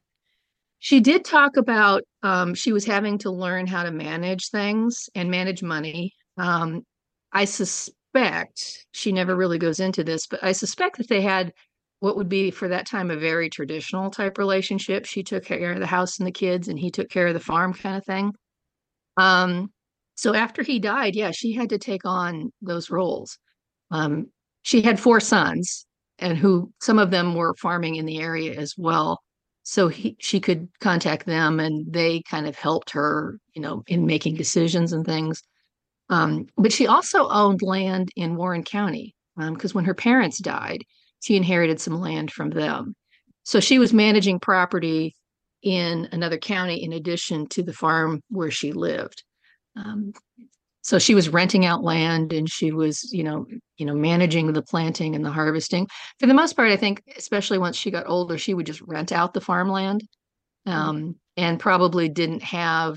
She 0.80 0.98
did 0.98 1.24
talk 1.24 1.56
about 1.56 2.02
um, 2.24 2.52
she 2.52 2.72
was 2.72 2.84
having 2.84 3.18
to 3.18 3.30
learn 3.30 3.68
how 3.68 3.84
to 3.84 3.92
manage 3.92 4.48
things 4.48 5.08
and 5.14 5.30
manage 5.30 5.62
money. 5.62 6.14
Um, 6.36 6.82
I 7.32 7.44
suspect 7.44 8.88
she 8.90 9.12
never 9.12 9.36
really 9.36 9.58
goes 9.58 9.78
into 9.78 10.02
this, 10.02 10.26
but 10.26 10.42
I 10.42 10.50
suspect 10.50 10.98
that 10.98 11.08
they 11.08 11.20
had 11.20 11.52
what 12.00 12.16
would 12.16 12.28
be 12.28 12.50
for 12.50 12.66
that 12.66 12.86
time 12.86 13.12
a 13.12 13.16
very 13.16 13.48
traditional 13.48 14.10
type 14.10 14.36
relationship. 14.36 15.06
She 15.06 15.22
took 15.22 15.44
care 15.44 15.70
of 15.70 15.78
the 15.78 15.86
house 15.86 16.18
and 16.18 16.26
the 16.26 16.32
kids, 16.32 16.66
and 16.66 16.76
he 16.76 16.90
took 16.90 17.08
care 17.08 17.28
of 17.28 17.34
the 17.34 17.38
farm, 17.38 17.72
kind 17.72 17.96
of 17.96 18.04
thing. 18.04 18.32
Um, 19.20 19.70
so 20.14 20.34
after 20.34 20.62
he 20.62 20.78
died, 20.78 21.14
yeah, 21.14 21.30
she 21.30 21.52
had 21.52 21.68
to 21.70 21.78
take 21.78 22.04
on 22.04 22.52
those 22.62 22.90
roles. 22.90 23.38
Um, 23.90 24.28
she 24.62 24.80
had 24.80 24.98
four 24.98 25.20
sons, 25.20 25.86
and 26.18 26.38
who 26.38 26.72
some 26.80 26.98
of 26.98 27.10
them 27.10 27.34
were 27.34 27.54
farming 27.54 27.96
in 27.96 28.06
the 28.06 28.20
area 28.20 28.58
as 28.58 28.74
well. 28.78 29.20
So 29.62 29.88
he, 29.88 30.16
she 30.20 30.40
could 30.40 30.68
contact 30.80 31.26
them, 31.26 31.60
and 31.60 31.92
they 31.92 32.22
kind 32.22 32.46
of 32.46 32.56
helped 32.56 32.90
her, 32.90 33.38
you 33.54 33.60
know, 33.60 33.82
in 33.86 34.06
making 34.06 34.36
decisions 34.36 34.92
and 34.92 35.04
things. 35.04 35.42
Um, 36.08 36.46
but 36.56 36.72
she 36.72 36.86
also 36.86 37.28
owned 37.28 37.62
land 37.62 38.10
in 38.16 38.36
Warren 38.36 38.64
County 38.64 39.14
because 39.36 39.72
um, 39.72 39.76
when 39.76 39.84
her 39.84 39.94
parents 39.94 40.38
died, 40.38 40.82
she 41.20 41.36
inherited 41.36 41.80
some 41.80 42.00
land 42.00 42.30
from 42.32 42.50
them. 42.50 42.94
So 43.42 43.60
she 43.60 43.78
was 43.78 43.92
managing 43.92 44.40
property 44.40 45.14
in 45.62 46.08
another 46.12 46.38
county 46.38 46.82
in 46.82 46.92
addition 46.92 47.46
to 47.48 47.62
the 47.62 47.72
farm 47.72 48.22
where 48.28 48.50
she 48.50 48.72
lived. 48.72 49.22
Um, 49.76 50.12
so 50.82 50.98
she 50.98 51.14
was 51.14 51.28
renting 51.28 51.66
out 51.66 51.84
land 51.84 52.32
and 52.32 52.50
she 52.50 52.72
was, 52.72 53.12
you 53.12 53.22
know, 53.22 53.46
you 53.76 53.84
know, 53.84 53.94
managing 53.94 54.52
the 54.52 54.62
planting 54.62 55.14
and 55.14 55.24
the 55.24 55.30
harvesting. 55.30 55.86
For 56.18 56.26
the 56.26 56.34
most 56.34 56.54
part, 56.54 56.72
I 56.72 56.76
think, 56.76 57.02
especially 57.16 57.58
once 57.58 57.76
she 57.76 57.90
got 57.90 58.08
older, 58.08 58.38
she 58.38 58.54
would 58.54 58.66
just 58.66 58.80
rent 58.82 59.12
out 59.12 59.34
the 59.34 59.40
farmland, 59.42 60.02
mm-hmm. 60.66 60.78
um, 60.78 61.16
and 61.36 61.60
probably 61.60 62.08
didn't 62.08 62.42
have 62.42 62.96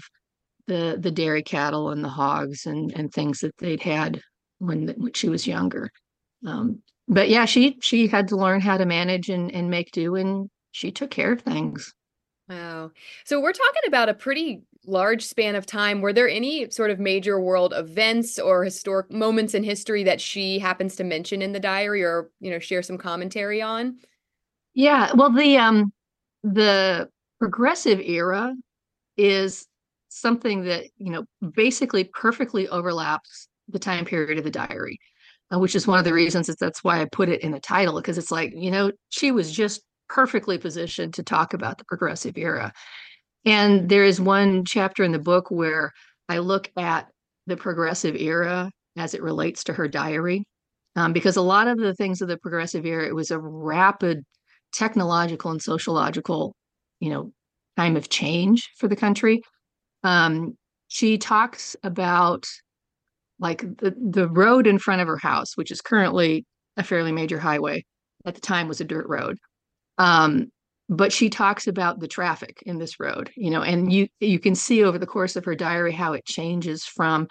the 0.65 0.97
the 0.97 1.11
dairy 1.11 1.43
cattle 1.43 1.89
and 1.89 2.03
the 2.03 2.09
hogs 2.09 2.65
and 2.65 2.93
and 2.95 3.11
things 3.11 3.39
that 3.39 3.57
they'd 3.57 3.83
had 3.83 4.21
when 4.59 4.87
when 4.97 5.13
she 5.13 5.27
was 5.27 5.45
younger. 5.45 5.89
Um, 6.45 6.81
but 7.09 7.29
yeah, 7.29 7.43
she 7.45 7.77
she 7.81 8.07
had 8.07 8.29
to 8.29 8.37
learn 8.37 8.61
how 8.61 8.77
to 8.77 8.85
manage 8.85 9.29
and 9.29 9.51
and 9.51 9.69
make 9.69 9.91
do, 9.91 10.15
and 10.15 10.49
she 10.71 10.91
took 10.91 11.11
care 11.11 11.33
of 11.33 11.41
things. 11.41 11.93
Wow. 12.49 12.91
So 13.23 13.39
we're 13.39 13.53
talking 13.53 13.81
about 13.87 14.09
a 14.09 14.13
pretty 14.13 14.63
large 14.85 15.23
span 15.23 15.55
of 15.55 15.65
time. 15.65 16.01
Were 16.01 16.11
there 16.11 16.27
any 16.27 16.69
sort 16.71 16.91
of 16.91 16.99
major 16.99 17.39
world 17.39 17.73
events 17.75 18.37
or 18.37 18.65
historic 18.65 19.09
moments 19.11 19.53
in 19.53 19.63
history 19.63 20.03
that 20.03 20.19
she 20.19 20.59
happens 20.59 20.97
to 20.97 21.05
mention 21.05 21.41
in 21.41 21.53
the 21.53 21.59
diary 21.59 22.03
or, 22.03 22.29
you 22.41 22.51
know, 22.51 22.59
share 22.59 22.81
some 22.81 22.97
commentary 22.97 23.61
on? 23.61 23.97
Yeah, 24.73 25.11
well 25.15 25.31
the 25.31 25.57
um 25.57 25.93
the 26.43 27.09
progressive 27.39 27.99
era 27.99 28.53
is 29.17 29.67
something 30.09 30.63
that, 30.65 30.85
you 30.97 31.11
know, 31.11 31.25
basically 31.55 32.05
perfectly 32.05 32.67
overlaps 32.69 33.47
the 33.69 33.79
time 33.79 34.05
period 34.05 34.37
of 34.37 34.43
the 34.43 34.51
diary. 34.51 34.99
Uh, 35.53 35.59
which 35.59 35.75
is 35.75 35.85
one 35.85 35.99
of 35.99 36.05
the 36.05 36.13
reasons 36.13 36.47
that 36.47 36.57
that's 36.59 36.83
why 36.83 37.01
I 37.01 37.05
put 37.05 37.29
it 37.29 37.41
in 37.41 37.51
the 37.51 37.59
title 37.59 37.95
because 37.95 38.17
it's 38.17 38.31
like, 38.31 38.53
you 38.55 38.71
know, 38.71 38.91
she 39.09 39.31
was 39.31 39.51
just 39.51 39.81
perfectly 40.13 40.59
positioned 40.59 41.15
to 41.15 41.23
talk 41.23 41.53
about 41.53 41.79
the 41.79 41.85
progressive 41.85 42.37
era. 42.37 42.71
And 43.45 43.89
there 43.89 44.03
is 44.03 44.21
one 44.21 44.63
chapter 44.63 45.03
in 45.03 45.11
the 45.11 45.19
book 45.19 45.49
where 45.49 45.91
I 46.29 46.37
look 46.37 46.71
at 46.77 47.07
the 47.47 47.57
progressive 47.57 48.15
era 48.15 48.71
as 48.95 49.15
it 49.15 49.23
relates 49.23 49.63
to 49.65 49.73
her 49.73 49.87
diary. 49.87 50.45
Um, 50.95 51.11
because 51.11 51.35
a 51.35 51.41
lot 51.41 51.67
of 51.67 51.79
the 51.79 51.95
things 51.95 52.21
of 52.21 52.27
the 52.27 52.37
progressive 52.37 52.85
era, 52.85 53.07
it 53.07 53.15
was 53.15 53.31
a 53.31 53.39
rapid 53.39 54.23
technological 54.71 55.49
and 55.49 55.61
sociological, 55.61 56.55
you 56.99 57.09
know, 57.09 57.33
time 57.75 57.95
of 57.95 58.09
change 58.09 58.69
for 58.77 58.87
the 58.87 58.95
country. 58.95 59.41
Um, 60.03 60.55
she 60.89 61.17
talks 61.17 61.75
about 61.83 62.45
like 63.39 63.61
the, 63.61 63.95
the 63.99 64.29
road 64.29 64.67
in 64.67 64.77
front 64.77 65.01
of 65.01 65.07
her 65.07 65.17
house, 65.17 65.57
which 65.57 65.71
is 65.71 65.81
currently 65.81 66.45
a 66.77 66.83
fairly 66.83 67.11
major 67.11 67.39
highway, 67.39 67.83
at 68.25 68.35
the 68.35 68.41
time 68.41 68.67
was 68.67 68.79
a 68.79 68.85
dirt 68.85 69.07
road. 69.07 69.39
Um, 69.97 70.51
but 70.89 71.13
she 71.13 71.29
talks 71.29 71.67
about 71.67 71.99
the 71.99 72.07
traffic 72.07 72.61
in 72.65 72.77
this 72.77 72.99
road, 72.99 73.31
you 73.35 73.49
know, 73.49 73.61
and 73.61 73.91
you 73.91 74.07
you 74.19 74.39
can 74.39 74.55
see 74.55 74.83
over 74.83 74.99
the 74.99 75.07
course 75.07 75.35
of 75.35 75.45
her 75.45 75.55
diary 75.55 75.93
how 75.93 76.13
it 76.13 76.25
changes 76.25 76.83
from 76.83 77.27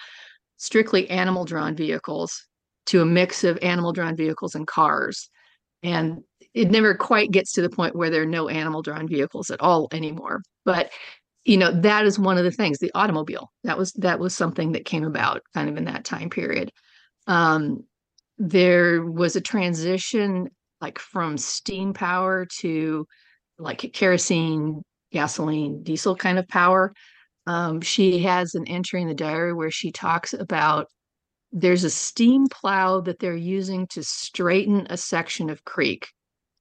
strictly 0.56 1.08
animal 1.10 1.44
drawn 1.44 1.76
vehicles 1.76 2.46
to 2.86 3.02
a 3.02 3.06
mix 3.06 3.44
of 3.44 3.58
animal 3.62 3.92
drawn 3.92 4.16
vehicles 4.16 4.54
and 4.54 4.66
cars. 4.66 5.28
And 5.82 6.22
it 6.54 6.70
never 6.70 6.94
quite 6.94 7.30
gets 7.30 7.52
to 7.52 7.62
the 7.62 7.70
point 7.70 7.96
where 7.96 8.10
there 8.10 8.22
are 8.22 8.26
no 8.26 8.48
animal 8.48 8.82
drawn 8.82 9.08
vehicles 9.08 9.50
at 9.50 9.60
all 9.60 9.88
anymore. 9.92 10.42
But 10.64 10.90
you 11.44 11.56
know, 11.56 11.72
that 11.80 12.06
is 12.06 12.18
one 12.18 12.38
of 12.38 12.44
the 12.44 12.52
things, 12.52 12.78
the 12.78 12.92
automobile. 12.94 13.50
That 13.64 13.76
was 13.76 13.92
that 13.94 14.18
was 14.18 14.34
something 14.34 14.72
that 14.72 14.84
came 14.84 15.04
about 15.04 15.42
kind 15.54 15.68
of 15.68 15.76
in 15.76 15.84
that 15.84 16.04
time 16.04 16.30
period. 16.30 16.70
Um, 17.26 17.84
there 18.38 19.04
was 19.04 19.36
a 19.36 19.40
transition 19.40 20.48
like 20.82 20.98
from 20.98 21.38
steam 21.38 21.94
power 21.94 22.44
to 22.58 23.06
like 23.58 23.90
kerosene, 23.92 24.82
gasoline, 25.12 25.82
diesel 25.82 26.16
kind 26.16 26.38
of 26.38 26.48
power. 26.48 26.92
Um, 27.46 27.80
she 27.80 28.18
has 28.20 28.54
an 28.54 28.66
entry 28.66 29.00
in 29.00 29.08
the 29.08 29.14
diary 29.14 29.54
where 29.54 29.70
she 29.70 29.92
talks 29.92 30.34
about 30.34 30.88
there's 31.52 31.84
a 31.84 31.90
steam 31.90 32.48
plow 32.48 33.00
that 33.00 33.18
they're 33.18 33.36
using 33.36 33.86
to 33.88 34.02
straighten 34.02 34.86
a 34.90 34.96
section 34.96 35.50
of 35.50 35.64
creek 35.64 36.08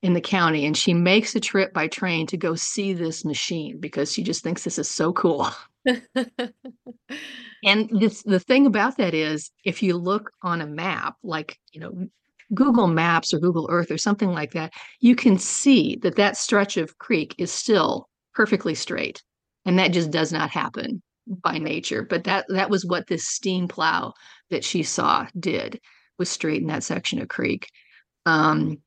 in 0.01 0.13
the 0.13 0.21
county 0.21 0.65
and 0.65 0.75
she 0.75 0.93
makes 0.93 1.35
a 1.35 1.39
trip 1.39 1.73
by 1.73 1.87
train 1.87 2.25
to 2.27 2.35
go 2.35 2.55
see 2.55 2.91
this 2.91 3.23
machine 3.23 3.79
because 3.79 4.11
she 4.11 4.23
just 4.23 4.43
thinks 4.43 4.63
this 4.63 4.79
is 4.79 4.89
so 4.89 5.13
cool 5.13 5.47
and 7.63 7.89
this 7.91 8.23
the 8.23 8.39
thing 8.39 8.65
about 8.65 8.97
that 8.97 9.13
is 9.13 9.51
if 9.63 9.83
you 9.83 9.95
look 9.95 10.31
on 10.41 10.61
a 10.61 10.67
map 10.67 11.15
like 11.23 11.57
you 11.71 11.79
know 11.79 12.07
google 12.53 12.87
maps 12.87 13.33
or 13.33 13.39
google 13.39 13.67
earth 13.71 13.91
or 13.91 13.97
something 13.97 14.29
like 14.29 14.51
that 14.51 14.71
you 14.99 15.15
can 15.15 15.37
see 15.37 15.97
that 16.01 16.15
that 16.15 16.37
stretch 16.37 16.77
of 16.77 16.97
creek 16.97 17.35
is 17.37 17.51
still 17.51 18.07
perfectly 18.33 18.75
straight. 18.75 19.21
And 19.65 19.77
that 19.77 19.91
just 19.91 20.11
does 20.11 20.31
not 20.31 20.49
happen 20.49 21.01
by 21.27 21.59
nature 21.59 22.01
but 22.03 22.23
that 22.23 22.45
that 22.49 22.69
was 22.69 22.83
what 22.83 23.07
this 23.07 23.27
steam 23.27 23.67
plow 23.67 24.13
that 24.49 24.63
she 24.63 24.81
saw 24.81 25.27
did 25.39 25.79
was 26.17 26.29
straighten 26.29 26.67
that 26.67 26.83
section 26.83 27.21
of 27.21 27.27
creek. 27.27 27.69
Um, 28.25 28.79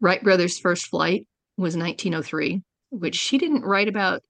wright 0.00 0.22
brothers 0.22 0.58
first 0.58 0.86
flight 0.86 1.26
was 1.56 1.76
1903 1.76 2.62
which 2.90 3.14
she 3.14 3.38
didn't 3.38 3.62
write 3.64 3.88
about 3.88 4.22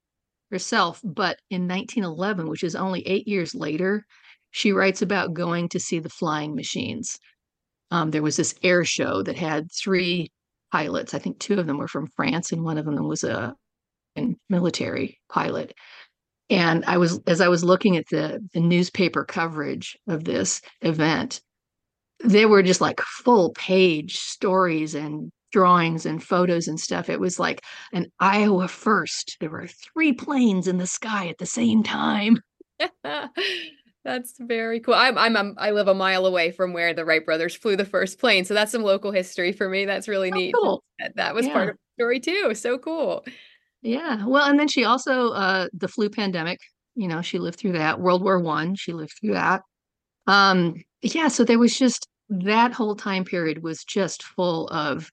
herself 0.51 1.01
but 1.03 1.38
in 1.51 1.66
1911 1.66 2.49
which 2.49 2.62
is 2.62 2.77
only 2.77 3.07
eight 3.07 3.27
years 3.27 3.55
later 3.55 4.07
she 4.51 4.72
writes 4.72 5.03
about 5.03 5.35
going 5.35 5.68
to 5.70 5.81
see 5.81 5.99
the 5.99 6.09
flying 6.09 6.55
machines 6.55 7.18
um, 7.90 8.11
there 8.11 8.22
was 8.22 8.37
this 8.37 8.55
air 8.62 8.85
show 8.85 9.22
that 9.22 9.37
had 9.37 9.70
three 9.72 10.31
pilots 10.72 11.14
i 11.14 11.18
think 11.18 11.38
two 11.38 11.59
of 11.59 11.66
them 11.66 11.79
were 11.79 11.88
from 11.88 12.09
france 12.09 12.53
and 12.53 12.64
one 12.64 12.79
of 12.79 12.85
them 12.85 13.07
was 13.07 13.25
a 13.25 13.55
military 14.49 15.20
pilot 15.29 15.75
and 16.51 16.85
I 16.85 16.99
was 16.99 17.18
as 17.27 17.40
I 17.40 17.49
was 17.49 17.64
looking 17.64 17.96
at 17.96 18.09
the 18.09 18.40
the 18.53 18.61
newspaper 18.61 19.25
coverage 19.25 19.99
of 20.07 20.25
this 20.25 20.62
event, 20.81 21.40
they 22.25 22.46
were 22.46 22.62
just 22.62 22.81
like 22.81 23.01
full 23.01 23.51
page 23.53 24.16
stories 24.16 24.94
and 24.94 25.33
drawings 25.53 26.07
and 26.07 26.22
photos 26.22 26.68
and 26.68 26.79
stuff. 26.79 27.09
It 27.09 27.20
was 27.20 27.38
like 27.38 27.62
an 27.92 28.07
Iowa 28.20 28.68
first. 28.68 29.37
There 29.40 29.51
were 29.51 29.66
three 29.66 30.12
planes 30.12 30.68
in 30.68 30.79
the 30.79 30.87
sky 30.87 31.29
at 31.29 31.38
the 31.38 31.46
same 31.46 31.83
time. 31.83 32.38
that's 34.07 34.35
very 34.38 34.81
cool. 34.81 34.95
I'm 34.95 35.19
I'm 35.19 35.55
I 35.59 35.73
live 35.73 35.88
a 35.88 35.95
mile 35.95 36.27
away 36.27 36.53
from 36.53 36.73
where 36.73 36.95
the 36.95 37.05
Wright 37.05 37.25
brothers 37.25 37.57
flew 37.57 37.77
the 37.77 37.85
first 37.85 38.19
plane, 38.21 38.45
so 38.45 38.55
that's 38.55 38.73
some 38.73 38.83
local 38.83 39.11
history 39.11 39.53
for 39.53 39.69
me. 39.69 39.85
That's 39.85 40.07
really 40.07 40.31
oh, 40.31 40.37
neat. 40.37 40.55
Cool. 40.55 40.85
That, 41.01 41.16
that 41.16 41.35
was 41.35 41.47
yeah. 41.47 41.53
part 41.53 41.69
of 41.71 41.75
the 41.75 42.03
story 42.03 42.21
too. 42.21 42.55
So 42.55 42.79
cool. 42.79 43.25
Yeah. 43.83 44.25
Well, 44.25 44.49
and 44.49 44.59
then 44.59 44.69
she 44.69 44.85
also 44.85 45.31
uh 45.31 45.69
the 45.73 45.88
flu 45.88 46.09
pandemic, 46.09 46.61
you 46.95 47.09
know, 47.09 47.21
she 47.21 47.38
lived 47.38 47.59
through 47.59 47.73
that. 47.73 48.01
World 48.01 48.23
War 48.23 48.38
One, 48.38 48.77
she 48.77 48.92
lived 48.92 49.14
through 49.21 49.35
that. 49.35 49.62
Um, 50.29 50.75
yeah, 51.03 51.29
so 51.29 51.45
there 51.45 51.59
was 51.59 51.79
just 51.79 52.09
that 52.29 52.73
whole 52.73 52.97
time 52.97 53.25
period 53.25 53.62
was 53.62 53.85
just 53.85 54.23
full 54.23 54.69
of 54.69 55.11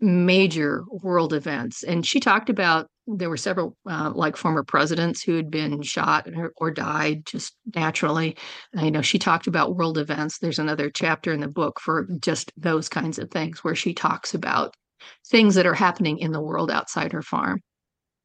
major 0.00 0.84
world 0.90 1.32
events. 1.32 1.82
And 1.82 2.06
she 2.06 2.20
talked 2.20 2.50
about 2.50 2.88
there 3.06 3.28
were 3.28 3.36
several 3.36 3.76
uh, 3.88 4.10
like 4.14 4.36
former 4.36 4.62
presidents 4.62 5.22
who 5.22 5.36
had 5.36 5.50
been 5.50 5.82
shot 5.82 6.28
or, 6.34 6.52
or 6.56 6.70
died 6.70 7.26
just 7.26 7.54
naturally. 7.74 8.36
I 8.74 8.90
know 8.90 9.02
she 9.02 9.18
talked 9.18 9.46
about 9.46 9.76
world 9.76 9.98
events. 9.98 10.38
There's 10.38 10.58
another 10.58 10.90
chapter 10.90 11.32
in 11.32 11.40
the 11.40 11.48
book 11.48 11.80
for 11.80 12.06
just 12.20 12.52
those 12.56 12.88
kinds 12.88 13.18
of 13.18 13.30
things 13.30 13.62
where 13.62 13.74
she 13.74 13.92
talks 13.92 14.34
about 14.34 14.74
things 15.26 15.54
that 15.56 15.66
are 15.66 15.74
happening 15.74 16.18
in 16.18 16.32
the 16.32 16.40
world 16.40 16.70
outside 16.70 17.12
her 17.12 17.22
farm. 17.22 17.60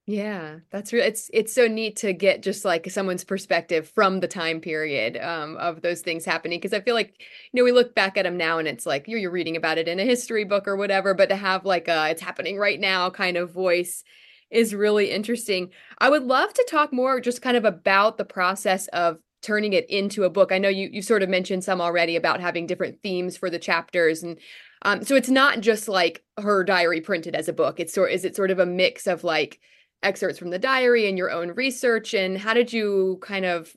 Yeah, 0.05 0.55
that's 0.71 0.91
real. 0.91 1.05
It's 1.05 1.29
it's 1.31 1.53
so 1.53 1.67
neat 1.67 1.97
to 1.97 2.13
get 2.13 2.41
just 2.41 2.65
like 2.65 2.89
someone's 2.89 3.23
perspective 3.23 3.91
from 3.93 4.21
the 4.21 4.27
time 4.27 4.59
period 4.59 5.17
um, 5.17 5.55
of 5.57 5.83
those 5.83 6.01
things 6.01 6.25
happening. 6.25 6.57
Because 6.57 6.73
I 6.73 6.81
feel 6.81 6.95
like 6.95 7.13
you 7.19 7.59
know 7.59 7.63
we 7.63 7.71
look 7.71 7.93
back 7.93 8.17
at 8.17 8.23
them 8.23 8.35
now 8.35 8.57
and 8.57 8.67
it's 8.67 8.87
like 8.87 9.07
you're 9.07 9.19
you're 9.19 9.29
reading 9.29 9.55
about 9.55 9.77
it 9.77 9.87
in 9.87 9.99
a 9.99 10.05
history 10.05 10.45
book 10.45 10.67
or 10.67 10.75
whatever, 10.77 11.13
but 11.13 11.29
to 11.29 11.35
have 11.35 11.63
like 11.63 11.87
a 11.87 12.09
it's 12.09 12.23
happening 12.23 12.57
right 12.57 12.79
now 12.79 13.11
kind 13.11 13.37
of 13.37 13.51
voice 13.51 14.03
is 14.51 14.73
really 14.73 15.11
interesting. 15.11 15.69
I 15.99 16.09
would 16.09 16.23
love 16.23 16.53
to 16.53 16.67
talk 16.69 16.91
more 16.91 17.19
just 17.19 17.41
kind 17.41 17.57
of 17.57 17.65
about 17.65 18.17
the 18.17 18.25
process 18.25 18.87
of 18.89 19.17
turning 19.41 19.73
it 19.73 19.89
into 19.89 20.23
a 20.23 20.29
book. 20.29 20.51
I 20.51 20.57
know 20.57 20.69
you 20.69 20.89
you 20.91 21.01
sort 21.01 21.23
of 21.23 21.29
mentioned 21.29 21.63
some 21.63 21.81
already 21.81 22.15
about 22.15 22.41
having 22.41 22.67
different 22.67 23.01
themes 23.01 23.37
for 23.37 23.49
the 23.49 23.59
chapters 23.59 24.23
and 24.23 24.37
um, 24.83 25.03
so 25.03 25.15
it's 25.15 25.29
not 25.29 25.59
just 25.59 25.89
like 25.89 26.23
her 26.41 26.63
diary 26.63 27.01
printed 27.01 27.35
as 27.35 27.49
a 27.49 27.53
book. 27.53 27.79
It's 27.79 27.93
sort 27.93 28.11
is 28.11 28.25
it 28.25 28.35
sort 28.35 28.51
of 28.51 28.59
a 28.59 28.65
mix 28.65 29.07
of 29.07 29.23
like 29.23 29.59
excerpts 30.03 30.39
from 30.39 30.49
the 30.49 30.59
diary 30.59 31.07
and 31.07 31.17
your 31.17 31.31
own 31.31 31.51
research 31.51 32.13
and 32.13 32.37
how 32.37 32.53
did 32.53 32.71
you 32.71 33.19
kind 33.21 33.45
of 33.45 33.73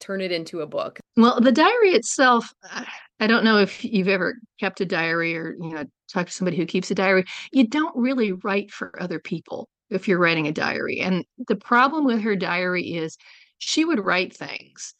turn 0.00 0.20
it 0.20 0.32
into 0.32 0.60
a 0.60 0.66
book 0.66 0.98
well 1.16 1.40
the 1.40 1.52
diary 1.52 1.90
itself 1.90 2.52
i 3.20 3.26
don't 3.26 3.44
know 3.44 3.58
if 3.58 3.84
you've 3.84 4.08
ever 4.08 4.34
kept 4.60 4.80
a 4.80 4.84
diary 4.84 5.36
or 5.36 5.56
you 5.60 5.70
know 5.70 5.84
talked 6.12 6.28
to 6.28 6.34
somebody 6.34 6.56
who 6.56 6.66
keeps 6.66 6.90
a 6.90 6.94
diary 6.94 7.24
you 7.52 7.66
don't 7.66 7.96
really 7.96 8.32
write 8.32 8.70
for 8.70 9.00
other 9.00 9.18
people 9.18 9.68
if 9.90 10.08
you're 10.08 10.18
writing 10.18 10.46
a 10.46 10.52
diary 10.52 11.00
and 11.00 11.24
the 11.48 11.56
problem 11.56 12.04
with 12.04 12.20
her 12.20 12.36
diary 12.36 12.94
is 12.94 13.16
she 13.58 13.84
would 13.84 14.04
write 14.04 14.36
things 14.36 14.94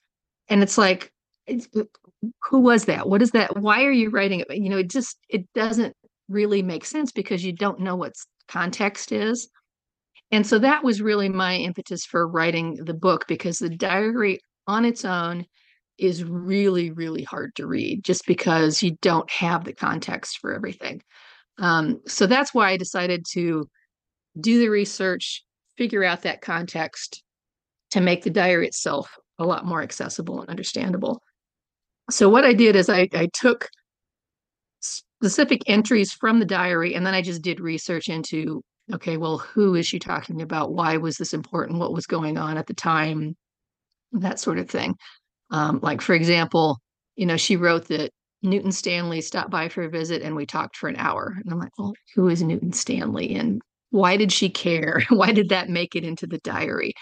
and 0.48 0.62
it's 0.62 0.78
like 0.78 1.12
who 2.42 2.60
was 2.60 2.86
that? 2.86 3.08
What 3.08 3.20
is 3.20 3.32
that? 3.32 3.58
Why 3.58 3.84
are 3.84 3.92
you 3.92 4.10
writing 4.10 4.40
it? 4.40 4.46
You 4.50 4.70
know 4.70 4.78
it 4.78 4.90
just 4.90 5.18
it 5.28 5.46
doesn't 5.54 5.94
really 6.28 6.62
make 6.62 6.84
sense 6.84 7.12
because 7.12 7.44
you 7.44 7.52
don't 7.52 7.80
know 7.80 7.96
what 7.96 8.14
context 8.48 9.12
is. 9.12 9.48
And 10.30 10.46
so 10.46 10.58
that 10.58 10.82
was 10.82 11.02
really 11.02 11.28
my 11.28 11.56
impetus 11.56 12.04
for 12.04 12.26
writing 12.26 12.76
the 12.76 12.94
book 12.94 13.26
because 13.28 13.58
the 13.58 13.68
diary 13.68 14.40
on 14.66 14.84
its 14.84 15.04
own 15.04 15.44
is 15.98 16.24
really, 16.24 16.90
really 16.90 17.22
hard 17.22 17.54
to 17.56 17.66
read 17.66 18.02
just 18.02 18.26
because 18.26 18.82
you 18.82 18.96
don't 19.00 19.30
have 19.30 19.64
the 19.64 19.72
context 19.72 20.38
for 20.38 20.54
everything. 20.54 21.02
Um, 21.58 22.00
so 22.06 22.26
that's 22.26 22.52
why 22.52 22.70
I 22.70 22.76
decided 22.76 23.24
to 23.32 23.68
do 24.38 24.58
the 24.58 24.68
research, 24.68 25.44
figure 25.76 26.04
out 26.04 26.22
that 26.22 26.40
context 26.40 27.22
to 27.90 28.00
make 28.00 28.22
the 28.22 28.30
diary 28.30 28.66
itself 28.66 29.16
a 29.38 29.44
lot 29.44 29.66
more 29.66 29.82
accessible 29.82 30.40
and 30.40 30.50
understandable. 30.50 31.20
So 32.10 32.28
what 32.28 32.44
I 32.44 32.52
did 32.52 32.76
is 32.76 32.88
I, 32.88 33.08
I 33.12 33.28
took 33.32 33.68
specific 34.80 35.62
entries 35.66 36.12
from 36.12 36.38
the 36.38 36.44
diary 36.44 36.94
and 36.94 37.06
then 37.06 37.14
I 37.14 37.22
just 37.22 37.42
did 37.42 37.60
research 37.60 38.08
into 38.08 38.62
okay, 38.92 39.16
well, 39.16 39.38
who 39.38 39.74
is 39.74 39.86
she 39.86 39.98
talking 39.98 40.42
about? 40.42 40.74
Why 40.74 40.98
was 40.98 41.16
this 41.16 41.32
important? 41.32 41.78
What 41.78 41.94
was 41.94 42.06
going 42.06 42.36
on 42.36 42.58
at 42.58 42.66
the 42.66 42.74
time? 42.74 43.34
That 44.12 44.38
sort 44.38 44.58
of 44.58 44.68
thing. 44.68 44.94
Um, 45.50 45.80
like, 45.82 46.02
for 46.02 46.14
example, 46.14 46.78
you 47.16 47.24
know, 47.26 47.36
she 47.36 47.56
wrote 47.56 47.88
that 47.88 48.10
Newton 48.42 48.72
Stanley 48.72 49.22
stopped 49.22 49.50
by 49.50 49.68
for 49.70 49.84
a 49.84 49.88
visit 49.88 50.20
and 50.20 50.36
we 50.36 50.44
talked 50.44 50.76
for 50.76 50.88
an 50.88 50.96
hour. 50.96 51.34
And 51.34 51.50
I'm 51.50 51.58
like, 51.58 51.72
well, 51.78 51.94
who 52.14 52.28
is 52.28 52.42
Newton 52.42 52.72
Stanley? 52.72 53.34
And 53.34 53.62
why 53.94 54.16
did 54.16 54.32
she 54.32 54.48
care? 54.50 55.02
why 55.10 55.30
did 55.30 55.50
that 55.50 55.68
make 55.68 55.94
it 55.94 56.02
into 56.02 56.26
the 56.26 56.38
diary? 56.38 56.94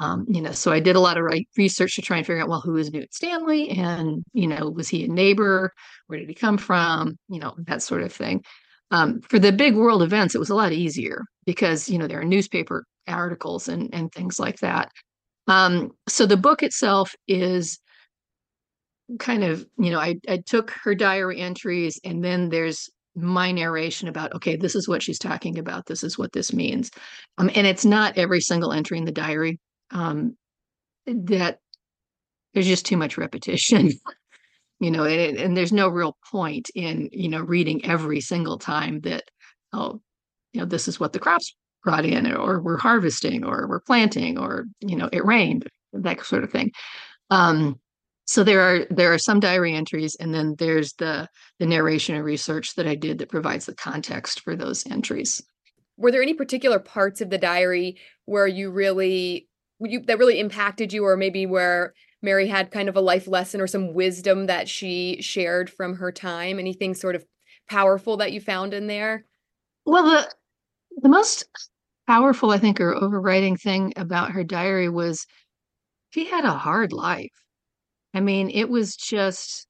Um, 0.00 0.26
you 0.28 0.40
know, 0.42 0.50
so 0.50 0.72
I 0.72 0.80
did 0.80 0.96
a 0.96 1.00
lot 1.00 1.16
of 1.16 1.24
research 1.56 1.94
to 1.94 2.02
try 2.02 2.16
and 2.16 2.26
figure 2.26 2.42
out, 2.42 2.48
well, 2.48 2.60
who 2.60 2.76
is 2.76 2.90
Newton 2.90 3.12
Stanley? 3.12 3.70
And, 3.70 4.24
you 4.32 4.48
know, 4.48 4.68
was 4.68 4.88
he 4.88 5.04
a 5.04 5.08
neighbor? 5.08 5.72
Where 6.08 6.18
did 6.18 6.28
he 6.28 6.34
come 6.34 6.58
from? 6.58 7.16
You 7.28 7.38
know, 7.38 7.54
that 7.68 7.82
sort 7.82 8.02
of 8.02 8.12
thing. 8.12 8.42
Um, 8.90 9.20
for 9.20 9.38
the 9.38 9.52
big 9.52 9.76
world 9.76 10.02
events, 10.02 10.34
it 10.34 10.40
was 10.40 10.50
a 10.50 10.56
lot 10.56 10.72
easier 10.72 11.22
because 11.46 11.88
you 11.88 11.96
know 11.98 12.06
there 12.06 12.20
are 12.20 12.24
newspaper 12.24 12.84
articles 13.08 13.68
and 13.68 13.88
and 13.94 14.12
things 14.12 14.38
like 14.38 14.58
that. 14.58 14.90
Um, 15.46 15.92
so 16.08 16.26
the 16.26 16.36
book 16.36 16.62
itself 16.62 17.14
is 17.26 17.78
kind 19.18 19.44
of 19.44 19.64
you 19.78 19.90
know 19.90 19.98
I 19.98 20.16
I 20.28 20.42
took 20.44 20.72
her 20.82 20.94
diary 20.94 21.40
entries 21.40 21.98
and 22.04 22.22
then 22.22 22.50
there's 22.50 22.90
my 23.14 23.52
narration 23.52 24.08
about 24.08 24.34
okay 24.34 24.56
this 24.56 24.74
is 24.74 24.88
what 24.88 25.02
she's 25.02 25.18
talking 25.18 25.58
about 25.58 25.86
this 25.86 26.02
is 26.02 26.18
what 26.18 26.32
this 26.32 26.52
means. 26.52 26.90
Um, 27.38 27.50
and 27.54 27.66
it's 27.66 27.84
not 27.84 28.16
every 28.16 28.40
single 28.40 28.72
entry 28.72 28.98
in 28.98 29.04
the 29.04 29.12
diary 29.12 29.58
um, 29.90 30.36
that 31.06 31.58
there's 32.54 32.66
just 32.66 32.86
too 32.86 32.96
much 32.96 33.18
repetition 33.18 33.90
you 34.80 34.90
know 34.90 35.04
and, 35.04 35.38
and 35.38 35.56
there's 35.56 35.72
no 35.72 35.88
real 35.88 36.16
point 36.30 36.70
in 36.74 37.08
you 37.12 37.28
know 37.28 37.40
reading 37.40 37.84
every 37.84 38.20
single 38.20 38.58
time 38.58 39.00
that 39.00 39.24
oh 39.72 40.00
you 40.52 40.60
know 40.60 40.66
this 40.66 40.88
is 40.88 40.98
what 40.98 41.12
the 41.12 41.18
crops 41.18 41.54
brought 41.82 42.04
in 42.04 42.32
or 42.32 42.60
we're 42.60 42.78
harvesting 42.78 43.44
or 43.44 43.66
we're 43.68 43.80
planting 43.80 44.38
or 44.38 44.64
you 44.80 44.96
know 44.96 45.08
it 45.12 45.24
rained 45.24 45.66
that 45.92 46.24
sort 46.24 46.44
of 46.44 46.50
thing. 46.50 46.70
Um 47.30 47.78
so 48.32 48.42
there 48.42 48.60
are 48.60 48.86
there 48.90 49.12
are 49.12 49.18
some 49.18 49.40
diary 49.40 49.74
entries 49.74 50.16
and 50.18 50.34
then 50.34 50.54
there's 50.58 50.92
the 50.94 51.28
the 51.58 51.66
narration 51.66 52.14
and 52.14 52.24
research 52.24 52.74
that 52.74 52.86
i 52.86 52.94
did 52.94 53.18
that 53.18 53.28
provides 53.28 53.66
the 53.66 53.74
context 53.74 54.40
for 54.40 54.56
those 54.56 54.86
entries 54.90 55.42
were 55.96 56.10
there 56.10 56.22
any 56.22 56.34
particular 56.34 56.78
parts 56.78 57.20
of 57.20 57.30
the 57.30 57.38
diary 57.38 57.96
where 58.24 58.46
you 58.46 58.70
really 58.70 59.48
you, 59.80 60.00
that 60.00 60.18
really 60.18 60.40
impacted 60.40 60.92
you 60.92 61.04
or 61.04 61.16
maybe 61.16 61.46
where 61.46 61.94
Mary 62.22 62.46
had 62.46 62.70
kind 62.70 62.88
of 62.88 62.96
a 62.96 63.00
life 63.00 63.26
lesson 63.26 63.60
or 63.60 63.66
some 63.66 63.94
wisdom 63.94 64.46
that 64.46 64.68
she 64.68 65.20
shared 65.20 65.68
from 65.68 65.96
her 65.96 66.12
time? 66.12 66.58
Anything 66.58 66.94
sort 66.94 67.16
of 67.16 67.24
powerful 67.68 68.16
that 68.18 68.32
you 68.32 68.40
found 68.40 68.74
in 68.74 68.86
there? 68.86 69.24
Well, 69.84 70.04
the 70.04 70.32
the 70.98 71.08
most 71.08 71.48
powerful, 72.06 72.50
I 72.50 72.58
think, 72.58 72.80
or 72.80 72.94
overriding 72.94 73.56
thing 73.56 73.92
about 73.96 74.32
her 74.32 74.44
diary 74.44 74.88
was 74.88 75.26
she 76.10 76.26
had 76.26 76.44
a 76.44 76.52
hard 76.52 76.92
life. 76.92 77.30
I 78.14 78.20
mean, 78.20 78.50
it 78.50 78.68
was 78.68 78.96
just 78.96 79.66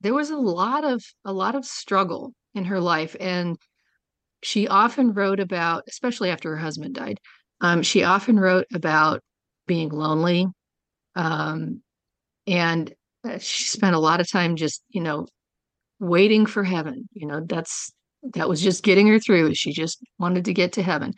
there 0.00 0.14
was 0.14 0.30
a 0.30 0.36
lot 0.36 0.84
of 0.84 1.02
a 1.24 1.32
lot 1.32 1.54
of 1.54 1.64
struggle 1.64 2.32
in 2.54 2.64
her 2.66 2.80
life 2.80 3.16
and 3.18 3.56
she 4.42 4.68
often 4.68 5.12
wrote 5.12 5.40
about 5.40 5.84
especially 5.88 6.30
after 6.30 6.50
her 6.50 6.56
husband 6.56 6.94
died 6.94 7.18
um, 7.60 7.82
she 7.82 8.04
often 8.04 8.38
wrote 8.38 8.66
about 8.74 9.20
being 9.66 9.88
lonely 9.88 10.46
um, 11.14 11.80
and 12.46 12.94
uh, 13.24 13.38
she 13.38 13.64
spent 13.64 13.96
a 13.96 14.00
lot 14.00 14.20
of 14.20 14.30
time 14.30 14.56
just 14.56 14.82
you 14.90 15.00
know 15.00 15.26
waiting 15.98 16.46
for 16.46 16.62
heaven 16.62 17.08
you 17.12 17.26
know 17.26 17.40
that's 17.46 17.92
that 18.34 18.48
was 18.48 18.60
just 18.60 18.82
getting 18.82 19.06
her 19.06 19.18
through 19.18 19.54
she 19.54 19.72
just 19.72 19.98
wanted 20.18 20.44
to 20.44 20.52
get 20.52 20.72
to 20.72 20.82
heaven. 20.82 21.12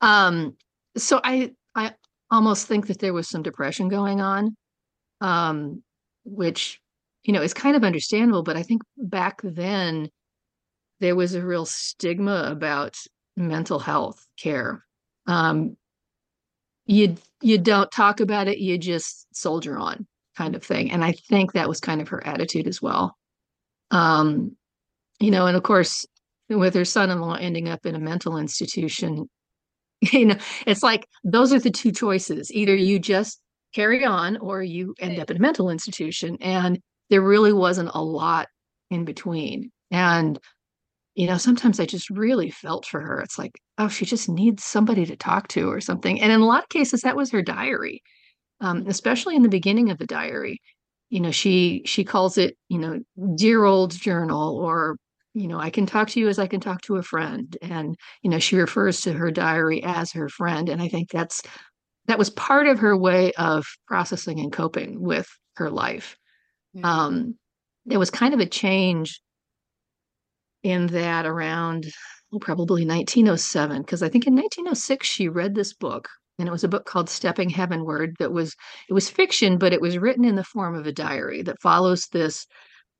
Um 0.00 0.56
so 0.96 1.20
i 1.22 1.50
i 1.74 1.92
almost 2.30 2.66
think 2.66 2.86
that 2.86 2.98
there 2.98 3.12
was 3.12 3.28
some 3.28 3.42
depression 3.42 3.88
going 3.88 4.20
on 4.20 4.56
um 5.20 5.82
which 6.24 6.80
you 7.24 7.32
know 7.32 7.42
is 7.42 7.54
kind 7.54 7.76
of 7.76 7.84
understandable 7.84 8.42
but 8.42 8.56
i 8.56 8.62
think 8.62 8.82
back 8.96 9.40
then 9.42 10.10
there 11.00 11.16
was 11.16 11.34
a 11.34 11.44
real 11.44 11.66
stigma 11.66 12.48
about 12.50 12.96
mental 13.36 13.78
health 13.78 14.26
care. 14.38 14.84
Um 15.26 15.76
you 16.86 17.16
you 17.42 17.58
don't 17.58 17.90
talk 17.90 18.20
about 18.20 18.48
it 18.48 18.58
you 18.58 18.78
just 18.78 19.26
soldier 19.34 19.76
on 19.76 20.06
kind 20.36 20.54
of 20.54 20.62
thing 20.62 20.92
and 20.92 21.04
i 21.04 21.12
think 21.12 21.52
that 21.52 21.68
was 21.68 21.80
kind 21.80 22.00
of 22.00 22.08
her 22.08 22.24
attitude 22.26 22.66
as 22.68 22.80
well. 22.80 23.16
Um 23.90 24.56
you 25.20 25.30
know 25.30 25.46
and 25.46 25.56
of 25.56 25.62
course 25.62 26.06
with 26.48 26.74
her 26.74 26.84
son-in-law 26.84 27.34
ending 27.34 27.68
up 27.68 27.86
in 27.86 27.96
a 27.96 28.00
mental 28.00 28.36
institution 28.36 29.28
you 30.00 30.26
know 30.26 30.36
it's 30.66 30.82
like 30.82 31.08
those 31.24 31.52
are 31.52 31.58
the 31.58 31.70
two 31.70 31.90
choices 31.90 32.52
either 32.52 32.74
you 32.74 32.98
just 32.98 33.40
carry 33.76 34.04
on 34.06 34.38
or 34.38 34.62
you 34.62 34.94
end 34.98 35.20
up 35.20 35.30
in 35.30 35.36
a 35.36 35.40
mental 35.40 35.68
institution 35.68 36.38
and 36.40 36.80
there 37.10 37.20
really 37.20 37.52
wasn't 37.52 37.90
a 37.92 38.02
lot 38.02 38.48
in 38.90 39.04
between. 39.04 39.70
And 39.90 40.38
you 41.14 41.26
know 41.26 41.38
sometimes 41.38 41.80
i 41.80 41.86
just 41.86 42.10
really 42.10 42.50
felt 42.50 42.86
for 42.86 43.00
her. 43.00 43.20
It's 43.20 43.38
like 43.38 43.52
oh 43.78 43.88
she 43.88 44.06
just 44.06 44.28
needs 44.28 44.64
somebody 44.64 45.04
to 45.06 45.16
talk 45.16 45.48
to 45.48 45.70
or 45.70 45.80
something. 45.80 46.20
And 46.20 46.32
in 46.32 46.40
a 46.40 46.46
lot 46.46 46.62
of 46.64 46.68
cases 46.70 47.02
that 47.02 47.16
was 47.16 47.30
her 47.30 47.42
diary. 47.42 48.02
Um, 48.62 48.86
especially 48.86 49.36
in 49.36 49.42
the 49.42 49.50
beginning 49.50 49.90
of 49.90 49.98
the 49.98 50.06
diary 50.06 50.62
you 51.10 51.20
know 51.20 51.30
she 51.30 51.82
she 51.84 52.04
calls 52.04 52.38
it 52.38 52.56
you 52.68 52.78
know 52.78 53.00
dear 53.36 53.64
old 53.64 53.92
journal 53.92 54.56
or 54.56 54.96
you 55.34 55.46
know 55.46 55.58
i 55.60 55.70
can 55.70 55.86
talk 55.86 56.08
to 56.08 56.20
you 56.20 56.28
as 56.28 56.38
i 56.38 56.46
can 56.46 56.60
talk 56.60 56.80
to 56.82 56.96
a 56.96 57.02
friend. 57.02 57.56
And 57.62 57.96
you 58.22 58.30
know 58.30 58.38
she 58.38 58.56
refers 58.56 59.02
to 59.02 59.12
her 59.12 59.30
diary 59.30 59.82
as 59.84 60.12
her 60.12 60.28
friend. 60.28 60.68
And 60.70 60.80
i 60.82 60.88
think 60.88 61.10
that's 61.10 61.42
that 62.06 62.18
was 62.18 62.30
part 62.30 62.66
of 62.66 62.78
her 62.78 62.96
way 62.96 63.32
of 63.32 63.66
processing 63.86 64.40
and 64.40 64.52
coping 64.52 65.00
with 65.00 65.28
her 65.56 65.70
life. 65.70 66.16
Mm-hmm. 66.76 66.84
um 66.84 67.38
there 67.86 67.98
was 67.98 68.10
kind 68.10 68.34
of 68.34 68.40
a 68.40 68.46
change 68.46 69.20
in 70.62 70.88
that 70.88 71.24
around 71.24 71.86
well, 72.30 72.40
probably 72.40 72.84
1907 72.84 73.82
because 73.82 74.02
i 74.02 74.08
think 74.08 74.26
in 74.26 74.34
1906 74.34 75.06
she 75.06 75.28
read 75.28 75.54
this 75.54 75.72
book 75.72 76.08
and 76.38 76.48
it 76.48 76.52
was 76.52 76.64
a 76.64 76.68
book 76.68 76.84
called 76.84 77.08
stepping 77.08 77.48
heavenward 77.48 78.14
that 78.18 78.32
was 78.32 78.54
it 78.88 78.92
was 78.92 79.08
fiction 79.08 79.56
but 79.58 79.72
it 79.72 79.80
was 79.80 79.96
written 79.96 80.24
in 80.24 80.34
the 80.34 80.44
form 80.44 80.74
of 80.74 80.86
a 80.86 80.92
diary 80.92 81.42
that 81.42 81.60
follows 81.62 82.08
this 82.12 82.46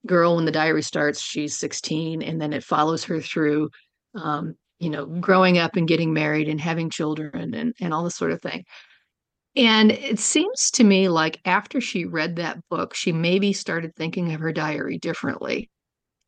girl. 0.07 0.37
When 0.37 0.45
the 0.45 0.53
diary 0.53 0.83
starts 0.83 1.21
she's 1.21 1.59
16 1.59 2.23
and 2.23 2.41
then 2.41 2.53
it 2.53 2.65
follows 2.65 3.05
her 3.05 3.21
through 3.21 3.71
um, 4.15 4.55
you 4.79 4.91
know 4.91 5.07
growing 5.07 5.59
up 5.59 5.77
and 5.77 5.89
getting 5.89 6.13
married 6.13 6.49
and 6.49 6.61
having 6.61 6.91
children 6.91 7.55
and, 7.55 7.75
and 7.81 7.93
all 7.93 8.05
this 8.05 8.17
sort 8.17 8.33
of 8.33 8.41
thing 8.41 8.65
and 9.57 9.93
it 9.93 10.19
seems 10.19 10.71
to 10.73 10.85
me 10.85 11.09
like 11.09 11.41
after 11.45 11.81
she 11.81 12.05
read 12.05 12.37
that 12.37 12.59
book 12.69 12.95
she 12.95 13.13
maybe 13.13 13.53
started 13.53 13.95
thinking 13.95 14.33
of 14.33 14.41
her 14.41 14.53
diary 14.53 14.99
differently. 14.99 15.71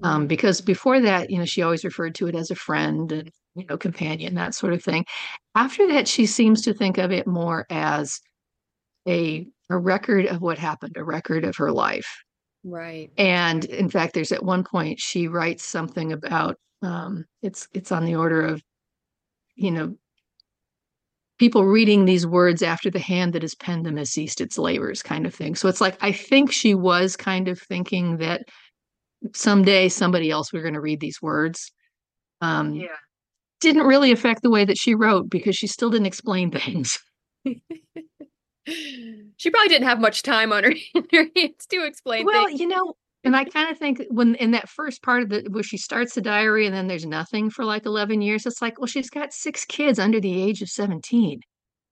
Um, 0.04 0.28
because 0.28 0.60
before 0.60 1.00
that 1.00 1.28
you 1.28 1.38
know 1.38 1.44
she 1.44 1.62
always 1.62 1.84
referred 1.84 2.14
to 2.16 2.28
it 2.28 2.36
as 2.36 2.50
a 2.50 2.54
friend 2.54 3.10
and 3.10 3.30
you 3.54 3.66
know 3.66 3.76
companion 3.76 4.34
that 4.34 4.54
sort 4.54 4.72
of 4.72 4.82
thing. 4.82 5.04
After 5.54 5.88
that 5.88 6.06
she 6.08 6.26
seems 6.26 6.62
to 6.62 6.74
think 6.74 6.98
of 6.98 7.10
it 7.10 7.26
more 7.26 7.66
as 7.70 8.20
a 9.08 9.46
a 9.70 9.76
record 9.76 10.26
of 10.26 10.40
what 10.40 10.58
happened 10.58 10.96
a 10.96 11.04
record 11.04 11.44
of 11.44 11.56
her 11.56 11.72
life. 11.72 12.22
Right. 12.64 13.10
And 13.18 13.64
in 13.64 13.90
fact 13.90 14.14
there's 14.14 14.32
at 14.32 14.44
one 14.44 14.64
point 14.64 15.00
she 15.00 15.28
writes 15.28 15.64
something 15.64 16.12
about 16.12 16.56
um, 16.82 17.24
it's 17.42 17.68
it's 17.72 17.92
on 17.92 18.04
the 18.04 18.16
order 18.16 18.42
of 18.42 18.62
you 19.56 19.70
know 19.70 19.96
people 21.38 21.64
reading 21.64 22.04
these 22.04 22.26
words 22.26 22.62
after 22.62 22.90
the 22.90 22.98
hand 22.98 23.32
that 23.32 23.42
has 23.42 23.54
penned 23.54 23.86
them 23.86 23.96
has 23.96 24.10
ceased 24.10 24.40
its 24.40 24.58
labors 24.58 25.02
kind 25.02 25.26
of 25.26 25.34
thing 25.34 25.54
so 25.54 25.68
it's 25.68 25.80
like 25.80 25.96
i 26.00 26.12
think 26.12 26.52
she 26.52 26.74
was 26.74 27.16
kind 27.16 27.48
of 27.48 27.60
thinking 27.60 28.18
that 28.18 28.42
someday 29.34 29.88
somebody 29.88 30.30
else 30.30 30.52
we're 30.52 30.62
going 30.62 30.74
to 30.74 30.80
read 30.80 31.00
these 31.00 31.22
words 31.22 31.72
um, 32.40 32.72
yeah 32.72 32.88
didn't 33.60 33.86
really 33.86 34.12
affect 34.12 34.42
the 34.42 34.50
way 34.50 34.64
that 34.64 34.78
she 34.78 34.94
wrote 34.94 35.28
because 35.28 35.56
she 35.56 35.66
still 35.66 35.90
didn't 35.90 36.06
explain 36.06 36.50
things. 36.58 36.98
she 37.44 37.60
probably 39.50 39.68
didn't 39.68 39.88
have 39.88 40.00
much 40.00 40.22
time 40.22 40.52
on 40.52 40.64
her, 40.64 40.74
her 41.12 41.26
hands 41.36 41.66
to 41.68 41.84
explain 41.84 42.26
well, 42.26 42.46
things. 42.46 42.60
you 42.60 42.68
know, 42.68 42.94
and 43.24 43.34
I 43.34 43.44
kind 43.44 43.70
of 43.70 43.78
think 43.78 44.02
when 44.10 44.36
in 44.36 44.52
that 44.52 44.68
first 44.68 45.02
part 45.02 45.22
of 45.24 45.28
the 45.28 45.46
where 45.50 45.62
she 45.62 45.76
starts 45.76 46.14
the 46.14 46.20
diary 46.20 46.66
and 46.66 46.74
then 46.74 46.86
there's 46.86 47.04
nothing 47.04 47.50
for 47.50 47.64
like 47.64 47.84
11 47.84 48.22
years, 48.22 48.46
it's 48.46 48.62
like, 48.62 48.78
well, 48.78 48.86
she's 48.86 49.10
got 49.10 49.32
six 49.32 49.64
kids 49.64 49.98
under 49.98 50.20
the 50.20 50.40
age 50.40 50.62
of 50.62 50.68
17. 50.68 51.40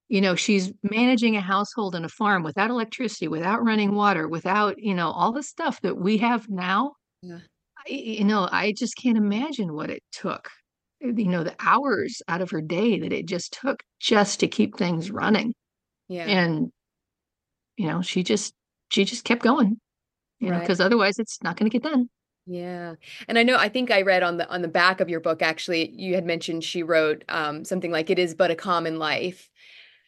You 0.09 0.21
know, 0.21 0.37
she's 0.37 0.73
managing 0.85 1.37
a 1.37 1.41
household 1.41 1.97
and 1.97 2.05
a 2.05 2.09
farm 2.09 2.45
without 2.45 2.71
electricity, 2.71 3.27
without 3.27 3.65
running 3.65 3.97
water, 3.97 4.29
without, 4.29 4.77
you 4.79 4.95
know, 4.95 5.11
all 5.11 5.33
the 5.33 5.43
stuff 5.43 5.81
that 5.81 5.97
we 5.97 6.19
have 6.19 6.49
now. 6.49 6.93
Yeah. 7.23 7.39
I, 7.79 7.91
you 7.91 8.25
know, 8.25 8.49
I 8.53 8.73
just 8.73 8.97
can't 8.97 9.19
imagine 9.19 9.75
what 9.75 9.91
it 9.91 10.05
took 10.13 10.49
eh, 11.03 11.13
you 11.17 11.27
know 11.27 11.43
the 11.43 11.57
hours 11.59 12.23
out 12.29 12.41
of 12.41 12.51
her 12.51 12.61
day 12.61 13.01
that 13.01 13.13
it 13.13 13.27
just 13.27 13.59
took 13.61 13.83
just 13.99 14.41
to 14.41 14.49
keep 14.49 14.77
things 14.77 15.11
running 15.11 15.55
yeah 16.09 16.25
and 16.25 16.71
you 17.77 17.87
know 17.89 18.01
she 18.03 18.23
just 18.23 18.55
she 18.91 19.05
just 19.05 19.25
kept 19.25 19.43
going 19.43 19.79
you 20.41 20.51
right. 20.51 20.57
know 20.57 20.61
because 20.61 20.81
otherwise 20.81 21.19
it's 21.19 21.43
not 21.43 21.57
going 21.57 21.71
to 21.71 21.79
get 21.79 21.83
done 21.83 22.09
yeah 22.47 22.95
and 23.29 23.39
i 23.39 23.43
know 23.43 23.57
i 23.57 23.69
think 23.69 23.91
i 23.91 24.03
read 24.03 24.23
on 24.23 24.37
the 24.37 24.49
on 24.49 24.63
the 24.63 24.69
back 24.69 25.01
of 25.01 25.09
your 25.09 25.21
book 25.21 25.43
actually 25.43 25.91
you 25.91 26.15
had 26.15 26.25
mentioned 26.25 26.63
she 26.63 26.83
wrote 26.83 27.25
um, 27.29 27.65
something 27.65 27.91
like 27.91 28.09
it 28.09 28.19
is 28.19 28.35
but 28.35 28.51
a 28.51 28.57
common 28.57 28.99
life 28.99 29.51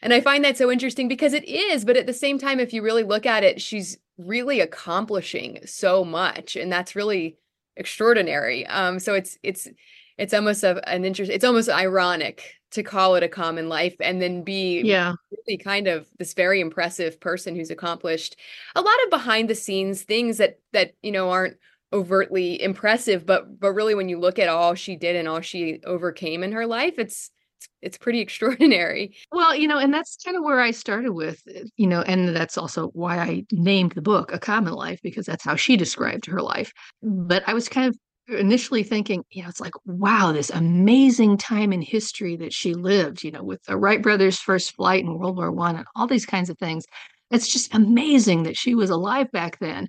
and 0.02 0.14
i 0.14 0.20
find 0.20 0.44
that 0.44 0.56
so 0.56 0.70
interesting 0.70 1.08
because 1.08 1.32
it 1.32 1.44
is 1.44 1.84
but 1.84 1.96
at 1.96 2.06
the 2.06 2.12
same 2.12 2.38
time 2.38 2.60
if 2.60 2.72
you 2.72 2.82
really 2.82 3.02
look 3.02 3.26
at 3.26 3.42
it 3.42 3.60
she's 3.60 3.98
really 4.18 4.60
accomplishing 4.60 5.58
so 5.64 6.04
much 6.04 6.56
and 6.56 6.70
that's 6.70 6.94
really 6.94 7.36
extraordinary 7.76 8.66
um 8.68 8.98
so 8.98 9.14
it's 9.14 9.36
it's 9.42 9.68
it's 10.16 10.34
almost 10.34 10.62
a, 10.62 10.88
an 10.88 11.04
interest 11.04 11.30
it's 11.30 11.44
almost 11.44 11.68
ironic 11.68 12.57
to 12.70 12.82
call 12.82 13.14
it 13.14 13.22
a 13.22 13.28
common 13.28 13.68
life 13.68 13.94
and 14.00 14.20
then 14.20 14.42
be 14.42 14.80
yeah. 14.82 15.14
really 15.30 15.58
kind 15.58 15.88
of 15.88 16.06
this 16.18 16.34
very 16.34 16.60
impressive 16.60 17.18
person 17.20 17.56
who's 17.56 17.70
accomplished 17.70 18.36
a 18.74 18.82
lot 18.82 19.04
of 19.04 19.10
behind 19.10 19.48
the 19.48 19.54
scenes 19.54 20.02
things 20.02 20.38
that 20.38 20.58
that 20.72 20.92
you 21.02 21.12
know 21.12 21.30
aren't 21.30 21.56
overtly 21.92 22.60
impressive 22.62 23.24
but 23.24 23.58
but 23.58 23.72
really 23.72 23.94
when 23.94 24.08
you 24.08 24.18
look 24.18 24.38
at 24.38 24.48
all 24.48 24.74
she 24.74 24.96
did 24.96 25.16
and 25.16 25.26
all 25.26 25.40
she 25.40 25.80
overcame 25.84 26.42
in 26.42 26.52
her 26.52 26.66
life 26.66 26.94
it's 26.98 27.30
it's, 27.56 27.68
it's 27.80 27.98
pretty 27.98 28.20
extraordinary. 28.20 29.16
Well 29.32 29.54
you 29.54 29.66
know 29.66 29.78
and 29.78 29.92
that's 29.92 30.18
kind 30.24 30.36
of 30.36 30.44
where 30.44 30.60
i 30.60 30.70
started 30.70 31.12
with 31.12 31.42
eh, 31.52 31.64
you 31.76 31.86
know 31.86 32.02
and 32.02 32.36
that's 32.36 32.58
also 32.58 32.88
why 32.88 33.18
i 33.18 33.44
named 33.50 33.92
the 33.92 34.02
book 34.02 34.32
a 34.32 34.38
common 34.38 34.74
life 34.74 35.00
because 35.02 35.26
that's 35.26 35.44
how 35.44 35.56
she 35.56 35.76
described 35.76 36.26
her 36.26 36.42
life. 36.42 36.72
But 37.02 37.42
i 37.48 37.54
was 37.54 37.68
kind 37.68 37.88
of 37.88 37.98
initially 38.28 38.82
thinking, 38.82 39.24
you 39.30 39.42
know, 39.42 39.48
it's 39.48 39.60
like, 39.60 39.72
wow, 39.86 40.32
this 40.32 40.50
amazing 40.50 41.38
time 41.38 41.72
in 41.72 41.82
history 41.82 42.36
that 42.36 42.52
she 42.52 42.74
lived, 42.74 43.22
you 43.22 43.30
know, 43.30 43.42
with 43.42 43.62
the 43.64 43.76
Wright 43.76 44.02
brothers' 44.02 44.38
first 44.38 44.72
flight 44.72 45.04
in 45.04 45.18
World 45.18 45.36
War 45.36 45.50
One 45.50 45.76
and 45.76 45.86
all 45.96 46.06
these 46.06 46.26
kinds 46.26 46.50
of 46.50 46.58
things. 46.58 46.84
It's 47.30 47.48
just 47.52 47.74
amazing 47.74 48.44
that 48.44 48.56
she 48.56 48.74
was 48.74 48.90
alive 48.90 49.30
back 49.32 49.58
then. 49.58 49.88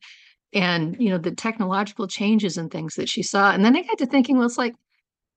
And, 0.53 0.95
you 0.99 1.09
know, 1.09 1.17
the 1.17 1.31
technological 1.31 2.07
changes 2.07 2.57
and 2.57 2.71
things 2.71 2.95
that 2.95 3.09
she 3.09 3.21
saw. 3.21 3.51
And 3.51 3.63
then 3.63 3.75
I 3.75 3.83
got 3.83 3.97
to 3.99 4.05
thinking, 4.05 4.37
well, 4.37 4.47
it's 4.47 4.57
like, 4.57 4.73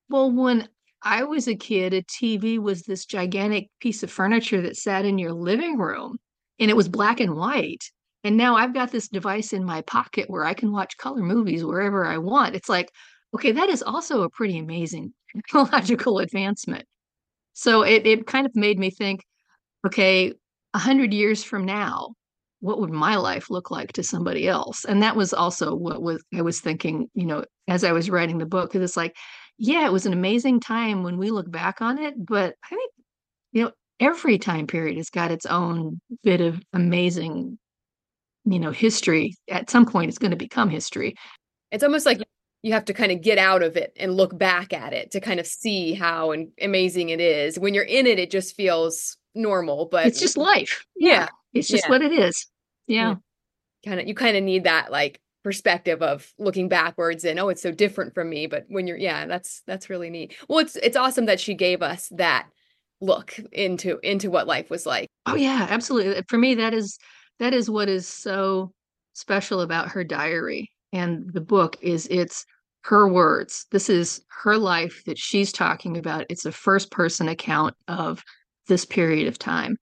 well, 0.09 0.31
when 0.31 0.69
I 1.03 1.25
was 1.25 1.49
a 1.49 1.55
kid, 1.55 1.93
a 1.93 2.03
TV 2.03 2.59
was 2.59 2.83
this 2.83 3.05
gigantic 3.05 3.69
piece 3.81 4.03
of 4.03 4.11
furniture 4.11 4.63
that 4.63 4.77
sat 4.77 5.05
in 5.05 5.19
your 5.19 5.33
living 5.33 5.77
room 5.77 6.19
and 6.59 6.71
it 6.71 6.77
was 6.77 6.89
black 6.89 7.21
and 7.21 7.35
white. 7.35 7.91
And 8.25 8.37
now 8.37 8.57
I've 8.57 8.75
got 8.75 8.93
this 8.93 9.09
device 9.09 9.53
in 9.53 9.65
my 9.65 9.83
pocket 9.83 10.31
where 10.31 10.45
I 10.45 10.55
can 10.55 10.73
watch 10.73 10.97
color 10.97 11.23
movies 11.23 11.65
wherever 11.65 12.07
I 12.07 12.19
want. 12.19 12.55
It's 12.55 12.69
like, 12.69 12.91
okay, 13.35 13.53
that 13.53 13.69
is 13.69 13.83
also 13.83 14.23
a 14.23 14.31
pretty 14.31 14.59
amazing 14.59 15.13
technological 15.37 16.19
advancement. 16.19 16.85
So 17.55 17.83
it, 17.83 18.07
it 18.07 18.27
kind 18.27 18.47
of 18.47 18.55
made 18.55 18.79
me 18.79 18.91
think, 18.91 19.25
okay, 19.87 20.33
a 20.75 20.79
hundred 20.79 21.13
years 21.13 21.45
from 21.45 21.65
now, 21.65 22.15
what 22.61 22.81
would 22.81 22.91
my 22.91 23.17
life 23.17 23.51
look 23.51 23.71
like 23.71 23.93
to 23.95 24.03
somebody 24.05 24.49
else? 24.49 24.85
And 24.85 25.03
that 25.03 25.17
was 25.17 25.35
also 25.35 25.75
what 25.75 26.01
was 26.01 26.23
I 26.35 26.43
was 26.43 26.61
thinking, 26.61 27.09
you 27.15 27.27
know, 27.27 27.45
as 27.69 27.85
I 27.85 27.93
was 27.93 28.09
writing 28.09 28.39
the 28.39 28.47
book, 28.47 28.71
because 28.71 28.89
it's 28.89 28.97
like, 28.97 29.17
yeah, 29.59 29.85
it 29.87 29.93
was 29.93 30.07
an 30.07 30.13
amazing 30.13 30.61
time 30.61 31.03
when 31.03 31.19
we 31.19 31.31
look 31.31 31.51
back 31.51 31.83
on 31.83 31.99
it, 31.99 32.15
but 32.17 32.55
I 32.65 32.69
think, 32.69 32.93
you 33.53 33.65
know, 33.65 33.73
every 34.01 34.39
time 34.39 34.67
period 34.67 34.97
has 34.97 35.11
got 35.11 35.31
its 35.31 35.47
own 35.47 36.01
bit 36.23 36.41
of 36.41 36.61
amazing, 36.73 37.59
you 38.45 38.59
know, 38.59 38.71
history. 38.71 39.37
At 39.49 39.71
some 39.71 39.87
point, 39.87 40.09
it's 40.09 40.19
going 40.19 40.31
to 40.31 40.37
become 40.37 40.69
history. 40.69 41.15
It's 41.71 41.85
almost 41.85 42.07
like 42.07 42.23
you 42.63 42.73
have 42.73 42.85
to 42.87 42.95
kind 42.95 43.13
of 43.13 43.21
get 43.21 43.39
out 43.39 43.63
of 43.63 43.77
it 43.77 43.93
and 43.99 44.17
look 44.17 44.37
back 44.37 44.73
at 44.73 44.93
it 44.93 45.11
to 45.13 45.21
kind 45.21 45.41
of 45.41 45.47
see 45.47 45.95
how 45.95 46.33
amazing 46.61 47.09
it 47.09 47.21
is. 47.21 47.59
When 47.59 47.75
you're 47.75 47.85
in 47.85 48.07
it, 48.07 48.19
it 48.19 48.31
just 48.31 48.55
feels 48.55 49.17
normal, 49.35 49.87
but 49.87 50.07
it's 50.07 50.21
just 50.21 50.37
life. 50.37 50.87
Yeah. 50.97 51.13
yeah. 51.13 51.29
It's 51.55 51.69
just 51.69 51.85
yeah. 51.85 51.91
what 51.91 52.03
it 52.03 52.13
is. 52.13 52.47
Yeah. 52.87 53.17
Kind 53.85 54.01
of, 54.01 54.07
you 54.07 54.15
kind 54.15 54.37
of 54.37 54.45
need 54.45 54.65
that 54.65 54.93
like 54.93 55.21
perspective 55.43 56.03
of 56.03 56.33
looking 56.39 56.69
backwards 56.69 57.25
and 57.25 57.41
oh 57.41 57.49
it's 57.49 57.63
so 57.63 57.73
different 57.73 58.15
from 58.15 58.31
me 58.31 58.47
but 58.47 58.65
when 58.69 58.87
you're 58.87 58.97
yeah 58.97 59.27
that's 59.27 59.63
that's 59.67 59.91
really 59.91 60.09
neat 60.09 60.37
well 60.49 60.61
it's 60.61 60.77
it's 60.77 60.97
awesome 60.97 61.27
that 61.27 61.41
she 61.41 61.55
gave 61.55 61.83
us 61.83 62.09
that 62.13 62.47
look 63.01 63.35
into 63.51 63.99
into 64.05 64.31
what 64.31 64.47
life 64.47 64.71
was 64.71 64.87
like 64.87 65.09
oh 65.27 65.35
yeah 65.35 65.67
absolutely 65.69 66.23
for 66.29 66.39
me 66.39 66.55
that 66.55 66.73
is 66.73 66.97
that 67.39 67.55
is 67.55 67.71
what 67.71 67.89
is 67.89 68.07
so 68.07 68.73
special 69.15 69.61
about 69.61 69.89
her 69.89 70.05
diary 70.05 70.71
and 70.93 71.33
the 71.33 71.41
book 71.41 71.77
is 71.81 72.07
it's 72.11 72.45
her 72.85 73.09
words. 73.09 73.67
This 73.71 73.89
is 73.89 74.23
her 74.43 74.57
life 74.57 75.03
that 75.07 75.19
she's 75.19 75.53
talking 75.53 75.97
about. 75.97 76.27
It's 76.29 76.45
a 76.45 76.53
first 76.53 76.91
person 76.91 77.29
account 77.29 77.75
of 77.89 78.23
this 78.69 78.85
period 78.85 79.29
of 79.29 79.39
time. 79.39 79.77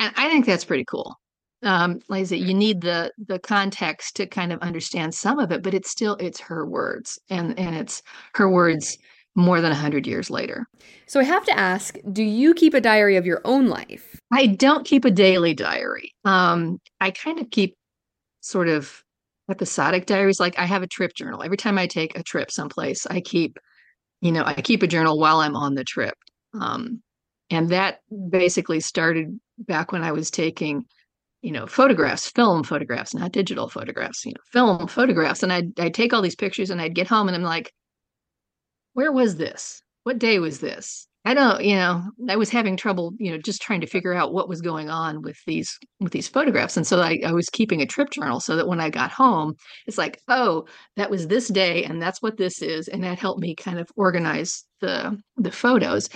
And 0.00 0.12
i 0.16 0.28
think 0.28 0.46
that's 0.46 0.64
pretty 0.64 0.84
cool. 0.84 1.16
Um, 1.62 2.00
you 2.10 2.52
need 2.54 2.82
the 2.82 3.10
the 3.26 3.38
context 3.38 4.16
to 4.16 4.26
kind 4.26 4.52
of 4.52 4.60
understand 4.60 5.14
some 5.14 5.38
of 5.38 5.50
it, 5.50 5.62
but 5.62 5.72
it's 5.72 5.90
still 5.90 6.14
it's 6.16 6.40
her 6.40 6.66
words, 6.66 7.18
and 7.30 7.58
and 7.58 7.74
it's 7.74 8.02
her 8.34 8.50
words 8.50 8.98
more 9.34 9.60
than 9.60 9.72
a 9.72 9.76
hundred 9.76 10.06
years 10.06 10.30
later. 10.30 10.66
So 11.06 11.20
I 11.20 11.24
have 11.24 11.44
to 11.46 11.58
ask: 11.58 11.96
Do 12.12 12.22
you 12.22 12.54
keep 12.54 12.74
a 12.74 12.80
diary 12.80 13.16
of 13.16 13.26
your 13.26 13.40
own 13.44 13.66
life? 13.66 14.16
I 14.32 14.46
don't 14.46 14.86
keep 14.86 15.04
a 15.04 15.10
daily 15.10 15.54
diary. 15.54 16.12
Um, 16.24 16.80
I 17.00 17.10
kind 17.10 17.40
of 17.40 17.50
keep 17.50 17.76
sort 18.40 18.68
of 18.68 19.02
episodic 19.50 20.06
diaries. 20.06 20.40
Like 20.40 20.58
I 20.58 20.64
have 20.64 20.82
a 20.82 20.88
trip 20.88 21.14
journal. 21.14 21.42
Every 21.42 21.56
time 21.56 21.78
I 21.78 21.86
take 21.86 22.18
a 22.18 22.22
trip 22.22 22.50
someplace, 22.50 23.06
I 23.06 23.20
keep, 23.20 23.58
you 24.20 24.32
know, 24.32 24.42
I 24.44 24.54
keep 24.54 24.82
a 24.82 24.86
journal 24.86 25.18
while 25.18 25.38
I'm 25.38 25.56
on 25.56 25.74
the 25.74 25.84
trip. 25.84 26.14
Um, 26.58 27.02
and 27.50 27.68
that 27.70 28.00
basically 28.30 28.80
started 28.80 29.38
back 29.58 29.92
when 29.92 30.02
I 30.02 30.12
was 30.12 30.30
taking 30.30 30.86
you 31.44 31.52
know, 31.52 31.66
photographs, 31.66 32.30
film 32.30 32.64
photographs, 32.64 33.12
not 33.12 33.30
digital 33.30 33.68
photographs, 33.68 34.24
you 34.24 34.32
know, 34.32 34.40
film 34.50 34.88
photographs. 34.88 35.42
And 35.42 35.52
I'd, 35.52 35.78
I'd 35.78 35.92
take 35.92 36.14
all 36.14 36.22
these 36.22 36.34
pictures 36.34 36.70
and 36.70 36.80
I'd 36.80 36.94
get 36.94 37.06
home 37.06 37.28
and 37.28 37.36
I'm 37.36 37.42
like, 37.42 37.70
where 38.94 39.12
was 39.12 39.36
this? 39.36 39.82
What 40.04 40.18
day 40.18 40.38
was 40.38 40.60
this? 40.60 41.06
I 41.26 41.32
don't, 41.32 41.64
you 41.64 41.74
know, 41.76 42.04
I 42.28 42.36
was 42.36 42.50
having 42.50 42.76
trouble, 42.76 43.14
you 43.18 43.30
know, 43.30 43.38
just 43.38 43.62
trying 43.62 43.80
to 43.80 43.86
figure 43.86 44.12
out 44.12 44.34
what 44.34 44.48
was 44.48 44.60
going 44.60 44.90
on 44.90 45.22
with 45.22 45.38
these 45.46 45.78
with 45.98 46.12
these 46.12 46.28
photographs. 46.28 46.76
And 46.76 46.86
so 46.86 47.00
I, 47.00 47.18
I 47.24 47.32
was 47.32 47.48
keeping 47.48 47.80
a 47.80 47.86
trip 47.86 48.10
journal 48.10 48.40
so 48.40 48.56
that 48.56 48.68
when 48.68 48.78
I 48.80 48.90
got 48.90 49.10
home, 49.10 49.54
it's 49.86 49.96
like, 49.96 50.20
oh, 50.28 50.66
that 50.96 51.10
was 51.10 51.26
this 51.26 51.48
day 51.48 51.84
and 51.84 52.00
that's 52.00 52.20
what 52.20 52.36
this 52.36 52.60
is. 52.60 52.88
And 52.88 53.02
that 53.04 53.18
helped 53.18 53.40
me 53.40 53.54
kind 53.54 53.78
of 53.78 53.90
organize 53.96 54.64
the 54.80 55.18
the 55.36 55.50
photos. 55.52 56.10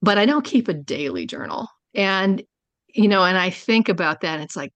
But 0.00 0.18
I 0.18 0.26
don't 0.26 0.44
keep 0.44 0.66
a 0.66 0.74
daily 0.74 1.24
journal. 1.24 1.68
And 1.94 2.42
you 2.88 3.08
know, 3.08 3.24
and 3.24 3.38
I 3.38 3.50
think 3.50 3.88
about 3.88 4.22
that. 4.22 4.40
it's 4.40 4.56
like, 4.56 4.72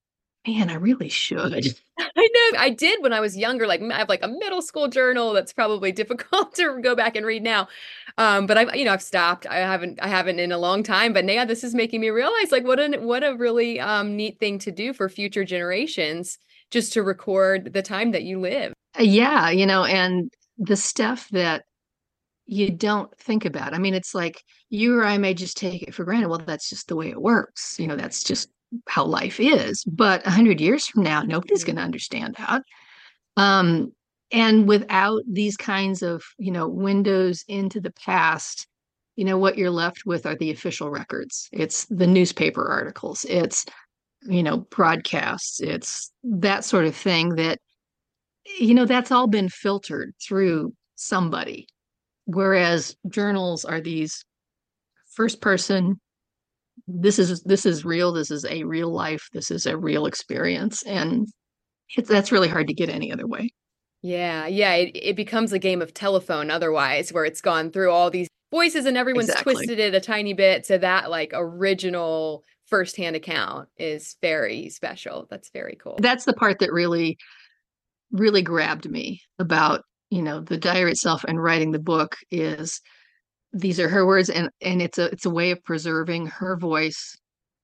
man, 0.47 0.69
I 0.69 0.75
really 0.75 1.09
should. 1.09 1.75
I 1.99 2.29
know 2.33 2.59
I 2.59 2.69
did 2.69 3.01
when 3.01 3.13
I 3.13 3.19
was 3.19 3.35
younger. 3.35 3.67
Like 3.67 3.81
I 3.81 3.97
have 3.97 4.09
like 4.09 4.23
a 4.23 4.27
middle 4.27 4.61
school 4.61 4.87
journal 4.87 5.33
that's 5.33 5.53
probably 5.53 5.91
difficult 6.01 6.55
to 6.55 6.79
go 6.81 6.95
back 6.95 7.15
and 7.15 7.25
read 7.25 7.43
now. 7.43 7.67
Um, 8.17 8.47
but 8.47 8.57
I've 8.57 8.75
you 8.75 8.85
know 8.85 8.93
I've 8.93 9.01
stopped. 9.01 9.45
I 9.47 9.57
haven't 9.57 9.99
I 10.01 10.07
haven't 10.07 10.39
in 10.39 10.51
a 10.51 10.57
long 10.57 10.83
time. 10.83 11.13
But 11.13 11.25
now 11.25 11.45
this 11.45 11.63
is 11.63 11.75
making 11.75 12.01
me 12.01 12.09
realize 12.09 12.51
like 12.51 12.65
what 12.65 12.79
a 12.79 12.97
what 12.99 13.23
a 13.23 13.35
really 13.35 13.79
um, 13.79 14.15
neat 14.15 14.39
thing 14.39 14.59
to 14.59 14.71
do 14.71 14.93
for 14.93 15.09
future 15.09 15.43
generations, 15.43 16.37
just 16.71 16.93
to 16.93 17.03
record 17.03 17.73
the 17.73 17.81
time 17.81 18.11
that 18.11 18.23
you 18.23 18.39
live. 18.39 18.73
Uh, 18.97 19.03
yeah, 19.03 19.49
you 19.49 19.65
know, 19.65 19.83
and 19.83 20.31
the 20.57 20.75
stuff 20.77 21.27
that 21.29 21.63
you 22.45 22.71
don't 22.71 23.15
think 23.19 23.43
about. 23.43 23.73
I 23.73 23.77
mean, 23.77 23.93
it's 23.93 24.15
like 24.15 24.41
you 24.69 24.97
or 24.97 25.05
I 25.05 25.17
may 25.17 25.33
just 25.33 25.57
take 25.57 25.83
it 25.83 25.93
for 25.93 26.05
granted. 26.05 26.29
Well, 26.29 26.41
that's 26.45 26.69
just 26.69 26.87
the 26.87 26.95
way 26.95 27.09
it 27.09 27.21
works. 27.21 27.77
You 27.77 27.87
know, 27.87 27.95
that's 27.95 28.23
just 28.23 28.49
how 28.87 29.05
life 29.05 29.39
is. 29.39 29.83
But 29.85 30.25
a 30.25 30.31
hundred 30.31 30.61
years 30.61 30.87
from 30.87 31.03
now, 31.03 31.21
nobody's 31.21 31.63
going 31.63 31.75
to 31.77 31.81
understand 31.81 32.35
that. 32.37 32.63
Um, 33.35 33.93
and 34.31 34.67
without 34.67 35.21
these 35.27 35.55
kinds 35.55 36.01
of, 36.01 36.23
you 36.37 36.51
know, 36.51 36.67
windows 36.67 37.43
into 37.47 37.79
the 37.79 37.91
past, 37.91 38.67
you 39.15 39.23
know, 39.23 39.37
what 39.37 39.57
you're 39.57 39.71
left 39.71 40.05
with 40.05 40.25
are 40.25 40.35
the 40.35 40.51
official 40.51 40.89
records. 40.89 41.49
It's 41.51 41.85
the 41.85 42.07
newspaper 42.07 42.67
articles. 42.67 43.25
It's, 43.29 43.65
you 44.23 44.43
know, 44.43 44.57
broadcasts. 44.57 45.61
It's 45.61 46.11
that 46.23 46.65
sort 46.65 46.85
of 46.85 46.95
thing 46.95 47.35
that, 47.35 47.59
you 48.59 48.73
know, 48.73 48.85
that's 48.85 49.11
all 49.11 49.27
been 49.27 49.49
filtered 49.49 50.13
through 50.21 50.73
somebody 50.95 51.67
whereas 52.27 52.95
journals 53.07 53.65
are 53.65 53.81
these 53.81 54.23
first 55.13 55.41
person 55.41 55.99
this 56.87 57.19
is 57.19 57.41
this 57.43 57.65
is 57.65 57.83
real 57.83 58.13
this 58.13 58.31
is 58.31 58.45
a 58.45 58.63
real 58.63 58.91
life 58.91 59.27
this 59.33 59.51
is 59.51 59.65
a 59.65 59.77
real 59.77 60.05
experience 60.05 60.83
and 60.83 61.27
it's 61.95 62.09
that's 62.09 62.31
really 62.31 62.47
hard 62.47 62.67
to 62.67 62.73
get 62.73 62.89
any 62.89 63.11
other 63.11 63.27
way. 63.27 63.49
Yeah 64.01 64.47
yeah 64.47 64.73
it, 64.73 64.91
it 64.95 65.15
becomes 65.15 65.51
a 65.51 65.59
game 65.59 65.81
of 65.81 65.93
telephone 65.93 66.49
otherwise 66.49 67.11
where 67.11 67.25
it's 67.25 67.41
gone 67.41 67.71
through 67.71 67.91
all 67.91 68.09
these 68.09 68.29
voices 68.51 68.85
and 68.85 68.97
everyone's 68.97 69.29
exactly. 69.29 69.53
twisted 69.53 69.79
it 69.79 69.93
a 69.93 69.99
tiny 69.99 70.33
bit 70.33 70.65
so 70.65 70.77
that 70.77 71.09
like 71.09 71.31
original 71.33 72.43
firsthand 72.67 73.15
account 73.15 73.69
is 73.77 74.15
very 74.21 74.69
special. 74.69 75.25
That's 75.29 75.49
very 75.51 75.77
cool. 75.81 75.97
That's 76.01 76.25
the 76.25 76.33
part 76.33 76.59
that 76.59 76.71
really 76.71 77.17
really 78.11 78.41
grabbed 78.41 78.89
me 78.89 79.21
about 79.39 79.81
you 80.09 80.21
know 80.21 80.39
the 80.39 80.57
diary 80.57 80.91
itself 80.91 81.25
and 81.27 81.41
writing 81.41 81.71
the 81.71 81.79
book 81.79 82.15
is 82.31 82.79
these 83.59 83.79
are 83.79 83.89
her 83.89 84.05
words 84.05 84.29
and 84.29 84.49
and 84.61 84.81
it's 84.81 84.97
a 84.97 85.05
it's 85.05 85.25
a 85.25 85.29
way 85.29 85.51
of 85.51 85.63
preserving 85.63 86.27
her 86.27 86.55
voice 86.57 87.17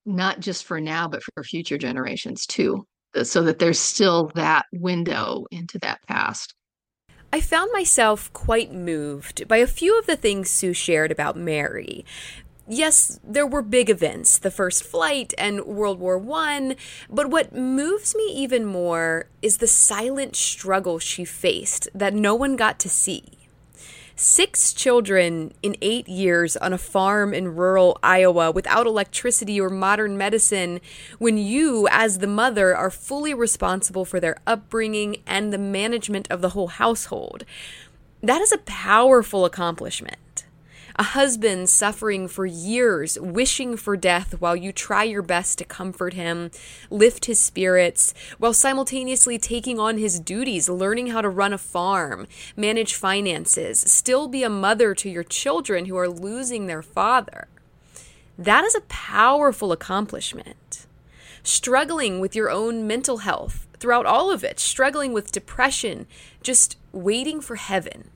not 0.06 0.40
just 0.40 0.66
for 0.66 0.80
now 0.80 1.08
but 1.08 1.24
for 1.24 1.44
future 1.44 1.78
generations 1.78 2.46
too 2.46 2.86
uh, 3.16 3.24
so 3.24 3.42
that 3.44 3.60
there's 3.60 3.80
still 3.80 4.32
that 4.36 4.66
window 4.74 5.46
into 5.52 5.78
that 5.80 6.00
past 6.08 6.54
I 7.32 7.42
found 7.42 7.72
myself 7.74 8.32
quite 8.34 8.72
moved 8.72 9.48
by 9.48 9.58
a 9.58 9.68
few 9.68 9.98
of 9.98 10.06
the 10.06 10.16
things 10.16 10.50
Sue 10.50 10.74
shared 10.74 11.12
about 11.12 11.36
Mary 11.36 12.06
yes, 12.68 13.20
there 13.24 13.48
were 13.48 13.62
big 13.62 13.90
events, 13.90 14.38
the 14.38 14.52
first 14.52 14.84
flight 14.84 15.34
and 15.38 15.66
World 15.66 16.00
War 16.00 16.22
I, 16.34 16.76
but 17.10 17.30
what 17.30 17.54
moves 17.54 18.16
me 18.16 18.24
even 18.36 18.66
more 18.66 19.28
is 19.42 19.58
the 19.58 19.68
silent 19.68 20.36
struggle 20.36 21.00
she 21.00 21.26
faced 21.26 21.90
that 21.94 22.14
no 22.14 22.36
one 22.36 22.56
got 22.56 22.80
to 22.80 22.90
see. 22.90 23.43
Six 24.26 24.72
children 24.72 25.52
in 25.62 25.76
eight 25.82 26.08
years 26.08 26.56
on 26.56 26.72
a 26.72 26.78
farm 26.78 27.34
in 27.34 27.58
rural 27.58 28.00
Iowa 28.02 28.52
without 28.52 28.88
electricity 28.88 29.60
or 29.60 29.70
modern 29.70 30.18
medicine, 30.18 30.80
when 31.20 31.38
you, 31.38 31.90
as 31.92 32.20
the 32.20 32.26
mother, 32.26 32.74
are 32.74 32.90
fully 32.90 33.34
responsible 33.34 34.06
for 34.06 34.22
their 34.22 34.38
upbringing 34.48 35.18
and 35.28 35.52
the 35.52 35.58
management 35.58 36.30
of 36.32 36.40
the 36.40 36.52
whole 36.52 36.70
household. 36.70 37.44
That 38.22 38.40
is 38.40 38.54
a 38.54 38.60
powerful 38.60 39.44
accomplishment. 39.44 40.16
A 40.96 41.04
husband 41.04 41.70
suffering 41.70 42.28
for 42.28 42.46
years, 42.46 43.18
wishing 43.20 43.76
for 43.78 43.98
death 43.98 44.40
while 44.40 44.56
you 44.56 44.72
try 44.72 45.04
your 45.04 45.24
best 45.24 45.58
to 45.58 45.66
comfort 45.66 46.14
him, 46.14 46.52
lift 46.92 47.26
his 47.26 47.40
spirits, 47.40 48.14
while 48.38 48.54
simultaneously 48.54 49.40
taking 49.40 49.80
on 49.80 49.98
his 49.98 50.20
duties, 50.20 50.70
learning 50.70 51.08
how 51.08 51.22
to 51.22 51.30
run 51.30 51.52
a 51.52 51.58
farm, 51.58 52.28
manage 52.56 52.94
finances, 52.94 53.80
still 53.80 54.28
be 54.28 54.44
a 54.44 54.50
mother 54.50 54.94
to 54.94 55.10
your 55.10 55.24
children 55.24 55.86
who 55.86 55.98
are 55.98 56.10
losing 56.10 56.68
their 56.68 56.84
father. 56.84 57.48
That 58.38 58.64
is 58.64 58.76
a 58.76 58.82
powerful 58.82 59.72
accomplishment. 59.72 60.86
Struggling 61.42 62.20
with 62.20 62.36
your 62.36 62.52
own 62.52 62.86
mental 62.86 63.18
health 63.18 63.66
throughout 63.80 64.06
all 64.06 64.30
of 64.30 64.44
it, 64.44 64.60
struggling 64.60 65.12
with 65.12 65.32
depression, 65.32 66.06
just 66.44 66.78
waiting 66.92 67.42
for 67.42 67.56
heaven 67.56 68.12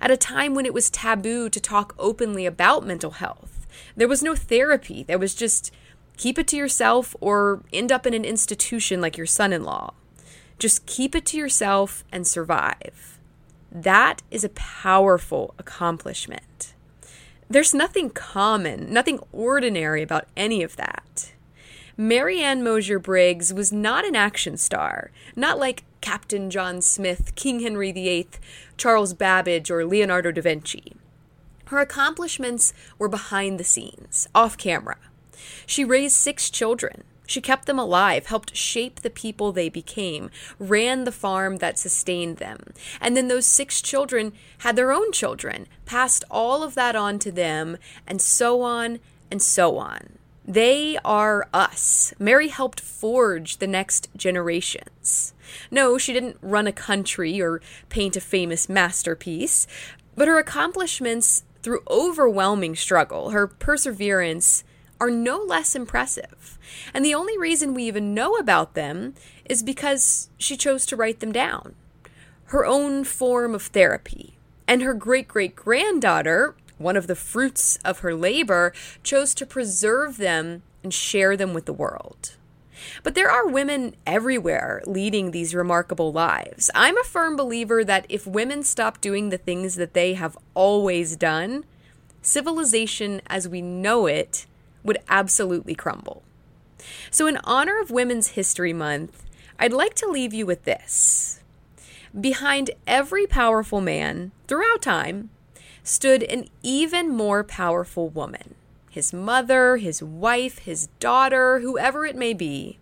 at 0.00 0.10
a 0.10 0.16
time 0.16 0.54
when 0.54 0.66
it 0.66 0.74
was 0.74 0.90
taboo 0.90 1.48
to 1.48 1.60
talk 1.60 1.94
openly 1.98 2.46
about 2.46 2.86
mental 2.86 3.12
health. 3.12 3.66
There 3.96 4.08
was 4.08 4.22
no 4.22 4.34
therapy, 4.34 5.02
there 5.02 5.18
was 5.18 5.34
just 5.34 5.72
keep 6.16 6.38
it 6.38 6.48
to 6.48 6.56
yourself 6.56 7.16
or 7.20 7.62
end 7.72 7.92
up 7.92 8.06
in 8.06 8.14
an 8.14 8.24
institution 8.24 9.00
like 9.00 9.16
your 9.16 9.26
son 9.26 9.52
in 9.52 9.64
law. 9.64 9.94
Just 10.58 10.86
keep 10.86 11.14
it 11.14 11.24
to 11.26 11.36
yourself 11.36 12.04
and 12.10 12.26
survive. 12.26 13.18
That 13.70 14.22
is 14.30 14.44
a 14.44 14.48
powerful 14.50 15.54
accomplishment. 15.58 16.74
There's 17.48 17.72
nothing 17.72 18.10
common, 18.10 18.92
nothing 18.92 19.20
ordinary 19.32 20.02
about 20.02 20.26
any 20.36 20.62
of 20.62 20.76
that. 20.76 21.32
Mary 22.00 22.40
Anne 22.40 22.62
Mosher 22.62 23.00
Briggs 23.00 23.52
was 23.52 23.72
not 23.72 24.04
an 24.04 24.14
action 24.14 24.56
star, 24.56 25.10
not 25.34 25.58
like 25.58 25.82
Captain 26.00 26.48
John 26.48 26.80
Smith, 26.80 27.34
King 27.34 27.58
Henry 27.58 27.90
VIII, 27.90 28.28
Charles 28.76 29.14
Babbage, 29.14 29.68
or 29.68 29.84
Leonardo 29.84 30.30
da 30.30 30.40
Vinci. 30.40 30.92
Her 31.64 31.80
accomplishments 31.80 32.72
were 33.00 33.08
behind 33.08 33.58
the 33.58 33.64
scenes, 33.64 34.28
off 34.32 34.56
camera. 34.56 34.98
She 35.66 35.84
raised 35.84 36.14
six 36.14 36.50
children. 36.50 37.02
She 37.26 37.40
kept 37.40 37.66
them 37.66 37.80
alive, 37.80 38.26
helped 38.26 38.56
shape 38.56 39.00
the 39.00 39.10
people 39.10 39.50
they 39.50 39.68
became, 39.68 40.30
ran 40.60 41.02
the 41.02 41.10
farm 41.10 41.56
that 41.56 41.80
sustained 41.80 42.36
them. 42.36 42.74
And 43.00 43.16
then 43.16 43.26
those 43.26 43.44
six 43.44 43.82
children 43.82 44.34
had 44.58 44.76
their 44.76 44.92
own 44.92 45.10
children, 45.10 45.66
passed 45.84 46.22
all 46.30 46.62
of 46.62 46.76
that 46.76 46.94
on 46.94 47.18
to 47.18 47.32
them, 47.32 47.76
and 48.06 48.22
so 48.22 48.62
on 48.62 49.00
and 49.32 49.42
so 49.42 49.78
on. 49.78 50.17
They 50.48 50.96
are 51.04 51.46
us. 51.52 52.14
Mary 52.18 52.48
helped 52.48 52.80
forge 52.80 53.58
the 53.58 53.66
next 53.66 54.08
generations. 54.16 55.34
No, 55.70 55.98
she 55.98 56.14
didn't 56.14 56.38
run 56.40 56.66
a 56.66 56.72
country 56.72 57.38
or 57.38 57.60
paint 57.90 58.16
a 58.16 58.20
famous 58.22 58.66
masterpiece, 58.66 59.66
but 60.16 60.26
her 60.26 60.38
accomplishments 60.38 61.44
through 61.62 61.82
overwhelming 61.90 62.76
struggle, 62.76 63.30
her 63.30 63.46
perseverance, 63.46 64.64
are 64.98 65.10
no 65.10 65.36
less 65.36 65.76
impressive. 65.76 66.58
And 66.94 67.04
the 67.04 67.14
only 67.14 67.36
reason 67.36 67.74
we 67.74 67.84
even 67.84 68.14
know 68.14 68.34
about 68.36 68.72
them 68.72 69.14
is 69.44 69.62
because 69.62 70.30
she 70.38 70.56
chose 70.56 70.86
to 70.86 70.96
write 70.96 71.20
them 71.20 71.30
down. 71.30 71.74
Her 72.44 72.64
own 72.64 73.04
form 73.04 73.54
of 73.54 73.64
therapy. 73.64 74.38
And 74.66 74.80
her 74.80 74.94
great 74.94 75.28
great 75.28 75.54
granddaughter, 75.54 76.54
one 76.78 76.96
of 76.96 77.06
the 77.06 77.14
fruits 77.14 77.78
of 77.84 78.00
her 78.00 78.14
labor, 78.14 78.72
chose 79.02 79.34
to 79.34 79.46
preserve 79.46 80.16
them 80.16 80.62
and 80.82 80.94
share 80.94 81.36
them 81.36 81.52
with 81.54 81.66
the 81.66 81.72
world. 81.72 82.36
But 83.02 83.14
there 83.14 83.30
are 83.30 83.46
women 83.46 83.96
everywhere 84.06 84.82
leading 84.86 85.30
these 85.30 85.54
remarkable 85.54 86.12
lives. 86.12 86.70
I'm 86.74 86.98
a 86.98 87.04
firm 87.04 87.36
believer 87.36 87.84
that 87.84 88.06
if 88.08 88.26
women 88.26 88.62
stop 88.62 89.00
doing 89.00 89.28
the 89.28 89.38
things 89.38 89.74
that 89.74 89.94
they 89.94 90.14
have 90.14 90.38
always 90.54 91.16
done, 91.16 91.64
civilization 92.22 93.20
as 93.26 93.48
we 93.48 93.60
know 93.60 94.06
it 94.06 94.46
would 94.82 94.98
absolutely 95.08 95.74
crumble. 95.74 96.22
So, 97.10 97.26
in 97.26 97.38
honor 97.38 97.80
of 97.80 97.90
Women's 97.90 98.28
History 98.28 98.72
Month, 98.72 99.24
I'd 99.58 99.72
like 99.72 99.94
to 99.94 100.08
leave 100.08 100.32
you 100.32 100.46
with 100.46 100.64
this. 100.64 101.40
Behind 102.18 102.70
every 102.86 103.26
powerful 103.26 103.80
man 103.80 104.30
throughout 104.46 104.82
time 104.82 105.30
stood 105.88 106.22
an 106.24 106.46
even 106.62 107.08
more 107.08 107.42
powerful 107.42 108.08
woman 108.08 108.54
his 108.90 109.12
mother, 109.12 109.76
his 109.76 110.02
wife, 110.02 110.58
his 110.60 110.88
daughter, 110.98 111.60
whoever 111.60 112.04
it 112.04 112.16
may 112.16 112.32
be. 112.32 112.78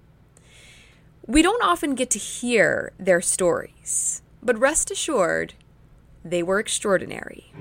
We 1.27 1.43
don't 1.43 1.63
often 1.63 1.95
get 1.95 2.09
to 2.11 2.19
hear 2.19 2.93
their 2.99 3.21
stories, 3.21 4.23
but 4.43 4.59
rest 4.59 4.91
assured, 4.91 5.55
they 6.25 6.43
were 6.43 6.59
extraordinary. 6.59 7.53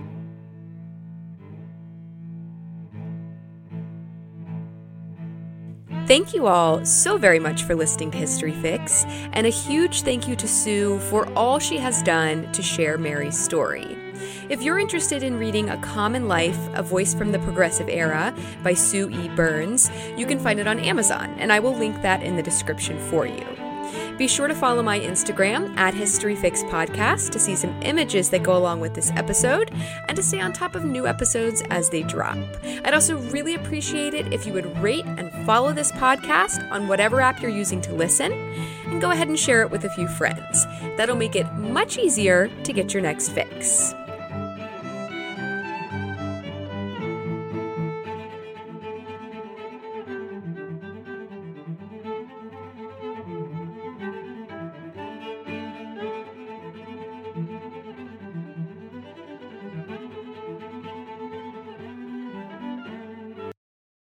Thank 6.07 6.33
you 6.33 6.45
all 6.45 6.85
so 6.85 7.17
very 7.17 7.39
much 7.39 7.63
for 7.63 7.75
listening 7.75 8.11
to 8.11 8.17
History 8.17 8.53
Fix, 8.53 9.05
and 9.33 9.45
a 9.45 9.49
huge 9.49 10.03
thank 10.03 10.27
you 10.27 10.35
to 10.37 10.47
Sue 10.47 10.99
for 10.99 11.27
all 11.33 11.59
she 11.59 11.77
has 11.79 12.01
done 12.03 12.49
to 12.53 12.61
share 12.61 12.97
Mary's 12.97 13.37
story. 13.37 14.04
If 14.49 14.61
you're 14.61 14.79
interested 14.79 15.23
in 15.23 15.37
reading 15.37 15.69
A 15.69 15.77
Common 15.77 16.27
Life, 16.27 16.59
A 16.73 16.83
Voice 16.83 17.13
from 17.13 17.31
the 17.31 17.39
Progressive 17.39 17.89
Era 17.89 18.35
by 18.63 18.73
Sue 18.73 19.09
E. 19.09 19.29
Burns, 19.29 19.89
you 20.17 20.25
can 20.25 20.39
find 20.39 20.59
it 20.59 20.67
on 20.67 20.79
Amazon, 20.79 21.35
and 21.37 21.51
I 21.51 21.59
will 21.59 21.75
link 21.75 22.01
that 22.01 22.23
in 22.23 22.35
the 22.35 22.43
description 22.43 22.99
for 23.09 23.25
you. 23.25 23.45
Be 24.17 24.27
sure 24.27 24.47
to 24.47 24.55
follow 24.55 24.81
my 24.81 24.99
Instagram 24.99 25.75
at 25.77 25.93
HistoryFix 25.93 26.69
Podcast 26.69 27.31
to 27.31 27.39
see 27.39 27.55
some 27.55 27.81
images 27.81 28.29
that 28.29 28.43
go 28.43 28.55
along 28.55 28.79
with 28.79 28.93
this 28.93 29.11
episode 29.11 29.71
and 30.07 30.15
to 30.15 30.23
stay 30.23 30.39
on 30.39 30.53
top 30.53 30.75
of 30.75 30.85
new 30.85 31.05
episodes 31.05 31.61
as 31.69 31.89
they 31.89 32.03
drop. 32.03 32.37
I'd 32.63 32.93
also 32.93 33.17
really 33.17 33.55
appreciate 33.55 34.13
it 34.13 34.31
if 34.33 34.45
you 34.45 34.53
would 34.53 34.77
rate 34.77 35.05
and 35.05 35.31
follow 35.45 35.73
this 35.73 35.91
podcast 35.91 36.69
on 36.71 36.87
whatever 36.87 37.19
app 37.19 37.41
you're 37.41 37.51
using 37.51 37.81
to 37.81 37.93
listen 37.93 38.31
and 38.85 39.01
go 39.01 39.11
ahead 39.11 39.27
and 39.27 39.37
share 39.37 39.61
it 39.61 39.69
with 39.69 39.83
a 39.83 39.89
few 39.89 40.07
friends. 40.07 40.65
That'll 40.95 41.17
make 41.17 41.35
it 41.35 41.51
much 41.55 41.97
easier 41.97 42.47
to 42.63 42.73
get 42.73 42.93
your 42.93 43.03
next 43.03 43.29
fix. 43.29 43.93